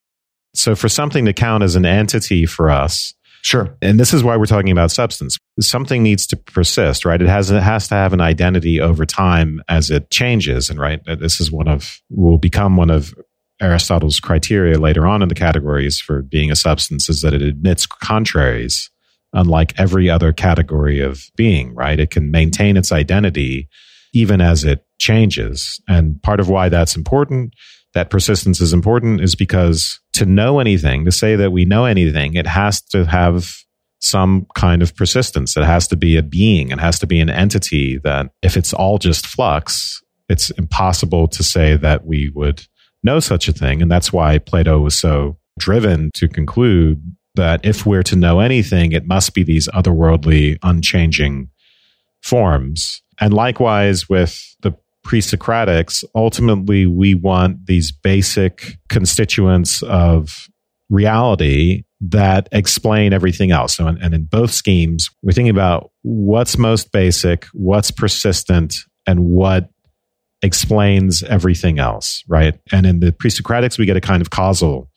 So 0.56 0.76
for 0.76 0.90
something 0.90 1.26
to 1.26 1.34
count 1.34 1.64
as 1.64 1.76
an 1.76 1.86
entity 1.86 2.48
for 2.48 2.72
us, 2.72 3.14
Sure. 3.44 3.76
And 3.82 4.00
this 4.00 4.14
is 4.14 4.24
why 4.24 4.38
we're 4.38 4.46
talking 4.46 4.72
about 4.72 4.92
substance. 4.92 5.36
Something 5.60 6.04
needs 6.04 6.28
to 6.28 6.38
persist, 6.38 7.06
right? 7.06 7.20
It 7.20 7.28
has 7.28 7.50
it 7.50 7.62
has 7.62 7.88
to 7.88 7.96
have 7.96 8.14
an 8.14 8.22
identity 8.22 8.80
over 8.80 9.04
time 9.04 9.62
as 9.68 9.90
it 9.90 10.12
changes. 10.12 10.70
And 10.70 10.80
right, 10.80 11.00
uh, 11.08 11.16
this 11.16 11.42
is 11.42 11.52
one 11.52 11.68
of 11.68 12.02
will 12.12 12.38
become 12.38 12.76
one 12.76 12.92
of 12.92 13.16
Aristotle's 13.60 14.20
criteria 14.20 14.78
later 14.78 15.08
on 15.08 15.24
in 15.24 15.28
the 15.28 15.34
categories 15.34 16.00
for 16.00 16.22
being 16.22 16.52
a 16.52 16.56
substance 16.56 17.10
is 17.10 17.22
that 17.22 17.34
it 17.34 17.42
admits 17.42 17.88
contraries, 17.88 18.92
unlike 19.34 19.74
every 19.80 20.08
other 20.08 20.34
category 20.34 21.00
of 21.00 21.24
being, 21.36 21.74
right? 21.74 22.00
It 22.00 22.12
can 22.12 22.30
maintain 22.30 22.78
its 22.78 22.92
identity 22.92 23.70
even 24.14 24.42
as 24.42 24.64
it 24.64 24.86
changes. 25.00 25.82
And 25.88 26.22
part 26.22 26.40
of 26.40 26.50
why 26.50 26.70
that's 26.70 26.96
important 26.96 27.54
that 27.94 28.10
persistence 28.10 28.62
is 28.62 28.74
important 28.74 29.22
is 29.22 29.36
because 29.36 30.00
to 30.14 30.26
know 30.26 30.60
anything, 30.60 31.06
to 31.06 31.12
say 31.12 31.36
that 31.36 31.52
we 31.52 31.66
know 31.66 31.86
anything, 31.86 32.36
it 32.36 32.48
has 32.48 32.82
to 32.82 33.06
have 33.06 33.54
some 34.00 34.48
kind 34.56 34.82
of 34.82 34.96
persistence. 34.96 35.56
It 35.56 35.64
has 35.64 35.88
to 35.90 35.96
be 35.96 36.18
a 36.18 36.24
being. 36.24 36.72
It 36.72 36.80
has 36.80 37.00
to 37.00 37.08
be 37.08 37.20
an 37.20 37.30
entity 37.30 38.00
that 38.00 38.32
if 38.42 38.58
it's 38.58 38.74
all 38.74 38.98
just 38.98 39.28
flux, 39.28 40.02
it's 40.30 40.50
impossible 40.52 41.28
to 41.28 41.44
say 41.44 41.76
that 41.78 42.06
we 42.06 42.32
would 42.34 42.66
know 43.04 43.20
such 43.20 43.48
a 43.48 43.54
thing. 43.54 43.82
And 43.82 43.92
that's 43.92 44.14
why 44.14 44.40
Plato 44.40 44.80
was 44.80 44.98
so 44.98 45.38
driven 45.60 46.12
to 46.16 46.28
conclude 46.28 47.02
that 47.36 47.64
if 47.64 47.86
we're 47.86 48.04
to 48.04 48.16
know 48.16 48.40
anything, 48.40 48.92
it 48.92 49.06
must 49.06 49.34
be 49.34 49.44
these 49.44 49.68
otherworldly, 49.70 50.58
unchanging 50.64 51.50
forms. 52.24 53.02
And 53.22 53.34
likewise 53.34 54.10
with 54.10 54.56
the 54.62 54.76
pre-Socratics, 55.04 56.04
ultimately 56.16 56.86
we 56.88 57.14
want 57.14 57.68
these 57.68 57.92
basic 57.92 58.78
constituents 58.90 59.82
of 59.84 60.50
reality 60.90 61.84
that 62.02 62.50
explain 62.52 63.14
everything 63.14 63.52
else. 63.52 63.76
So, 63.76 63.88
and 63.88 64.14
in 64.14 64.26
both 64.26 64.52
schemes, 64.52 65.10
we're 65.22 65.32
thinking 65.34 65.52
about 65.52 65.92
what's 66.02 66.58
most 66.58 66.92
basic, 66.92 67.46
what's 67.54 67.92
persistent, 67.92 68.76
and 69.06 69.26
what 69.26 69.70
explains 70.42 71.22
everything 71.24 71.78
else, 71.78 72.24
right? 72.28 72.60
And 72.72 72.86
in 72.88 73.00
the 73.00 73.12
pre-Socratics, 73.12 73.78
we 73.78 73.86
get 73.86 73.98
a 73.98 74.02
kind 74.02 74.22
of 74.22 74.32
causal 74.32 74.90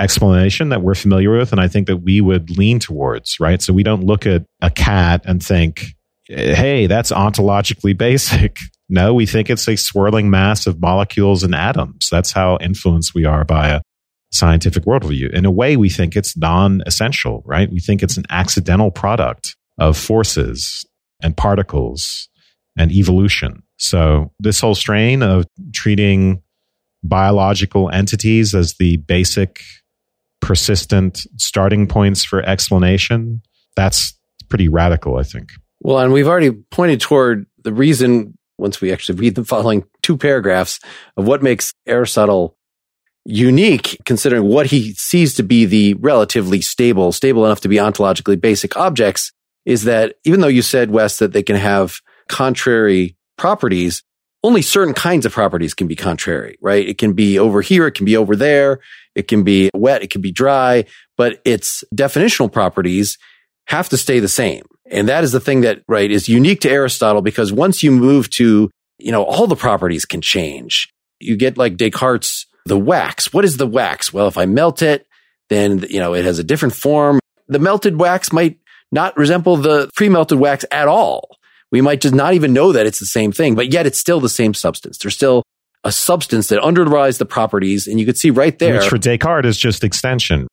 explanation 0.00 0.70
that 0.70 0.80
we're 0.80 0.94
familiar 0.94 1.36
with, 1.36 1.52
and 1.52 1.60
I 1.60 1.68
think 1.68 1.86
that 1.88 1.98
we 1.98 2.20
would 2.20 2.56
lean 2.56 2.78
towards, 2.78 3.38
right? 3.38 3.60
So 3.60 3.72
we 3.72 3.82
don't 3.82 4.04
look 4.04 4.26
at 4.26 4.44
a 4.62 4.70
cat 4.70 5.22
and 5.26 5.42
think, 5.42 5.94
hey, 6.28 6.86
that's 6.86 7.10
ontologically 7.10 7.96
basic. 7.96 8.58
No, 8.90 9.12
we 9.12 9.26
think 9.26 9.50
it's 9.50 9.68
a 9.68 9.76
swirling 9.76 10.30
mass 10.30 10.66
of 10.66 10.80
molecules 10.80 11.42
and 11.42 11.54
atoms. 11.54 12.08
That's 12.10 12.32
how 12.32 12.56
influenced 12.58 13.14
we 13.14 13.26
are 13.26 13.44
by 13.44 13.68
a 13.68 13.82
scientific 14.32 14.84
worldview. 14.84 15.30
In 15.30 15.44
a 15.44 15.50
way, 15.50 15.76
we 15.76 15.90
think 15.90 16.16
it's 16.16 16.34
non 16.38 16.82
essential, 16.86 17.42
right? 17.44 17.70
We 17.70 17.80
think 17.80 18.02
it's 18.02 18.16
an 18.16 18.24
accidental 18.30 18.90
product 18.90 19.56
of 19.76 19.98
forces 19.98 20.86
and 21.22 21.36
particles 21.36 22.30
and 22.78 22.90
evolution. 22.90 23.62
So, 23.76 24.32
this 24.40 24.58
whole 24.58 24.74
strain 24.74 25.22
of 25.22 25.44
treating 25.74 26.42
biological 27.02 27.90
entities 27.90 28.54
as 28.54 28.74
the 28.78 28.96
basic, 28.96 29.60
persistent 30.40 31.26
starting 31.36 31.86
points 31.86 32.24
for 32.24 32.42
explanation, 32.42 33.42
that's 33.76 34.18
pretty 34.48 34.68
radical, 34.68 35.18
I 35.18 35.24
think. 35.24 35.50
Well, 35.80 35.98
and 35.98 36.12
we've 36.12 36.28
already 36.28 36.50
pointed 36.50 37.00
toward 37.00 37.46
the 37.62 37.72
reason 37.72 38.36
once 38.58 38.80
we 38.80 38.92
actually 38.92 39.18
read 39.18 39.36
the 39.36 39.44
following 39.44 39.84
two 40.02 40.16
paragraphs 40.16 40.80
of 41.16 41.26
what 41.26 41.42
makes 41.42 41.72
Aristotle 41.86 42.56
unique, 43.24 43.98
considering 44.04 44.44
what 44.44 44.66
he 44.66 44.94
sees 44.94 45.34
to 45.34 45.42
be 45.42 45.64
the 45.64 45.94
relatively 45.94 46.60
stable, 46.60 47.12
stable 47.12 47.44
enough 47.44 47.60
to 47.60 47.68
be 47.68 47.76
ontologically 47.76 48.40
basic 48.40 48.76
objects, 48.76 49.32
is 49.64 49.84
that 49.84 50.16
even 50.24 50.40
though 50.40 50.48
you 50.48 50.62
said, 50.62 50.90
Wes, 50.90 51.18
that 51.18 51.32
they 51.32 51.42
can 51.42 51.56
have 51.56 52.00
contrary 52.28 53.16
properties, 53.36 54.02
only 54.42 54.62
certain 54.62 54.94
kinds 54.94 55.26
of 55.26 55.32
properties 55.32 55.74
can 55.74 55.86
be 55.86 55.96
contrary, 55.96 56.56
right? 56.62 56.88
It 56.88 56.98
can 56.98 57.12
be 57.12 57.38
over 57.38 57.60
here. 57.60 57.86
It 57.86 57.92
can 57.92 58.06
be 58.06 58.16
over 58.16 58.34
there. 58.34 58.80
It 59.14 59.28
can 59.28 59.42
be 59.42 59.70
wet. 59.74 60.02
It 60.02 60.10
can 60.10 60.20
be 60.20 60.32
dry, 60.32 60.84
but 61.16 61.40
its 61.44 61.84
definitional 61.94 62.50
properties 62.50 63.18
have 63.66 63.88
to 63.90 63.96
stay 63.96 64.20
the 64.20 64.28
same. 64.28 64.64
And 64.90 65.08
that 65.08 65.24
is 65.24 65.32
the 65.32 65.40
thing 65.40 65.60
that, 65.62 65.82
right, 65.88 66.10
is 66.10 66.28
unique 66.28 66.60
to 66.62 66.70
Aristotle 66.70 67.22
because 67.22 67.52
once 67.52 67.82
you 67.82 67.90
move 67.90 68.30
to, 68.30 68.70
you 68.98 69.12
know, 69.12 69.22
all 69.22 69.46
the 69.46 69.56
properties 69.56 70.04
can 70.04 70.20
change. 70.20 70.88
You 71.20 71.36
get 71.36 71.58
like 71.58 71.76
Descartes, 71.76 72.46
the 72.64 72.78
wax. 72.78 73.32
What 73.32 73.44
is 73.44 73.56
the 73.56 73.66
wax? 73.66 74.12
Well, 74.12 74.28
if 74.28 74.38
I 74.38 74.46
melt 74.46 74.82
it, 74.82 75.06
then, 75.50 75.84
you 75.88 75.98
know, 75.98 76.14
it 76.14 76.24
has 76.24 76.38
a 76.38 76.44
different 76.44 76.74
form. 76.74 77.18
The 77.48 77.58
melted 77.58 77.98
wax 77.98 78.32
might 78.32 78.58
not 78.92 79.16
resemble 79.16 79.56
the 79.56 79.90
pre-melted 79.94 80.38
wax 80.38 80.64
at 80.70 80.88
all. 80.88 81.38
we 81.70 81.80
might 81.80 82.00
just 82.00 82.14
not 82.14 82.34
even 82.34 82.52
know 82.52 82.72
that 82.72 82.86
it's 82.86 82.98
the 82.98 83.06
same 83.06 83.32
thing, 83.32 83.54
but 83.54 83.72
yet 83.72 83.86
it's 83.86 83.98
still 83.98 84.20
the 84.20 84.28
same 84.28 84.54
substance. 84.54 84.98
There's 84.98 85.14
still 85.14 85.42
a 85.84 85.92
substance 85.92 86.48
that 86.48 86.60
underlies 86.60 87.18
the 87.18 87.26
properties. 87.26 87.86
And 87.86 88.00
you 88.00 88.06
could 88.06 88.16
see 88.16 88.30
right 88.30 88.58
there. 88.58 88.74
Which 88.74 88.88
for 88.88 88.98
Descartes 88.98 89.46
is 89.46 89.58
just 89.58 89.84
extension. 89.84 90.48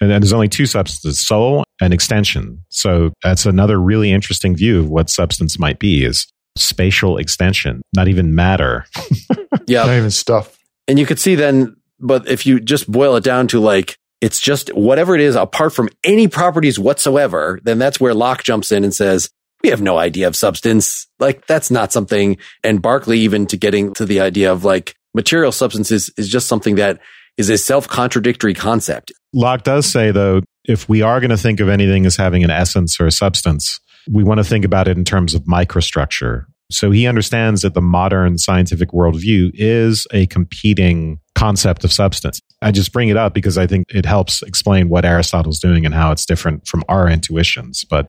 And 0.00 0.10
there's 0.10 0.32
only 0.32 0.48
two 0.48 0.66
substances, 0.66 1.18
soul 1.18 1.64
and 1.80 1.92
extension. 1.92 2.64
So 2.70 3.12
that's 3.22 3.46
another 3.46 3.78
really 3.78 4.10
interesting 4.10 4.56
view 4.56 4.80
of 4.80 4.88
what 4.88 5.10
substance 5.10 5.58
might 5.58 5.78
be 5.78 6.04
is 6.04 6.26
spatial 6.56 7.18
extension, 7.18 7.82
not 7.94 8.08
even 8.08 8.34
matter. 8.34 8.86
yeah. 9.66 9.84
Not 9.84 9.96
even 9.96 10.10
stuff. 10.10 10.58
And 10.88 10.98
you 10.98 11.06
could 11.06 11.18
see 11.18 11.34
then, 11.34 11.76
but 11.98 12.28
if 12.28 12.46
you 12.46 12.60
just 12.60 12.90
boil 12.90 13.16
it 13.16 13.24
down 13.24 13.48
to 13.48 13.60
like, 13.60 13.96
it's 14.20 14.40
just 14.40 14.68
whatever 14.74 15.14
it 15.14 15.20
is 15.20 15.34
apart 15.34 15.72
from 15.72 15.88
any 16.04 16.28
properties 16.28 16.78
whatsoever, 16.78 17.60
then 17.62 17.78
that's 17.78 18.00
where 18.00 18.14
Locke 18.14 18.42
jumps 18.42 18.72
in 18.72 18.84
and 18.84 18.94
says, 18.94 19.30
we 19.62 19.70
have 19.70 19.82
no 19.82 19.98
idea 19.98 20.26
of 20.26 20.36
substance. 20.36 21.06
Like 21.18 21.46
that's 21.46 21.70
not 21.70 21.92
something. 21.92 22.38
And 22.64 22.80
Berkeley, 22.80 23.20
even 23.20 23.46
to 23.46 23.56
getting 23.56 23.92
to 23.94 24.06
the 24.06 24.20
idea 24.20 24.52
of 24.52 24.64
like 24.64 24.94
material 25.14 25.52
substances 25.52 26.10
is 26.16 26.28
just 26.28 26.48
something 26.48 26.76
that 26.76 27.00
is 27.36 27.50
a 27.50 27.58
self 27.58 27.88
contradictory 27.88 28.54
concept. 28.54 29.12
Locke 29.32 29.62
does 29.62 29.86
say 29.86 30.10
though, 30.10 30.42
if 30.64 30.88
we 30.88 31.02
are 31.02 31.20
going 31.20 31.30
to 31.30 31.36
think 31.36 31.60
of 31.60 31.68
anything 31.68 32.06
as 32.06 32.16
having 32.16 32.44
an 32.44 32.50
essence 32.50 33.00
or 33.00 33.06
a 33.06 33.12
substance, 33.12 33.80
we 34.10 34.24
want 34.24 34.38
to 34.38 34.44
think 34.44 34.64
about 34.64 34.88
it 34.88 34.96
in 34.96 35.04
terms 35.04 35.34
of 35.34 35.42
microstructure. 35.42 36.44
So 36.70 36.90
he 36.90 37.06
understands 37.06 37.62
that 37.62 37.74
the 37.74 37.80
modern 37.80 38.38
scientific 38.38 38.90
worldview 38.90 39.50
is 39.54 40.06
a 40.12 40.26
competing 40.26 41.18
concept 41.34 41.84
of 41.84 41.92
substance. 41.92 42.40
I 42.62 42.70
just 42.70 42.92
bring 42.92 43.08
it 43.08 43.16
up 43.16 43.34
because 43.34 43.58
I 43.58 43.66
think 43.66 43.86
it 43.88 44.06
helps 44.06 44.42
explain 44.42 44.88
what 44.88 45.04
Aristotle's 45.04 45.58
doing 45.58 45.84
and 45.84 45.94
how 45.94 46.12
it's 46.12 46.24
different 46.24 46.68
from 46.68 46.84
our 46.88 47.08
intuitions. 47.08 47.84
But 47.84 48.06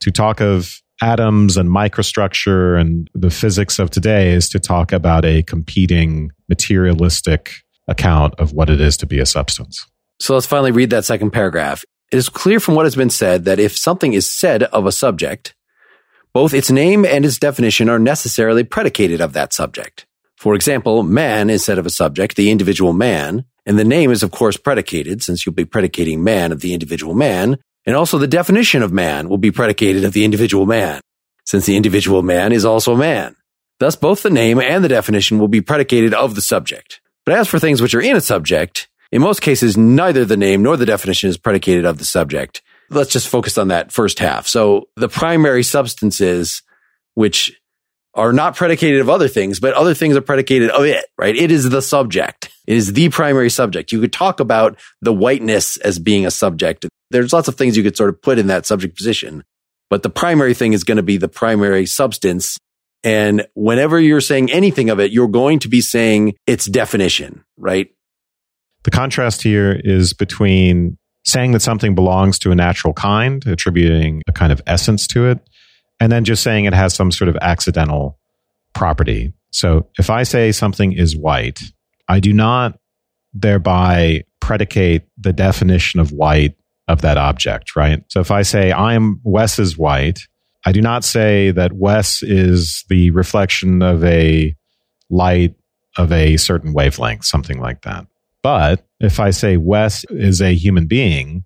to 0.00 0.10
talk 0.12 0.40
of 0.40 0.80
atoms 1.02 1.56
and 1.56 1.68
microstructure 1.68 2.80
and 2.80 3.10
the 3.14 3.30
physics 3.30 3.78
of 3.78 3.90
today 3.90 4.32
is 4.32 4.48
to 4.50 4.60
talk 4.60 4.92
about 4.92 5.24
a 5.24 5.42
competing 5.42 6.30
materialistic 6.48 7.62
account 7.88 8.34
of 8.38 8.52
what 8.52 8.70
it 8.70 8.80
is 8.80 8.96
to 8.98 9.06
be 9.06 9.18
a 9.18 9.26
substance. 9.26 9.86
So 10.18 10.34
let's 10.34 10.46
finally 10.46 10.72
read 10.72 10.90
that 10.90 11.04
second 11.04 11.30
paragraph. 11.30 11.84
It 12.10 12.16
is 12.16 12.28
clear 12.28 12.60
from 12.60 12.74
what 12.74 12.86
has 12.86 12.96
been 12.96 13.10
said 13.10 13.44
that 13.44 13.58
if 13.58 13.76
something 13.76 14.12
is 14.12 14.32
said 14.32 14.62
of 14.62 14.86
a 14.86 14.92
subject, 14.92 15.54
both 16.32 16.54
its 16.54 16.70
name 16.70 17.04
and 17.04 17.24
its 17.24 17.38
definition 17.38 17.88
are 17.88 17.98
necessarily 17.98 18.64
predicated 18.64 19.20
of 19.20 19.32
that 19.32 19.52
subject. 19.52 20.06
For 20.36 20.54
example, 20.54 21.02
man 21.02 21.50
is 21.50 21.64
said 21.64 21.78
of 21.78 21.86
a 21.86 21.90
subject, 21.90 22.36
the 22.36 22.50
individual 22.50 22.92
man, 22.92 23.44
and 23.64 23.78
the 23.78 23.84
name 23.84 24.10
is 24.10 24.22
of 24.22 24.30
course 24.30 24.56
predicated 24.56 25.22
since 25.22 25.44
you'll 25.44 25.54
be 25.54 25.64
predicating 25.64 26.22
man 26.22 26.52
of 26.52 26.60
the 26.60 26.74
individual 26.74 27.14
man, 27.14 27.58
and 27.84 27.96
also 27.96 28.18
the 28.18 28.26
definition 28.26 28.82
of 28.82 28.92
man 28.92 29.28
will 29.28 29.38
be 29.38 29.50
predicated 29.50 30.04
of 30.04 30.12
the 30.12 30.24
individual 30.24 30.66
man, 30.66 31.00
since 31.44 31.66
the 31.66 31.76
individual 31.76 32.22
man 32.22 32.52
is 32.52 32.64
also 32.64 32.94
man. 32.94 33.34
Thus 33.78 33.96
both 33.96 34.22
the 34.22 34.30
name 34.30 34.60
and 34.60 34.84
the 34.84 34.88
definition 34.88 35.38
will 35.38 35.48
be 35.48 35.60
predicated 35.60 36.14
of 36.14 36.34
the 36.34 36.42
subject. 36.42 37.00
But 37.26 37.36
as 37.36 37.48
for 37.48 37.58
things 37.58 37.82
which 37.82 37.94
are 37.94 38.00
in 38.00 38.16
a 38.16 38.20
subject, 38.20 38.88
in 39.12 39.20
most 39.20 39.42
cases, 39.42 39.76
neither 39.76 40.24
the 40.24 40.36
name 40.36 40.62
nor 40.62 40.76
the 40.76 40.86
definition 40.86 41.28
is 41.28 41.36
predicated 41.36 41.84
of 41.84 41.98
the 41.98 42.04
subject. 42.04 42.62
Let's 42.88 43.10
just 43.10 43.28
focus 43.28 43.58
on 43.58 43.68
that 43.68 43.92
first 43.92 44.20
half. 44.20 44.46
So 44.46 44.88
the 44.94 45.08
primary 45.08 45.64
substances, 45.64 46.62
which 47.14 47.60
are 48.14 48.32
not 48.32 48.56
predicated 48.56 49.00
of 49.00 49.10
other 49.10 49.28
things, 49.28 49.60
but 49.60 49.74
other 49.74 49.92
things 49.92 50.16
are 50.16 50.22
predicated 50.22 50.70
of 50.70 50.84
it, 50.84 51.04
right? 51.18 51.36
It 51.36 51.50
is 51.50 51.68
the 51.68 51.82
subject. 51.82 52.50
It 52.66 52.76
is 52.76 52.92
the 52.94 53.08
primary 53.10 53.50
subject. 53.50 53.92
You 53.92 54.00
could 54.00 54.12
talk 54.12 54.40
about 54.40 54.78
the 55.02 55.12
whiteness 55.12 55.76
as 55.78 55.98
being 55.98 56.24
a 56.26 56.30
subject. 56.30 56.86
There's 57.10 57.32
lots 57.32 57.48
of 57.48 57.56
things 57.56 57.76
you 57.76 57.82
could 57.82 57.96
sort 57.96 58.08
of 58.08 58.22
put 58.22 58.38
in 58.38 58.46
that 58.46 58.66
subject 58.66 58.96
position, 58.96 59.44
but 59.90 60.02
the 60.02 60.10
primary 60.10 60.54
thing 60.54 60.72
is 60.72 60.82
going 60.82 60.96
to 60.96 61.02
be 61.02 61.18
the 61.18 61.28
primary 61.28 61.86
substance. 61.86 62.56
And 63.06 63.46
whenever 63.54 64.00
you're 64.00 64.20
saying 64.20 64.50
anything 64.50 64.90
of 64.90 64.98
it, 64.98 65.12
you're 65.12 65.28
going 65.28 65.60
to 65.60 65.68
be 65.68 65.80
saying 65.80 66.34
its 66.44 66.66
definition, 66.66 67.44
right? 67.56 67.86
The 68.82 68.90
contrast 68.90 69.42
here 69.42 69.80
is 69.84 70.12
between 70.12 70.98
saying 71.24 71.52
that 71.52 71.62
something 71.62 71.94
belongs 71.94 72.36
to 72.40 72.50
a 72.50 72.56
natural 72.56 72.92
kind, 72.92 73.46
attributing 73.46 74.22
a 74.26 74.32
kind 74.32 74.50
of 74.50 74.60
essence 74.66 75.06
to 75.08 75.26
it, 75.26 75.38
and 76.00 76.10
then 76.10 76.24
just 76.24 76.42
saying 76.42 76.64
it 76.64 76.74
has 76.74 76.94
some 76.94 77.12
sort 77.12 77.28
of 77.28 77.36
accidental 77.36 78.18
property. 78.74 79.32
So 79.52 79.88
if 80.00 80.10
I 80.10 80.24
say 80.24 80.50
something 80.50 80.90
is 80.92 81.16
white, 81.16 81.60
I 82.08 82.18
do 82.18 82.32
not 82.32 82.76
thereby 83.32 84.24
predicate 84.40 85.06
the 85.16 85.32
definition 85.32 86.00
of 86.00 86.10
white 86.10 86.56
of 86.88 87.02
that 87.02 87.18
object, 87.18 87.76
right? 87.76 88.02
So 88.08 88.18
if 88.18 88.32
I 88.32 88.42
say 88.42 88.72
I'm 88.72 89.20
Wes 89.22 89.60
is 89.60 89.78
white, 89.78 90.18
I 90.66 90.72
do 90.72 90.82
not 90.82 91.04
say 91.04 91.52
that 91.52 91.72
Wes 91.74 92.24
is 92.24 92.84
the 92.88 93.12
reflection 93.12 93.82
of 93.82 94.04
a 94.04 94.54
light 95.08 95.54
of 95.96 96.10
a 96.10 96.36
certain 96.36 96.74
wavelength, 96.74 97.24
something 97.24 97.60
like 97.60 97.82
that. 97.82 98.06
But 98.42 98.84
if 99.00 99.20
I 99.20 99.30
say 99.30 99.56
Wes 99.56 100.04
is 100.10 100.42
a 100.42 100.54
human 100.54 100.86
being, 100.88 101.44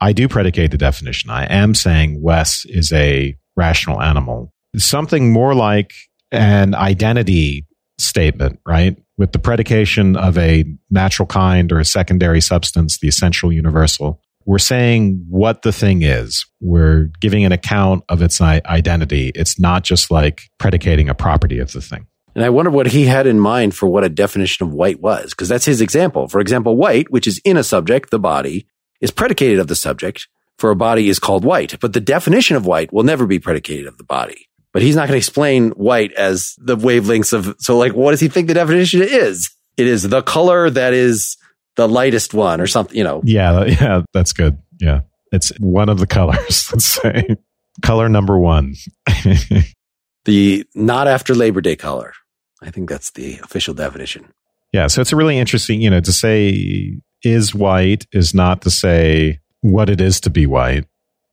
I 0.00 0.12
do 0.12 0.28
predicate 0.28 0.72
the 0.72 0.76
definition. 0.76 1.30
I 1.30 1.44
am 1.46 1.74
saying 1.74 2.20
Wes 2.20 2.64
is 2.66 2.92
a 2.92 3.36
rational 3.56 4.02
animal. 4.02 4.52
Something 4.76 5.32
more 5.32 5.54
like 5.54 5.92
an 6.32 6.74
identity 6.74 7.64
statement, 7.98 8.58
right? 8.66 8.96
With 9.16 9.32
the 9.32 9.38
predication 9.38 10.16
of 10.16 10.36
a 10.36 10.64
natural 10.90 11.26
kind 11.26 11.70
or 11.70 11.78
a 11.78 11.84
secondary 11.84 12.40
substance, 12.40 12.98
the 12.98 13.08
essential 13.08 13.52
universal. 13.52 14.20
We're 14.48 14.58
saying 14.58 15.26
what 15.28 15.60
the 15.60 15.72
thing 15.72 16.00
is. 16.00 16.46
We're 16.58 17.10
giving 17.20 17.44
an 17.44 17.52
account 17.52 18.02
of 18.08 18.22
its 18.22 18.40
identity. 18.40 19.30
It's 19.34 19.60
not 19.60 19.84
just 19.84 20.10
like 20.10 20.44
predicating 20.56 21.10
a 21.10 21.14
property 21.14 21.58
of 21.58 21.72
the 21.72 21.82
thing. 21.82 22.06
And 22.34 22.42
I 22.42 22.48
wonder 22.48 22.70
what 22.70 22.86
he 22.86 23.04
had 23.04 23.26
in 23.26 23.38
mind 23.38 23.74
for 23.74 23.90
what 23.90 24.04
a 24.04 24.08
definition 24.08 24.66
of 24.66 24.72
white 24.72 25.02
was, 25.02 25.32
because 25.32 25.50
that's 25.50 25.66
his 25.66 25.82
example. 25.82 26.28
For 26.28 26.40
example, 26.40 26.78
white, 26.78 27.10
which 27.10 27.26
is 27.26 27.42
in 27.44 27.58
a 27.58 27.62
subject, 27.62 28.08
the 28.08 28.18
body, 28.18 28.66
is 29.02 29.10
predicated 29.10 29.58
of 29.58 29.66
the 29.66 29.76
subject, 29.76 30.28
for 30.56 30.70
a 30.70 30.76
body 30.76 31.10
is 31.10 31.18
called 31.18 31.44
white. 31.44 31.78
But 31.78 31.92
the 31.92 32.00
definition 32.00 32.56
of 32.56 32.64
white 32.64 32.90
will 32.90 33.02
never 33.02 33.26
be 33.26 33.38
predicated 33.38 33.86
of 33.86 33.98
the 33.98 34.04
body. 34.04 34.48
But 34.72 34.80
he's 34.80 34.96
not 34.96 35.08
going 35.08 35.12
to 35.12 35.18
explain 35.18 35.72
white 35.72 36.12
as 36.14 36.54
the 36.56 36.78
wavelengths 36.78 37.34
of, 37.34 37.54
so 37.58 37.76
like, 37.76 37.92
what 37.92 38.12
does 38.12 38.20
he 38.20 38.28
think 38.28 38.48
the 38.48 38.54
definition 38.54 39.02
is? 39.02 39.50
It 39.76 39.86
is 39.86 40.04
the 40.04 40.22
color 40.22 40.70
that 40.70 40.94
is 40.94 41.36
the 41.78 41.88
lightest 41.88 42.34
one 42.34 42.60
or 42.60 42.66
something, 42.66 42.96
you 42.96 43.04
know. 43.04 43.22
Yeah, 43.24 43.64
yeah, 43.80 44.02
that's 44.12 44.32
good. 44.32 44.58
Yeah. 44.80 45.02
It's 45.32 45.50
one 45.60 45.88
of 45.88 45.98
the 46.00 46.06
colors, 46.18 46.68
let's 46.72 46.84
say. 46.84 47.36
Color 47.82 48.08
number 48.08 48.38
one. 48.38 48.74
the 50.24 50.66
not 50.74 51.06
after 51.06 51.34
Labor 51.34 51.60
Day 51.60 51.76
color. 51.76 52.12
I 52.60 52.70
think 52.70 52.90
that's 52.90 53.12
the 53.12 53.38
official 53.38 53.72
definition. 53.72 54.32
Yeah. 54.72 54.88
So 54.88 55.00
it's 55.00 55.12
a 55.12 55.16
really 55.16 55.38
interesting, 55.38 55.80
you 55.80 55.88
know, 55.88 56.00
to 56.00 56.12
say 56.12 56.98
is 57.22 57.54
white 57.54 58.06
is 58.12 58.34
not 58.34 58.62
to 58.62 58.70
say 58.70 59.38
what 59.60 59.88
it 59.88 60.00
is 60.00 60.20
to 60.22 60.30
be 60.30 60.46
white, 60.46 60.84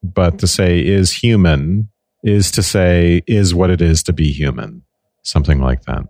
but 0.04 0.38
to 0.39 0.48
say 0.48 0.80
is 0.86 1.12
human 1.12 1.89
is 2.24 2.52
to 2.52 2.62
say 2.62 3.24
is 3.26 3.56
what 3.56 3.72
it 3.72 3.82
is 3.82 4.04
to 4.04 4.14
be 4.14 4.32
human, 4.32 4.84
something 5.24 5.60
like 5.60 5.84
that. 5.84 6.04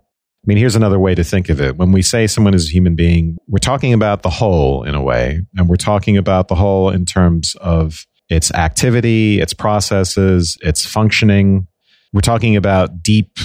I 0.46 0.50
mean, 0.50 0.58
here's 0.58 0.76
another 0.76 1.00
way 1.00 1.12
to 1.16 1.24
think 1.24 1.48
of 1.48 1.60
it. 1.60 1.76
When 1.76 1.90
we 1.90 2.02
say 2.02 2.28
someone 2.28 2.54
is 2.54 2.68
a 2.68 2.72
human 2.72 2.94
being, 2.94 3.36
we're 3.48 3.58
talking 3.58 3.92
about 3.92 4.22
the 4.22 4.30
whole 4.30 4.84
in 4.84 4.94
a 4.94 5.02
way, 5.02 5.40
and 5.56 5.68
we're 5.68 5.74
talking 5.74 6.16
about 6.16 6.46
the 6.46 6.54
whole 6.54 6.88
in 6.88 7.04
terms 7.04 7.56
of 7.56 8.06
its 8.28 8.52
activity, 8.52 9.40
its 9.40 9.52
processes, 9.52 10.56
its 10.60 10.86
functioning. 10.86 11.66
We're 12.12 12.20
talking 12.20 12.54
about 12.54 13.02
deep 13.02 13.38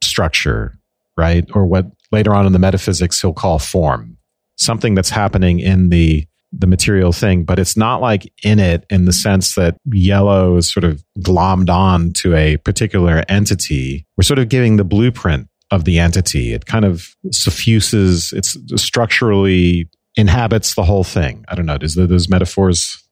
structure, 0.00 0.78
right? 1.16 1.44
Or 1.54 1.66
what 1.66 1.86
later 2.12 2.32
on 2.32 2.46
in 2.46 2.52
the 2.52 2.60
metaphysics 2.60 3.20
he'll 3.20 3.32
call 3.32 3.58
form, 3.58 4.16
something 4.54 4.94
that's 4.94 5.10
happening 5.10 5.58
in 5.58 5.88
the 5.88 6.24
the 6.52 6.68
material 6.68 7.12
thing, 7.12 7.44
but 7.44 7.58
it's 7.58 7.76
not 7.76 8.00
like 8.00 8.32
in 8.42 8.58
it 8.58 8.86
in 8.88 9.04
the 9.04 9.12
sense 9.12 9.54
that 9.56 9.76
yellow 9.84 10.56
is 10.56 10.72
sort 10.72 10.84
of 10.84 11.04
glommed 11.18 11.68
on 11.68 12.12
to 12.14 12.34
a 12.34 12.56
particular 12.58 13.22
entity. 13.28 14.06
We're 14.16 14.22
sort 14.22 14.38
of 14.38 14.48
giving 14.48 14.76
the 14.76 14.84
blueprint 14.84 15.48
of 15.70 15.84
the 15.84 15.98
entity. 15.98 16.52
It 16.52 16.66
kind 16.66 16.84
of 16.84 17.08
suffuses, 17.30 18.32
it's 18.32 18.56
structurally 18.82 19.88
inhabits 20.16 20.74
the 20.74 20.84
whole 20.84 21.04
thing. 21.04 21.44
I 21.48 21.54
don't 21.54 21.66
know. 21.66 21.78
Does 21.78 21.94
those 21.94 22.28
metaphors 22.28 23.02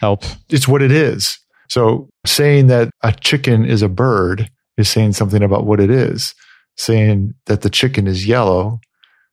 help? 0.00 0.24
It's 0.50 0.68
what 0.68 0.82
it 0.82 0.92
is. 0.92 1.38
So 1.68 2.10
saying 2.26 2.66
that 2.66 2.90
a 3.02 3.12
chicken 3.12 3.64
is 3.64 3.82
a 3.82 3.88
bird 3.88 4.50
is 4.76 4.88
saying 4.88 5.12
something 5.12 5.42
about 5.42 5.64
what 5.64 5.80
it 5.80 5.90
is 5.90 6.34
saying 6.76 7.34
that 7.46 7.62
the 7.62 7.70
chicken 7.70 8.06
is 8.06 8.26
yellow 8.26 8.80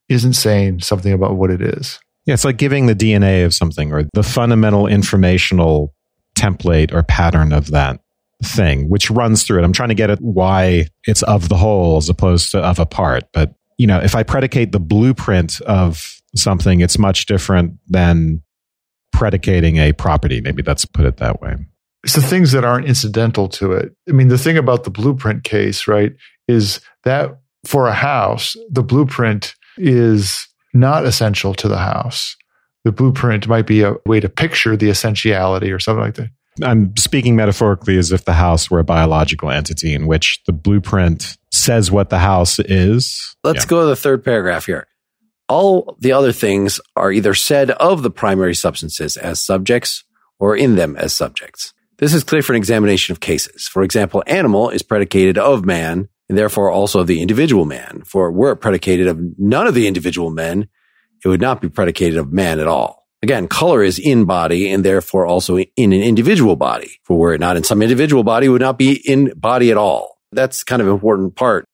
isn't 0.08 0.34
saying 0.34 0.82
something 0.82 1.14
about 1.14 1.36
what 1.36 1.52
it 1.52 1.62
is. 1.62 2.00
Yeah, 2.26 2.34
it's 2.34 2.46
like 2.46 2.58
giving 2.58 2.86
the 2.86 2.96
DNA 2.96 3.46
of 3.46 3.54
something 3.54 3.92
or 3.92 4.04
the 4.14 4.24
fundamental 4.24 4.88
informational 4.88 5.94
template 6.38 6.94
or 6.94 7.04
pattern 7.04 7.54
of 7.54 7.72
that 7.72 8.02
thing, 8.44 8.90
which 8.90 9.10
runs 9.12 9.44
through 9.44 9.60
it. 9.60 9.66
I'm 9.66 9.74
trying 9.74 9.90
to 9.90 9.96
get 9.96 10.10
at 10.10 10.20
why 10.22 10.88
it's 11.06 11.24
of 11.24 11.50
the 11.50 11.58
whole 11.58 11.98
as 11.98 12.10
opposed 12.10 12.52
to 12.52 12.60
of 12.60 12.80
a 12.80 12.86
part. 12.86 13.26
But, 13.34 13.54
you 13.78 13.86
know, 13.86 14.00
if 14.00 14.16
I 14.16 14.24
predicate 14.24 14.72
the 14.72 14.80
blueprint 14.80 15.60
of 15.62 16.22
something, 16.36 16.80
it's 16.80 16.98
much 16.98 17.26
different 17.26 17.74
than 17.88 18.42
predicating 19.12 19.78
a 19.78 19.92
property. 19.94 20.40
Maybe 20.40 20.64
let's 20.64 20.86
put 20.86 21.06
it 21.06 21.18
that 21.18 21.42
way. 21.42 21.56
it's 22.04 22.14
the 22.14 22.22
things 22.22 22.52
that 22.54 22.64
aren't 22.64 22.86
incidental 22.86 23.50
to 23.50 23.74
it. 23.74 23.94
I 24.08 24.14
mean, 24.14 24.30
the 24.30 24.38
thing 24.38 24.58
about 24.58 24.84
the 24.84 24.90
blueprint 24.90 25.44
case, 25.44 25.88
right, 25.88 26.14
is 26.48 26.80
that 27.04 27.40
for 27.66 27.88
a 27.88 27.94
house, 27.94 28.56
the 28.70 28.84
blueprint 28.84 29.54
is 29.78 30.48
not 30.74 31.06
essential 31.06 31.54
to 31.56 31.68
the 31.68 31.78
house. 31.78 32.36
The 32.86 32.92
blueprint 32.92 33.48
might 33.48 33.68
be 33.68 33.82
a 33.82 33.96
way 34.06 34.20
to 34.20 34.30
picture 34.30 34.78
the 34.78 34.90
essentiality 34.90 35.72
or 35.72 35.80
something 35.80 36.04
like 36.04 36.16
that. 36.16 36.30
I'm 36.64 36.96
speaking 36.98 37.36
metaphorically 37.36 37.98
as 37.98 38.12
if 38.12 38.26
the 38.26 38.34
house 38.34 38.70
were 38.70 38.80
a 38.80 38.84
biological 38.84 39.50
entity 39.50 39.94
in 39.94 40.08
which 40.08 40.42
the 40.46 40.54
blueprint 40.54 41.38
says 41.52 41.92
what 41.92 42.10
the 42.10 42.20
house 42.20 42.60
is. 42.60 43.36
Let's 43.44 43.66
yeah. 43.66 43.70
go 43.70 43.82
to 43.82 43.88
the 43.88 43.96
third 43.96 44.24
paragraph 44.24 44.66
here. 44.66 44.88
All 45.48 45.98
the 46.00 46.12
other 46.12 46.32
things 46.32 46.80
are 46.96 47.12
either 47.12 47.34
said 47.34 47.72
of 47.72 48.04
the 48.04 48.12
primary 48.12 48.54
substances 48.54 49.18
as 49.18 49.44
subjects 49.44 50.04
or 50.40 50.56
in 50.56 50.76
them 50.76 50.96
as 50.96 51.14
subjects. 51.14 51.74
This 51.98 52.14
is 52.14 52.24
clear 52.24 52.42
for 52.42 52.54
an 52.54 52.58
examination 52.58 53.12
of 53.12 53.20
cases. 53.20 53.68
For 53.68 53.84
example, 53.84 54.24
animal 54.26 54.70
is 54.70 54.84
predicated 54.84 55.38
of 55.38 55.66
man 55.66 56.08
and 56.30 56.38
therefore 56.38 56.70
also 56.70 57.02
of 57.02 57.08
the 57.08 57.22
individual 57.22 57.66
man. 57.66 58.04
For 58.06 58.32
were 58.32 58.52
it 58.52 58.58
predicated 58.58 59.08
of 59.08 59.20
none 59.38 59.68
of 59.68 59.74
the 59.74 59.88
individual 59.88 60.30
men, 60.30 60.70
it 61.24 61.28
would 61.28 61.42
not 61.42 61.62
be 61.62 61.68
predicated 61.68 62.18
of 62.18 62.32
man 62.32 62.60
at 62.60 62.68
all. 62.68 62.99
Again, 63.22 63.48
color 63.48 63.84
is 63.84 64.00
in 64.00 64.26
body 64.26 64.72
and 64.72 64.84
therefore 64.84 65.26
also 65.26 65.58
in 65.58 65.92
an 65.92 66.02
individual 66.02 66.56
body. 66.56 67.00
For 67.04 67.18
were 67.18 67.34
it 67.34 67.40
not 67.40 67.58
in 67.58 67.64
some 67.64 67.82
individual 67.82 68.24
body, 68.24 68.48
it 68.48 68.50
would 68.50 68.62
not 68.62 68.78
be 68.78 68.94
in 68.94 69.34
body 69.36 69.72
at 69.72 69.78
all. 69.78 70.18
That's 70.32 70.64
kind 70.64 70.82
of 70.82 70.88
an 70.88 70.94
important 70.94 71.36
part. 71.36 71.66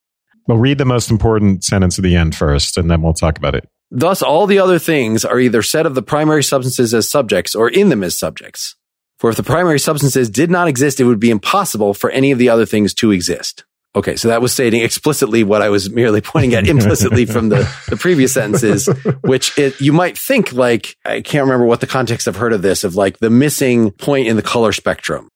Well, 0.47 0.57
read 0.57 0.77
the 0.77 0.85
most 0.85 1.11
important 1.11 1.63
sentence 1.63 1.99
at 1.99 2.03
the 2.03 2.15
end 2.15 2.35
first, 2.35 2.77
and 2.77 2.89
then 2.89 3.01
we'll 3.01 3.13
talk 3.13 3.37
about 3.37 3.55
it. 3.55 3.67
Thus, 3.91 4.21
all 4.21 4.47
the 4.47 4.59
other 4.59 4.79
things 4.79 5.23
are 5.23 5.39
either 5.39 5.61
said 5.61 5.85
of 5.85 5.95
the 5.95 6.01
primary 6.01 6.43
substances 6.43 6.93
as 6.93 7.09
subjects 7.09 7.53
or 7.55 7.69
in 7.69 7.89
them 7.89 8.03
as 8.03 8.17
subjects. 8.17 8.75
For 9.19 9.29
if 9.29 9.37
the 9.37 9.43
primary 9.43 9.79
substances 9.79 10.29
did 10.29 10.51
not 10.51 10.67
exist, 10.67 10.99
it 10.99 11.05
would 11.05 11.19
be 11.19 11.29
impossible 11.29 11.93
for 11.93 12.09
any 12.09 12.31
of 12.31 12.39
the 12.39 12.49
other 12.49 12.65
things 12.65 12.93
to 12.95 13.11
exist. 13.11 13.63
Okay, 13.95 14.17
so 14.17 14.27
that 14.27 14.41
was 14.41 14.51
stating 14.51 14.81
explicitly 14.81 15.45
what 15.45 15.61
I 15.61 15.69
was 15.69 15.89
merely 15.89 16.19
pointing 16.19 16.53
at 16.53 16.67
implicitly 16.67 17.25
from 17.25 17.47
the, 17.47 17.69
the 17.87 17.95
previous 17.95 18.33
sentences, 18.33 18.87
which 19.21 19.57
it, 19.57 19.79
you 19.79 19.93
might 19.93 20.17
think 20.17 20.51
like, 20.51 20.97
I 21.05 21.21
can't 21.21 21.45
remember 21.45 21.65
what 21.65 21.79
the 21.79 21.87
context 21.87 22.27
I've 22.27 22.35
heard 22.35 22.51
of 22.51 22.61
this, 22.61 22.83
of 22.83 22.95
like 22.95 23.19
the 23.19 23.29
missing 23.29 23.91
point 23.91 24.27
in 24.27 24.35
the 24.35 24.41
color 24.41 24.73
spectrum. 24.73 25.29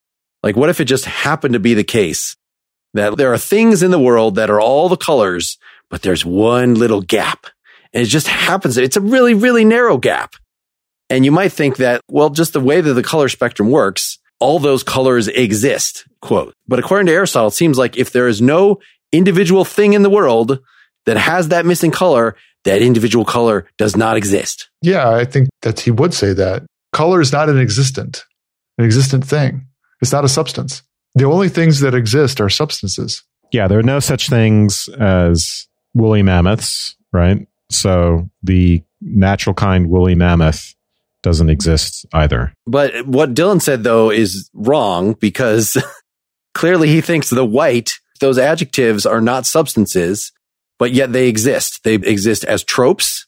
Like, 0.43 0.57
what 0.57 0.69
if 0.69 0.81
it 0.81 0.85
just 0.85 1.05
happened 1.05 1.53
to 1.53 1.59
be 1.59 1.73
the 1.73 1.85
case 1.85 2.35
that 2.93 3.17
there 3.17 3.31
are 3.31 3.37
things 3.37 3.83
in 3.83 3.91
the 3.91 3.99
world 3.99 4.35
that 4.35 4.49
are 4.49 4.59
all 4.59 4.89
the 4.89 4.97
colors, 4.97 5.57
but 5.89 6.01
there's 6.01 6.25
one 6.25 6.75
little 6.75 7.01
gap. 7.01 7.47
And 7.93 8.03
it 8.03 8.07
just 8.07 8.27
happens. 8.27 8.77
It's 8.77 8.97
a 8.97 9.01
really, 9.01 9.33
really 9.33 9.65
narrow 9.65 9.97
gap. 9.97 10.35
And 11.09 11.25
you 11.25 11.31
might 11.31 11.51
think 11.51 11.77
that, 11.77 12.01
well, 12.07 12.29
just 12.29 12.53
the 12.53 12.59
way 12.59 12.81
that 12.81 12.93
the 12.93 13.03
color 13.03 13.29
spectrum 13.29 13.71
works, 13.71 14.18
all 14.39 14.59
those 14.59 14.83
colors 14.83 15.27
exist, 15.27 16.05
quote. 16.21 16.53
But 16.67 16.79
according 16.79 17.07
to 17.07 17.13
Aristotle, 17.13 17.49
it 17.49 17.53
seems 17.53 17.77
like 17.77 17.97
if 17.97 18.11
there 18.11 18.27
is 18.27 18.41
no 18.41 18.79
individual 19.11 19.65
thing 19.65 19.93
in 19.93 20.03
the 20.03 20.09
world 20.09 20.59
that 21.05 21.17
has 21.17 21.49
that 21.49 21.65
missing 21.65 21.91
color, 21.91 22.35
that 22.63 22.81
individual 22.81 23.25
color 23.25 23.67
does 23.77 23.95
not 23.95 24.17
exist. 24.17 24.69
Yeah, 24.81 25.09
I 25.09 25.25
think 25.25 25.49
that 25.61 25.79
he 25.81 25.91
would 25.91 26.13
say 26.13 26.33
that. 26.33 26.63
Color 26.91 27.21
is 27.21 27.31
not 27.31 27.49
an 27.49 27.59
existent, 27.59 28.25
an 28.77 28.85
existent 28.85 29.25
thing. 29.25 29.67
It's 30.01 30.11
not 30.11 30.25
a 30.25 30.29
substance. 30.29 30.83
The 31.15 31.25
only 31.25 31.49
things 31.49 31.79
that 31.81 31.93
exist 31.93 32.39
are 32.39 32.49
substances. 32.49 33.23
Yeah, 33.51 33.67
there 33.67 33.79
are 33.79 33.83
no 33.83 33.99
such 33.99 34.29
things 34.29 34.87
as 34.99 35.67
woolly 35.93 36.21
mammoths, 36.21 36.95
right? 37.11 37.47
So 37.71 38.29
the 38.43 38.83
natural 39.01 39.53
kind 39.53 39.89
woolly 39.89 40.15
mammoth 40.15 40.75
doesn't 41.21 41.49
exist 41.49 42.05
either. 42.13 42.53
But 42.65 43.05
what 43.05 43.33
Dylan 43.33 43.61
said 43.61 43.83
though 43.83 44.09
is 44.09 44.49
wrong 44.53 45.13
because 45.13 45.77
clearly 46.53 46.87
he 46.89 47.01
thinks 47.01 47.29
the 47.29 47.45
white, 47.45 47.91
those 48.19 48.37
adjectives 48.37 49.05
are 49.05 49.21
not 49.21 49.45
substances, 49.45 50.31
but 50.77 50.91
yet 50.91 51.13
they 51.13 51.27
exist. 51.27 51.81
They 51.83 51.95
exist 51.95 52.43
as 52.45 52.63
tropes, 52.63 53.27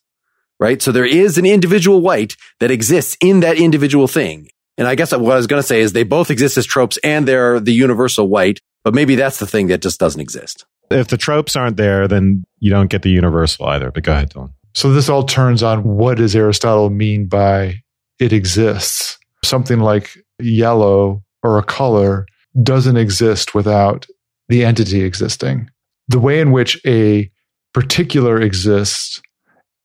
right? 0.60 0.82
So 0.82 0.92
there 0.92 1.06
is 1.06 1.38
an 1.38 1.46
individual 1.46 2.02
white 2.02 2.36
that 2.60 2.72
exists 2.72 3.18
in 3.22 3.42
that 3.42 3.58
individual 3.58 4.08
thing. 4.08 4.48
And 4.78 4.88
I 4.88 4.96
guess 4.96 5.12
what 5.12 5.34
I 5.34 5.36
was 5.36 5.48
going 5.48 5.62
to 5.62 5.68
say 5.68 5.82
is 5.82 5.94
they 5.94 6.04
both 6.04 6.32
exist 6.32 6.58
as 6.58 6.66
tropes 6.66 6.98
and 7.04 7.28
they're 7.28 7.60
the 7.60 7.74
universal 7.74 8.28
white, 8.28 8.60
but 8.84 8.94
maybe 8.96 9.16
that's 9.16 9.38
the 9.38 9.46
thing 9.46 9.68
that 9.68 9.82
just 9.82 10.00
doesn't 10.00 10.22
exist. 10.22 10.66
If 10.90 11.08
the 11.08 11.18
tropes 11.18 11.56
aren't 11.56 11.78
there, 11.78 12.08
then 12.08 12.46
you 12.60 12.70
don't 12.72 12.90
get 12.90 13.02
the 13.02 13.10
universal 13.10 13.68
either. 13.68 13.92
But 13.92 14.04
go 14.04 14.14
ahead, 14.14 14.32
Dylan. 14.32 14.54
So 14.74 14.92
this 14.92 15.10
all 15.10 15.24
turns 15.24 15.64
on 15.64 15.84
what 15.84 16.18
does 16.18 16.36
Aristotle 16.36 16.90
mean 16.90 17.28
by 17.28 17.82
it 18.20 18.34
exists? 18.34 19.18
Something 19.44 19.80
like 19.80 20.18
yellow 20.40 21.24
or 21.44 21.58
a 21.58 21.64
color 21.64 22.26
doesn't 22.62 22.98
exist 22.98 23.54
without 23.54 24.08
the 24.50 24.64
entity 24.66 25.04
existing. 25.04 25.70
The 26.08 26.20
way 26.20 26.40
in 26.40 26.52
which 26.52 26.80
a 26.86 27.32
particular 27.74 28.40
exists 28.40 29.22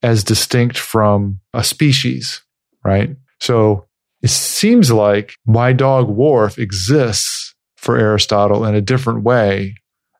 as 0.03 0.25
distinct 0.25 0.79
from 0.79 1.41
a 1.55 1.65
species, 1.65 2.43
right? 2.85 3.11
So 3.41 3.87
it 4.23 4.31
seems 4.31 4.91
like 4.91 5.35
my 5.47 5.73
dog 5.73 6.09
Worf 6.09 6.59
exists 6.59 7.55
for 7.77 7.97
Aristotle 7.97 8.65
in 8.65 8.75
a 8.75 8.81
different 8.81 9.23
way 9.23 9.77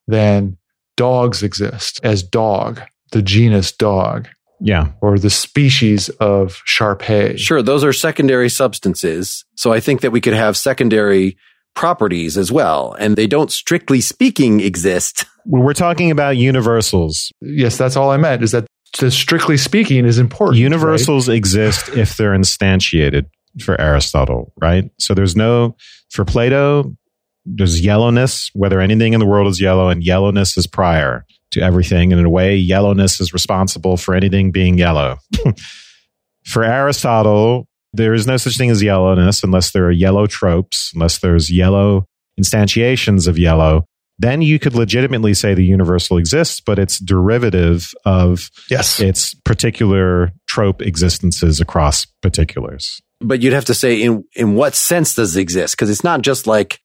than 0.07 0.57
dogs 0.97 1.43
exist 1.43 2.01
as 2.03 2.23
dog, 2.23 2.81
the 3.13 3.23
genus 3.23 3.73
dog. 3.73 4.29
Yeah. 4.61 4.93
Or 5.01 5.19
the 5.19 5.31
species 5.31 6.09
of 6.21 6.61
Shar 6.65 6.97
Pei. 6.97 7.37
Sure. 7.37 7.63
Those 7.63 7.85
are 7.85 7.93
secondary 7.93 8.49
substances. 8.49 9.45
So 9.55 9.73
I 9.73 9.81
think 9.81 10.01
that 10.01 10.13
we 10.13 10.21
could 10.21 10.35
have 10.35 10.57
secondary 10.57 11.37
properties 11.75 12.39
as 12.39 12.51
well. 12.51 12.97
And 12.99 13.17
they 13.17 13.27
don't 13.27 13.53
strictly 13.53 14.01
speaking 14.01 14.61
exist. 14.61 15.27
we're 15.45 15.75
talking 15.75 16.11
about 16.11 16.37
universals. 16.37 17.31
Yes, 17.41 17.77
that's 17.77 17.97
all 17.97 18.11
I 18.11 18.17
meant 18.17 18.43
is 18.43 18.53
that 18.53 18.67
strictly 18.95 19.57
speaking 19.57 20.07
is 20.07 20.19
important. 20.19 20.59
Universals 20.59 21.29
right? 21.29 21.37
exist 21.37 21.91
if 21.91 22.17
they're 22.17 22.33
instantiated 22.33 23.27
for 23.63 23.79
Aristotle, 23.81 24.53
right? 24.61 24.91
So 24.99 25.15
there's 25.15 25.37
no, 25.37 25.77
for 26.11 26.25
Plato, 26.25 26.97
there's 27.45 27.81
yellowness, 27.81 28.51
whether 28.55 28.81
anything 28.81 29.13
in 29.13 29.21
the 29.21 29.27
world 29.27 29.49
is 29.49 29.61
yellow, 29.61 29.89
and 29.89 30.03
yellowness 30.03 30.57
is 30.57 30.67
prior 30.67 31.25
to 31.53 31.61
everything. 31.61 32.13
And 32.13 32.21
in 32.21 32.27
a 32.27 32.31
way, 32.31 32.57
yellowness 32.57 33.21
is 33.21 33.33
responsible 33.33 33.97
for 33.97 34.15
anything 34.15 34.51
being 34.51 34.79
yellow. 34.79 35.19
for 36.45 36.65
Aristotle, 36.65 37.67
there 37.93 38.15
is 38.15 38.27
no 38.27 38.37
such 38.37 38.57
thing 38.57 38.71
as 38.71 38.83
yellowness 38.83 39.43
unless 39.43 39.73
there 39.73 39.87
are 39.87 39.93
yellow 39.93 40.27
tropes, 40.27 40.91
unless 40.95 41.19
there's 41.19 41.51
yellow 41.51 42.07
instantiations 42.39 43.27
of 43.27 43.39
yellow. 43.39 43.85
Then 44.19 44.41
you 44.41 44.59
could 44.59 44.75
legitimately 44.75 45.35
say 45.35 45.55
the 45.55 45.65
universal 45.65 46.17
exists, 46.17 46.61
but 46.61 46.79
it's 46.79 46.99
derivative 46.99 47.93
of 48.07 48.51
yes. 48.71 48.99
its 48.99 49.35
particular 49.35 50.33
trope 50.49 50.81
existences 50.81 51.61
across 51.61 52.07
particulars 52.23 53.01
but 53.21 53.43
you'd 53.43 53.53
have 53.53 53.65
to 53.67 53.75
say 53.75 54.03
in 54.03 54.25
in 54.35 54.55
what 54.55 54.75
sense 54.75 55.15
does 55.15 55.37
it 55.37 55.41
exist? 55.41 55.75
Because 55.75 55.91
it's 55.91 56.05
not 56.05 56.23
just 56.23 56.47
like 56.47 56.81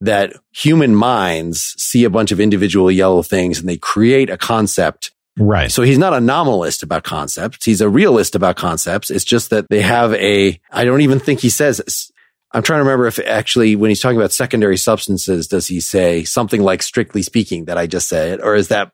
that 0.00 0.34
human 0.52 0.94
minds 0.94 1.74
see 1.78 2.04
a 2.04 2.10
bunch 2.10 2.32
of 2.32 2.40
individual 2.40 2.90
yellow 2.90 3.22
things 3.22 3.58
and 3.58 3.68
they 3.68 3.76
create 3.76 4.30
a 4.30 4.38
concept. 4.38 5.12
Right. 5.38 5.70
So 5.70 5.82
he's 5.82 5.98
not 5.98 6.12
a 6.12 6.20
nominalist 6.20 6.82
about 6.82 7.04
concepts. 7.04 7.64
He's 7.64 7.80
a 7.80 7.88
realist 7.88 8.34
about 8.34 8.56
concepts. 8.56 9.10
It's 9.10 9.24
just 9.24 9.50
that 9.50 9.66
they 9.68 9.82
have 9.82 10.12
a, 10.14 10.60
I 10.70 10.84
don't 10.84 11.02
even 11.02 11.18
think 11.18 11.40
he 11.40 11.50
says, 11.50 12.10
I'm 12.52 12.62
trying 12.62 12.78
to 12.78 12.84
remember 12.84 13.06
if 13.06 13.18
actually 13.18 13.76
when 13.76 13.90
he's 13.90 14.00
talking 14.00 14.18
about 14.18 14.32
secondary 14.32 14.76
substances, 14.76 15.46
does 15.46 15.66
he 15.66 15.80
say 15.80 16.24
something 16.24 16.62
like 16.62 16.82
strictly 16.82 17.22
speaking 17.22 17.66
that 17.66 17.78
I 17.78 17.86
just 17.86 18.08
said? 18.08 18.40
Or 18.40 18.54
is 18.54 18.68
that, 18.68 18.90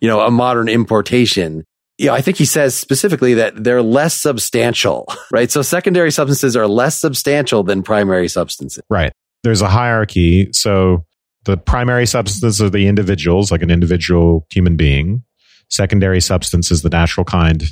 you 0.00 0.08
know, 0.08 0.20
a 0.20 0.30
modern 0.30 0.68
importation? 0.68 1.64
yeah, 1.98 2.12
I 2.12 2.20
think 2.20 2.36
he 2.36 2.44
says 2.44 2.74
specifically 2.74 3.34
that 3.34 3.62
they're 3.62 3.82
less 3.82 4.20
substantial, 4.20 5.06
right? 5.30 5.50
So 5.50 5.62
secondary 5.62 6.10
substances 6.10 6.56
are 6.56 6.66
less 6.66 6.98
substantial 6.98 7.62
than 7.62 7.82
primary 7.82 8.28
substances. 8.28 8.82
Right. 8.90 9.12
There's 9.44 9.62
a 9.62 9.68
hierarchy. 9.68 10.48
So 10.52 11.04
the 11.44 11.56
primary 11.56 12.06
substance 12.06 12.60
are 12.60 12.70
the 12.70 12.88
individuals, 12.88 13.52
like 13.52 13.62
an 13.62 13.70
individual 13.70 14.46
human 14.50 14.76
being. 14.76 15.22
Secondary 15.70 16.20
substance 16.20 16.70
is 16.70 16.82
the 16.82 16.88
natural 16.88 17.24
kind 17.24 17.62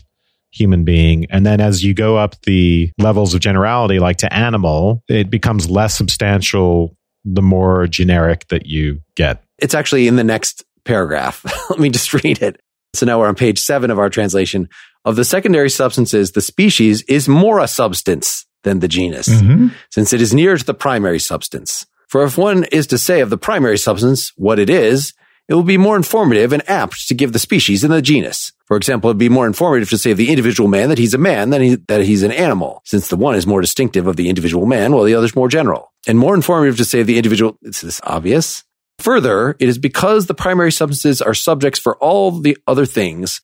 human 0.53 0.85
being. 0.85 1.27
And 1.31 1.47
then 1.47 1.61
as 1.61 1.83
you 1.83 1.95
go 1.95 2.17
up 2.17 2.41
the 2.43 2.93
levels 2.99 3.35
of 3.35 3.41
generality, 3.41 3.99
like 3.99 4.19
to 4.19 4.33
animal, 4.33 5.03
it 5.09 5.31
becomes 5.31 5.71
less 5.71 5.97
substantial 5.97 6.95
the 7.25 7.43
more 7.43 7.87
generic 7.87 8.49
that 8.49 8.67
you 8.67 9.01
get. 9.17 9.43
It's 9.59 9.75
actually 9.75 10.09
in 10.09 10.17
the 10.17 10.25
next 10.25 10.65
paragraph. 10.85 11.45
Let 11.71 11.79
me 11.79 11.89
just 11.89 12.13
read 12.13 12.43
it. 12.43 12.61
So 12.95 13.07
now 13.07 13.19
we're 13.19 13.29
on 13.29 13.35
page 13.35 13.59
seven 13.59 13.91
of 13.91 13.99
our 13.99 14.11
translation. 14.11 14.69
Of 15.05 15.17
the 15.17 15.25
secondary 15.25 15.71
substances, 15.71 16.33
the 16.33 16.43
species 16.43 17.03
is 17.03 17.29
more 17.29 17.59
a 17.59 17.67
substance 17.67 18.45
than 18.63 18.81
the 18.81 18.89
genus, 18.89 19.29
mm-hmm. 19.29 19.69
since 19.91 20.13
it 20.13 20.21
is 20.21 20.35
nearer 20.35 20.57
to 20.57 20.65
the 20.65 20.75
primary 20.75 21.19
substance. 21.19 21.87
For 22.09 22.25
if 22.25 22.37
one 22.37 22.65
is 22.65 22.87
to 22.89 22.99
say 22.99 23.21
of 23.21 23.31
the 23.31 23.39
primary 23.39 23.79
substance 23.79 24.33
what 24.37 24.59
it 24.59 24.69
is, 24.69 25.15
it 25.49 25.55
will 25.55 25.63
be 25.63 25.79
more 25.79 25.97
informative 25.97 26.53
and 26.53 26.69
apt 26.69 27.09
to 27.09 27.15
give 27.15 27.33
the 27.33 27.39
species 27.39 27.83
and 27.85 27.93
the 27.93 28.01
genus. 28.01 28.53
For 28.67 28.77
example, 28.77 29.11
it'd 29.11 29.19
be 29.19 29.29
more 29.29 29.47
informative 29.47 29.91
to 29.91 29.99
say 29.99 30.13
of 30.13 30.17
the 30.17 30.31
individual 30.31 30.69
man 30.69 30.89
that 30.89 30.99
he's 30.99 31.15
a 31.15 31.19
man 31.19 31.51
than 31.51 31.63
he, 31.63 31.75
that 31.89 32.05
he's 32.05 32.23
an 32.23 32.33
animal, 32.33 32.81
since 32.85 33.09
the 33.09 33.17
one 33.17 33.35
is 33.35 33.47
more 33.47 33.61
distinctive 33.61 34.07
of 34.07 34.17
the 34.17 34.29
individual 34.29 34.67
man 34.67 34.93
while 34.93 35.05
the 35.05 35.15
other 35.15 35.27
is 35.27 35.37
more 35.37 35.49
general. 35.49 35.93
And 36.07 36.19
more 36.19 36.35
informative 36.35 36.77
to 36.79 36.85
say 36.85 37.01
of 37.01 37.07
the 37.07 37.17
individual, 37.17 37.59
is 37.63 37.81
this 37.81 38.01
obvious. 38.05 38.65
Further, 38.99 39.57
it 39.59 39.69
is 39.69 39.79
because 39.79 40.27
the 40.27 40.35
primary 40.35 40.71
substances 40.71 41.21
are 41.21 41.35
subjects 41.35 41.81
for 41.81 41.97
all 41.97 42.31
the 42.31 42.57
other 42.67 42.87
things 42.87 43.41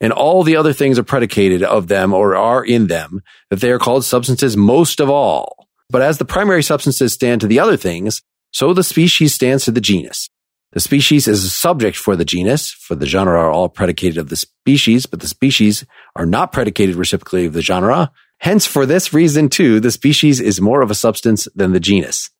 and 0.00 0.12
all 0.12 0.42
the 0.42 0.56
other 0.56 0.72
things 0.72 0.98
are 0.98 1.04
predicated 1.04 1.62
of 1.62 1.88
them 1.88 2.12
or 2.12 2.36
are 2.36 2.64
in 2.64 2.86
them 2.86 3.22
that 3.50 3.60
they 3.60 3.70
are 3.70 3.78
called 3.78 4.04
substances 4.04 4.56
most 4.56 5.00
of 5.00 5.08
all. 5.08 5.68
But 5.88 6.02
as 6.02 6.18
the 6.18 6.24
primary 6.24 6.62
substances 6.62 7.12
stand 7.12 7.40
to 7.40 7.46
the 7.46 7.60
other 7.60 7.76
things, 7.76 8.22
so 8.52 8.72
the 8.72 8.84
species 8.84 9.34
stands 9.34 9.64
to 9.64 9.70
the 9.70 9.80
genus. 9.80 10.28
The 10.72 10.80
species 10.80 11.26
is 11.28 11.44
a 11.44 11.48
subject 11.48 11.96
for 11.96 12.16
the 12.16 12.24
genus, 12.24 12.70
for 12.70 12.94
the 12.94 13.06
genera 13.06 13.40
are 13.40 13.50
all 13.50 13.68
predicated 13.68 14.18
of 14.18 14.28
the 14.28 14.36
species, 14.36 15.06
but 15.06 15.20
the 15.20 15.28
species 15.28 15.86
are 16.16 16.26
not 16.26 16.52
predicated 16.52 16.96
reciprocally 16.96 17.46
of 17.46 17.52
the 17.52 17.62
genera. 17.62 18.10
Hence, 18.40 18.66
for 18.66 18.84
this 18.84 19.14
reason 19.14 19.48
too, 19.48 19.80
the 19.80 19.90
species 19.90 20.40
is 20.40 20.60
more 20.60 20.82
of 20.82 20.90
a 20.90 20.94
substance 20.94 21.48
than 21.54 21.72
the 21.72 21.80
genus. 21.80 22.30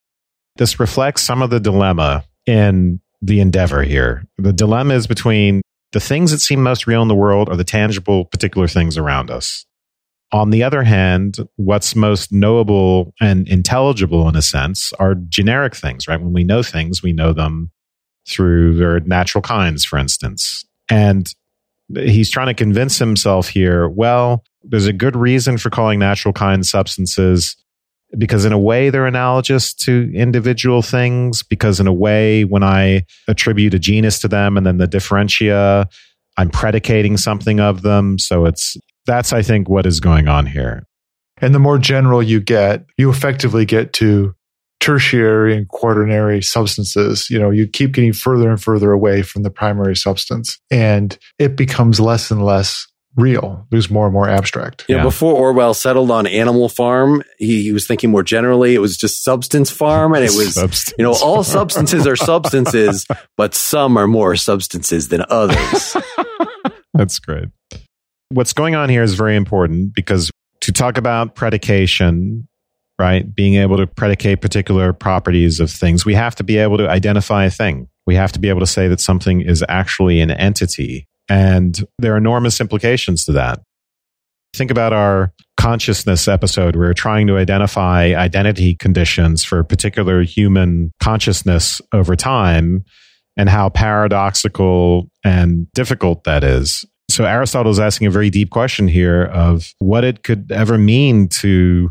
This 0.56 0.78
reflects 0.80 1.22
some 1.22 1.40
of 1.40 1.50
the 1.50 1.60
dilemma 1.60 2.24
in 2.46 3.00
the 3.22 3.40
endeavor 3.40 3.82
here. 3.82 4.26
The 4.38 4.52
dilemma 4.52 4.94
is 4.94 5.06
between 5.06 5.62
the 5.92 6.00
things 6.00 6.30
that 6.30 6.38
seem 6.38 6.62
most 6.62 6.86
real 6.86 7.02
in 7.02 7.08
the 7.08 7.14
world 7.14 7.48
are 7.48 7.56
the 7.56 7.64
tangible, 7.64 8.24
particular 8.26 8.68
things 8.68 8.96
around 8.96 9.30
us. 9.30 9.64
On 10.32 10.50
the 10.50 10.62
other 10.62 10.82
hand, 10.82 11.36
what's 11.56 11.94
most 11.94 12.32
knowable 12.32 13.14
and 13.20 13.46
intelligible 13.48 14.28
in 14.28 14.36
a 14.36 14.42
sense 14.42 14.92
are 14.98 15.14
generic 15.14 15.74
things, 15.74 16.08
right? 16.08 16.20
When 16.20 16.32
we 16.32 16.44
know 16.44 16.62
things, 16.62 17.02
we 17.02 17.12
know 17.12 17.32
them 17.32 17.70
through 18.28 18.76
their 18.76 19.00
natural 19.00 19.42
kinds, 19.42 19.84
for 19.84 19.98
instance. 19.98 20.64
And 20.90 21.32
he's 21.94 22.30
trying 22.30 22.48
to 22.48 22.54
convince 22.54 22.98
himself 22.98 23.48
here, 23.48 23.88
well, 23.88 24.42
there's 24.64 24.86
a 24.86 24.92
good 24.92 25.14
reason 25.14 25.58
for 25.58 25.70
calling 25.70 26.00
natural 26.00 26.32
kinds 26.32 26.68
substances 26.68 27.56
because 28.18 28.44
in 28.44 28.52
a 28.52 28.58
way 28.58 28.90
they're 28.90 29.06
analogous 29.06 29.74
to 29.74 30.10
individual 30.14 30.82
things 30.82 31.42
because 31.42 31.80
in 31.80 31.86
a 31.86 31.92
way 31.92 32.44
when 32.44 32.62
i 32.62 33.02
attribute 33.28 33.74
a 33.74 33.78
genus 33.78 34.18
to 34.20 34.28
them 34.28 34.56
and 34.56 34.66
then 34.66 34.78
the 34.78 34.86
differentia 34.86 35.88
i'm 36.36 36.50
predicating 36.50 37.16
something 37.16 37.60
of 37.60 37.82
them. 37.82 38.18
So 38.18 38.44
it's 38.46 38.76
that's 39.06 39.32
i 39.32 39.42
think 39.42 39.68
what 39.68 39.86
is 39.86 40.00
going 40.00 40.28
on 40.28 40.46
here. 40.46 40.84
And 41.38 41.54
the 41.54 41.58
more 41.58 41.78
general 41.78 42.22
you 42.22 42.40
get 42.40 42.84
you 42.96 43.10
effectively 43.10 43.64
get 43.64 43.92
to 43.94 44.34
tertiary 44.80 45.56
and 45.56 45.68
quaternary 45.68 46.42
substances, 46.42 47.28
you 47.30 47.38
know, 47.38 47.50
you 47.50 47.66
keep 47.66 47.92
getting 47.92 48.12
further 48.12 48.50
and 48.50 48.62
further 48.62 48.92
away 48.92 49.22
from 49.22 49.42
the 49.42 49.50
primary 49.50 49.96
substance 49.96 50.58
and 50.70 51.18
it 51.38 51.56
becomes 51.56 51.98
less 51.98 52.30
and 52.30 52.44
less 52.44 52.86
real. 53.16 53.66
There's 53.70 53.90
more 53.90 54.06
and 54.06 54.12
more 54.12 54.28
abstract. 54.28 54.84
You 54.88 54.96
know, 54.96 55.02
before 55.02 55.34
Orwell 55.34 55.74
settled 55.74 56.10
on 56.10 56.26
Animal 56.26 56.68
Farm, 56.68 57.22
he, 57.38 57.62
he, 57.62 57.72
was 57.72 57.86
thinking 57.86 58.10
more 58.10 58.22
generally. 58.22 58.74
It 58.74 58.80
was 58.80 58.96
just 58.96 59.24
Substance 59.24 59.70
Farm, 59.70 60.14
and 60.14 60.24
it 60.24 60.32
was, 60.32 60.54
substance 60.54 60.94
you 60.98 61.02
know, 61.02 61.14
all 61.22 61.42
substances 61.42 62.06
are 62.06 62.16
substances, 62.16 63.06
but 63.36 63.54
some 63.54 63.96
are 63.96 64.06
more 64.06 64.36
substances 64.36 65.08
than 65.08 65.24
others. 65.28 65.96
That's 66.94 67.18
great. 67.18 67.48
What's 68.28 68.52
going 68.52 68.74
on 68.74 68.88
here 68.88 69.02
is 69.02 69.14
very 69.14 69.36
important 69.36 69.94
because 69.94 70.30
to 70.60 70.72
talk 70.72 70.98
about 70.98 71.34
predication 71.34 72.48
right? 72.98 73.34
Being 73.34 73.54
able 73.56 73.76
to 73.76 73.86
predicate 73.86 74.40
particular 74.40 74.92
properties 74.92 75.60
of 75.60 75.70
things, 75.70 76.04
we 76.04 76.14
have 76.14 76.34
to 76.36 76.44
be 76.44 76.56
able 76.56 76.78
to 76.78 76.88
identify 76.88 77.44
a 77.44 77.50
thing. 77.50 77.88
We 78.06 78.14
have 78.14 78.32
to 78.32 78.38
be 78.38 78.48
able 78.48 78.60
to 78.60 78.66
say 78.66 78.88
that 78.88 79.00
something 79.00 79.42
is 79.42 79.64
actually 79.68 80.20
an 80.20 80.30
entity. 80.30 81.06
And 81.28 81.78
there 81.98 82.14
are 82.14 82.18
enormous 82.18 82.60
implications 82.60 83.24
to 83.24 83.32
that. 83.32 83.60
Think 84.54 84.70
about 84.70 84.92
our 84.92 85.32
consciousness 85.58 86.28
episode. 86.28 86.76
We 86.76 86.86
are 86.86 86.94
trying 86.94 87.26
to 87.26 87.36
identify 87.36 88.14
identity 88.14 88.74
conditions 88.74 89.44
for 89.44 89.62
particular 89.64 90.22
human 90.22 90.92
consciousness 91.00 91.80
over 91.92 92.16
time 92.16 92.84
and 93.36 93.48
how 93.48 93.68
paradoxical 93.68 95.10
and 95.24 95.70
difficult 95.72 96.24
that 96.24 96.42
is. 96.42 96.84
So 97.10 97.24
Aristotle 97.24 97.70
is 97.70 97.78
asking 97.78 98.06
a 98.06 98.10
very 98.10 98.30
deep 98.30 98.50
question 98.50 98.88
here 98.88 99.24
of 99.24 99.72
what 99.78 100.04
it 100.04 100.22
could 100.22 100.50
ever 100.50 100.78
mean 100.78 101.28
to 101.40 101.90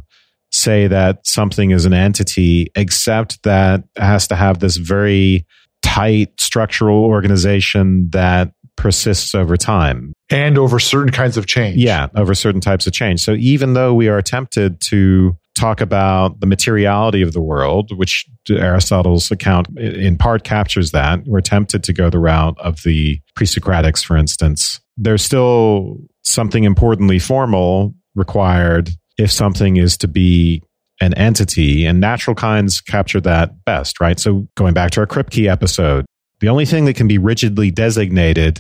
say 0.52 0.88
that 0.88 1.26
something 1.28 1.72
is 1.72 1.86
an 1.86 1.94
entity, 1.94 2.72
except 2.76 3.44
that 3.44 3.84
it 3.96 4.02
has 4.02 4.28
to 4.30 4.36
have 4.36 4.60
this 4.60 4.78
very 4.78 5.46
tight 5.84 6.40
structural 6.40 7.06
organization 7.06 8.10
that 8.12 8.52
persists 8.76 9.34
over 9.36 9.58
time. 9.58 10.14
And 10.30 10.58
over 10.58 10.80
certain 10.80 11.12
kinds 11.12 11.38
of 11.38 11.46
change. 11.46 11.78
Yeah, 11.78 12.08
over 12.16 12.34
certain 12.36 12.62
types 12.62 12.88
of 12.88 12.94
change. 12.94 13.22
So 13.22 13.34
even 13.34 13.74
though 13.74 13.94
we 13.94 14.08
are 14.08 14.22
tempted 14.22 14.82
to 14.90 15.38
talk 15.56 15.82
about 15.82 16.40
the 16.42 16.48
materiality 16.48 17.22
of 17.22 17.34
the 17.34 17.42
world, 17.42 17.98
which 17.98 18.26
Aristotle's 18.50 19.32
account 19.32 19.68
in 19.80 20.18
part 20.18 20.44
captures 20.44 20.92
that, 20.92 21.22
we're 21.26 21.42
tempted 21.42 21.84
to 21.84 21.94
go 21.94 22.10
the 22.10 22.20
route 22.20 22.58
of 22.60 22.84
the 22.84 23.20
pre 23.36 23.48
Socratics, 23.48 24.04
for 24.04 24.18
instance. 24.18 24.80
There's 24.98 25.24
still 25.24 25.98
something 26.24 26.64
importantly 26.64 27.20
formal 27.20 27.94
required 28.16 28.90
if 29.18 29.32
something 29.32 29.78
is 29.78 29.98
to 29.98 30.08
be 30.08 30.62
an 31.02 31.14
entity, 31.16 31.86
and 31.86 32.00
natural 32.00 32.36
kinds 32.36 32.80
capture 32.80 33.20
that 33.22 33.66
best, 33.66 34.00
right? 34.00 34.18
So 34.18 34.48
going 34.56 34.74
back 34.74 34.92
to 34.92 35.02
our 35.02 35.08
Kripke 35.08 35.50
episode, 35.50 36.06
the 36.40 36.50
only 36.50 36.66
thing 36.66 36.86
that 36.86 36.96
can 36.96 37.08
be 37.08 37.18
rigidly 37.18 37.72
designated 37.72 38.60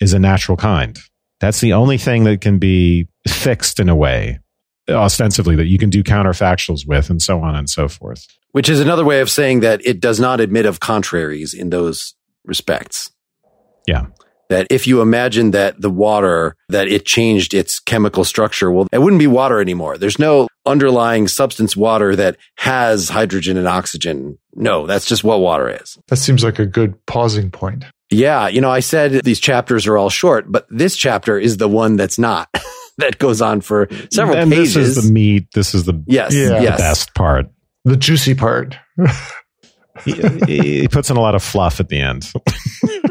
is 0.00 0.12
a 0.12 0.18
natural 0.18 0.56
kind. 0.56 0.98
That's 1.40 1.60
the 1.60 1.72
only 1.72 1.98
thing 1.98 2.24
that 2.24 2.40
can 2.40 2.58
be 2.58 3.08
fixed 3.26 3.80
in 3.80 3.88
a 3.88 3.96
way, 3.96 4.40
ostensibly, 4.88 5.56
that 5.56 5.66
you 5.66 5.78
can 5.78 5.90
do 5.90 6.02
counterfactuals 6.02 6.86
with, 6.86 7.10
and 7.10 7.22
so 7.22 7.40
on 7.40 7.54
and 7.54 7.70
so 7.70 7.88
forth. 7.88 8.26
Which 8.52 8.68
is 8.68 8.80
another 8.80 9.04
way 9.04 9.20
of 9.20 9.30
saying 9.30 9.60
that 9.60 9.84
it 9.84 10.00
does 10.00 10.18
not 10.18 10.40
admit 10.40 10.66
of 10.66 10.80
contraries 10.80 11.54
in 11.54 11.70
those 11.70 12.14
respects. 12.44 13.10
Yeah 13.86 14.06
that 14.48 14.66
if 14.70 14.86
you 14.86 15.00
imagine 15.00 15.50
that 15.52 15.80
the 15.80 15.90
water, 15.90 16.56
that 16.68 16.88
it 16.88 17.04
changed 17.04 17.54
its 17.54 17.80
chemical 17.80 18.24
structure, 18.24 18.70
well, 18.70 18.86
it 18.92 18.98
wouldn't 18.98 19.20
be 19.20 19.26
water 19.26 19.60
anymore. 19.60 19.98
There's 19.98 20.18
no 20.18 20.48
underlying 20.66 21.28
substance 21.28 21.76
water 21.76 22.16
that 22.16 22.36
has 22.56 23.08
hydrogen 23.08 23.56
and 23.56 23.68
oxygen. 23.68 24.38
No, 24.54 24.86
that's 24.86 25.06
just 25.06 25.24
what 25.24 25.40
water 25.40 25.68
is. 25.68 25.98
That 26.08 26.16
seems 26.16 26.44
like 26.44 26.58
a 26.58 26.66
good 26.66 27.04
pausing 27.06 27.50
point. 27.50 27.84
Yeah. 28.10 28.48
You 28.48 28.60
know, 28.60 28.70
I 28.70 28.80
said 28.80 29.24
these 29.24 29.40
chapters 29.40 29.86
are 29.86 29.98
all 29.98 30.10
short, 30.10 30.50
but 30.50 30.66
this 30.70 30.96
chapter 30.96 31.38
is 31.38 31.56
the 31.58 31.68
one 31.68 31.96
that's 31.96 32.18
not. 32.18 32.48
that 32.98 33.18
goes 33.18 33.40
on 33.40 33.60
for 33.60 33.88
several 34.10 34.36
and 34.36 34.50
pages. 34.50 34.74
This 34.74 34.96
is 34.96 35.04
the 35.06 35.12
meat. 35.12 35.48
This 35.52 35.74
is 35.74 35.84
the, 35.84 36.02
yes, 36.06 36.34
yeah. 36.34 36.60
yes. 36.60 36.78
best 36.78 37.14
part. 37.14 37.46
The 37.84 37.96
juicy 37.96 38.34
part. 38.34 38.76
he, 40.04 40.12
he 40.46 40.88
puts 40.88 41.10
in 41.10 41.16
a 41.16 41.20
lot 41.20 41.34
of 41.34 41.42
fluff 41.42 41.80
at 41.80 41.88
the 41.88 42.00
end. 42.00 42.30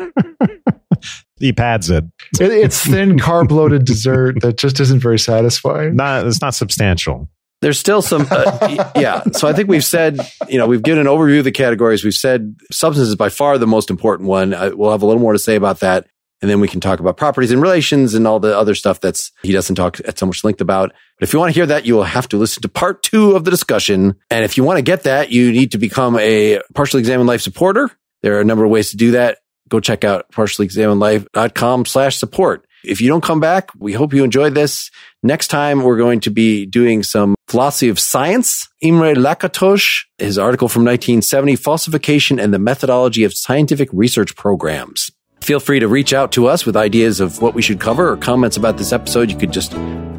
he 1.39 1.53
pads 1.53 1.89
it. 1.89 2.03
it 2.39 2.51
it's 2.51 2.85
thin, 2.85 3.17
carb 3.19 3.51
loaded 3.51 3.85
dessert 3.85 4.41
that 4.41 4.57
just 4.57 4.79
isn't 4.79 4.99
very 4.99 5.19
satisfying. 5.19 5.95
Not, 5.95 6.25
it's 6.25 6.41
not 6.41 6.55
substantial. 6.55 7.29
There's 7.61 7.79
still 7.79 8.01
some, 8.01 8.27
uh, 8.29 8.91
yeah. 8.95 9.23
So 9.33 9.47
I 9.47 9.53
think 9.53 9.67
we've 9.67 9.83
said, 9.83 10.19
you 10.47 10.59
know, 10.59 10.67
we've 10.67 10.83
given 10.83 10.99
an 10.99 11.07
overview 11.07 11.39
of 11.39 11.45
the 11.45 11.51
categories. 11.51 12.03
We've 12.03 12.13
said 12.13 12.55
substance 12.71 13.07
is 13.09 13.15
by 13.15 13.29
far 13.29 13.57
the 13.57 13.65
most 13.65 13.89
important 13.89 14.29
one. 14.29 14.53
I, 14.53 14.69
we'll 14.69 14.91
have 14.91 15.01
a 15.01 15.05
little 15.07 15.21
more 15.21 15.33
to 15.33 15.39
say 15.39 15.55
about 15.55 15.79
that. 15.79 16.07
And 16.39 16.51
then 16.51 16.59
we 16.59 16.67
can 16.67 16.79
talk 16.79 16.99
about 16.99 17.17
properties 17.17 17.51
and 17.51 17.59
relations 17.59 18.13
and 18.13 18.27
all 18.27 18.39
the 18.39 18.55
other 18.55 18.75
stuff 18.75 19.01
that's 19.01 19.31
he 19.41 19.51
doesn't 19.51 19.75
talk 19.75 19.99
at 20.05 20.19
so 20.19 20.27
much 20.27 20.43
length 20.43 20.61
about. 20.61 20.93
But 21.17 21.27
if 21.27 21.33
you 21.33 21.39
want 21.39 21.51
to 21.51 21.59
hear 21.59 21.65
that, 21.65 21.88
you 21.88 21.95
will 21.95 22.03
have 22.03 22.29
to 22.29 22.38
listen 22.38 22.61
to 22.61 22.69
part 22.69 23.01
two 23.01 23.31
of 23.31 23.43
the 23.43 23.49
discussion. 23.49 24.15
And 24.29 24.45
if 24.45 24.55
you 24.55 24.63
want 24.63 24.77
to 24.77 24.83
get 24.83 25.03
that, 25.03 25.31
you 25.31 25.51
need 25.51 25.71
to 25.71 25.79
become 25.79 26.15
a 26.19 26.61
partially 26.75 26.99
examined 26.99 27.27
life 27.27 27.41
supporter. 27.41 27.89
There 28.21 28.38
are 28.38 28.41
a 28.41 28.45
number 28.45 28.63
of 28.63 28.69
ways 28.69 28.91
to 28.91 28.97
do 28.97 29.11
that 29.11 29.39
go 29.70 29.80
check 29.80 30.03
out 30.03 30.32
partiallyexaminedlife.com 30.32 31.86
slash 31.86 32.18
support. 32.18 32.65
If 32.84 33.01
you 33.01 33.07
don't 33.09 33.24
come 33.24 33.39
back, 33.39 33.70
we 33.78 33.93
hope 33.93 34.13
you 34.13 34.24
enjoyed 34.24 34.55
this. 34.55 34.91
Next 35.24 35.47
time, 35.47 35.84
we're 35.84 35.97
going 35.97 36.22
to 36.22 36.30
be 36.30 36.65
doing 36.65 37.03
some 37.03 37.36
philosophy 37.47 37.89
of 37.89 37.99
science. 37.99 38.70
Imre 38.82 39.15
Lakatos, 39.15 40.05
his 40.18 40.38
article 40.38 40.70
from 40.70 40.84
1970, 40.84 41.55
Falsification 41.55 42.39
and 42.39 42.53
the 42.53 42.59
Methodology 42.59 43.24
of 43.24 43.34
Scientific 43.34 43.89
Research 43.91 44.36
Programs. 44.36 45.11
Feel 45.41 45.59
free 45.59 45.80
to 45.80 45.88
reach 45.88 46.13
out 46.13 46.32
to 46.34 46.47
us 46.47 46.65
with 46.65 46.76
ideas 46.76 47.20
of 47.20 47.41
what 47.41 47.53
we 47.53 47.61
should 47.61 47.80
cover 47.80 48.09
or 48.09 48.18
comments 48.18 48.57
about 48.57 48.78
this 48.78 48.91
episode. 48.91 49.32
You 49.32 49.38
could 49.38 49.51
just, 49.51 49.72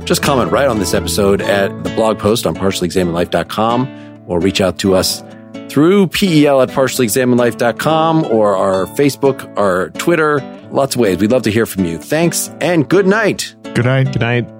just 0.05 0.23
comment 0.23 0.53
right 0.53 0.69
on 0.69 0.79
this 0.79 0.95
episode 0.95 1.41
at 1.41 1.69
the 1.85 1.91
blog 1.91 2.19
post 2.19 2.47
on 2.47 2.55
partiallyexaminedlife.com 2.55 4.25
or 4.27 4.41
reach 4.41 4.61
out 4.61 4.79
to 4.81 4.95
us 4.95 5.23
through 5.69 6.09
PEL 6.09 6.63
at 6.63 6.69
partiallyexaminedlife.com 6.71 8.25
or 8.27 8.57
our 8.57 8.87
Facebook, 8.87 9.57
our 9.59 9.91
Twitter, 9.91 10.41
lots 10.71 10.95
of 10.95 11.01
ways. 11.01 11.19
We'd 11.19 11.31
love 11.31 11.43
to 11.43 11.51
hear 11.51 11.67
from 11.67 11.85
you. 11.85 11.99
Thanks 11.99 12.51
and 12.61 12.89
good 12.89 13.07
night. 13.07 13.55
Good 13.75 13.85
night. 13.85 14.13
Good 14.13 14.21
night. 14.21 14.58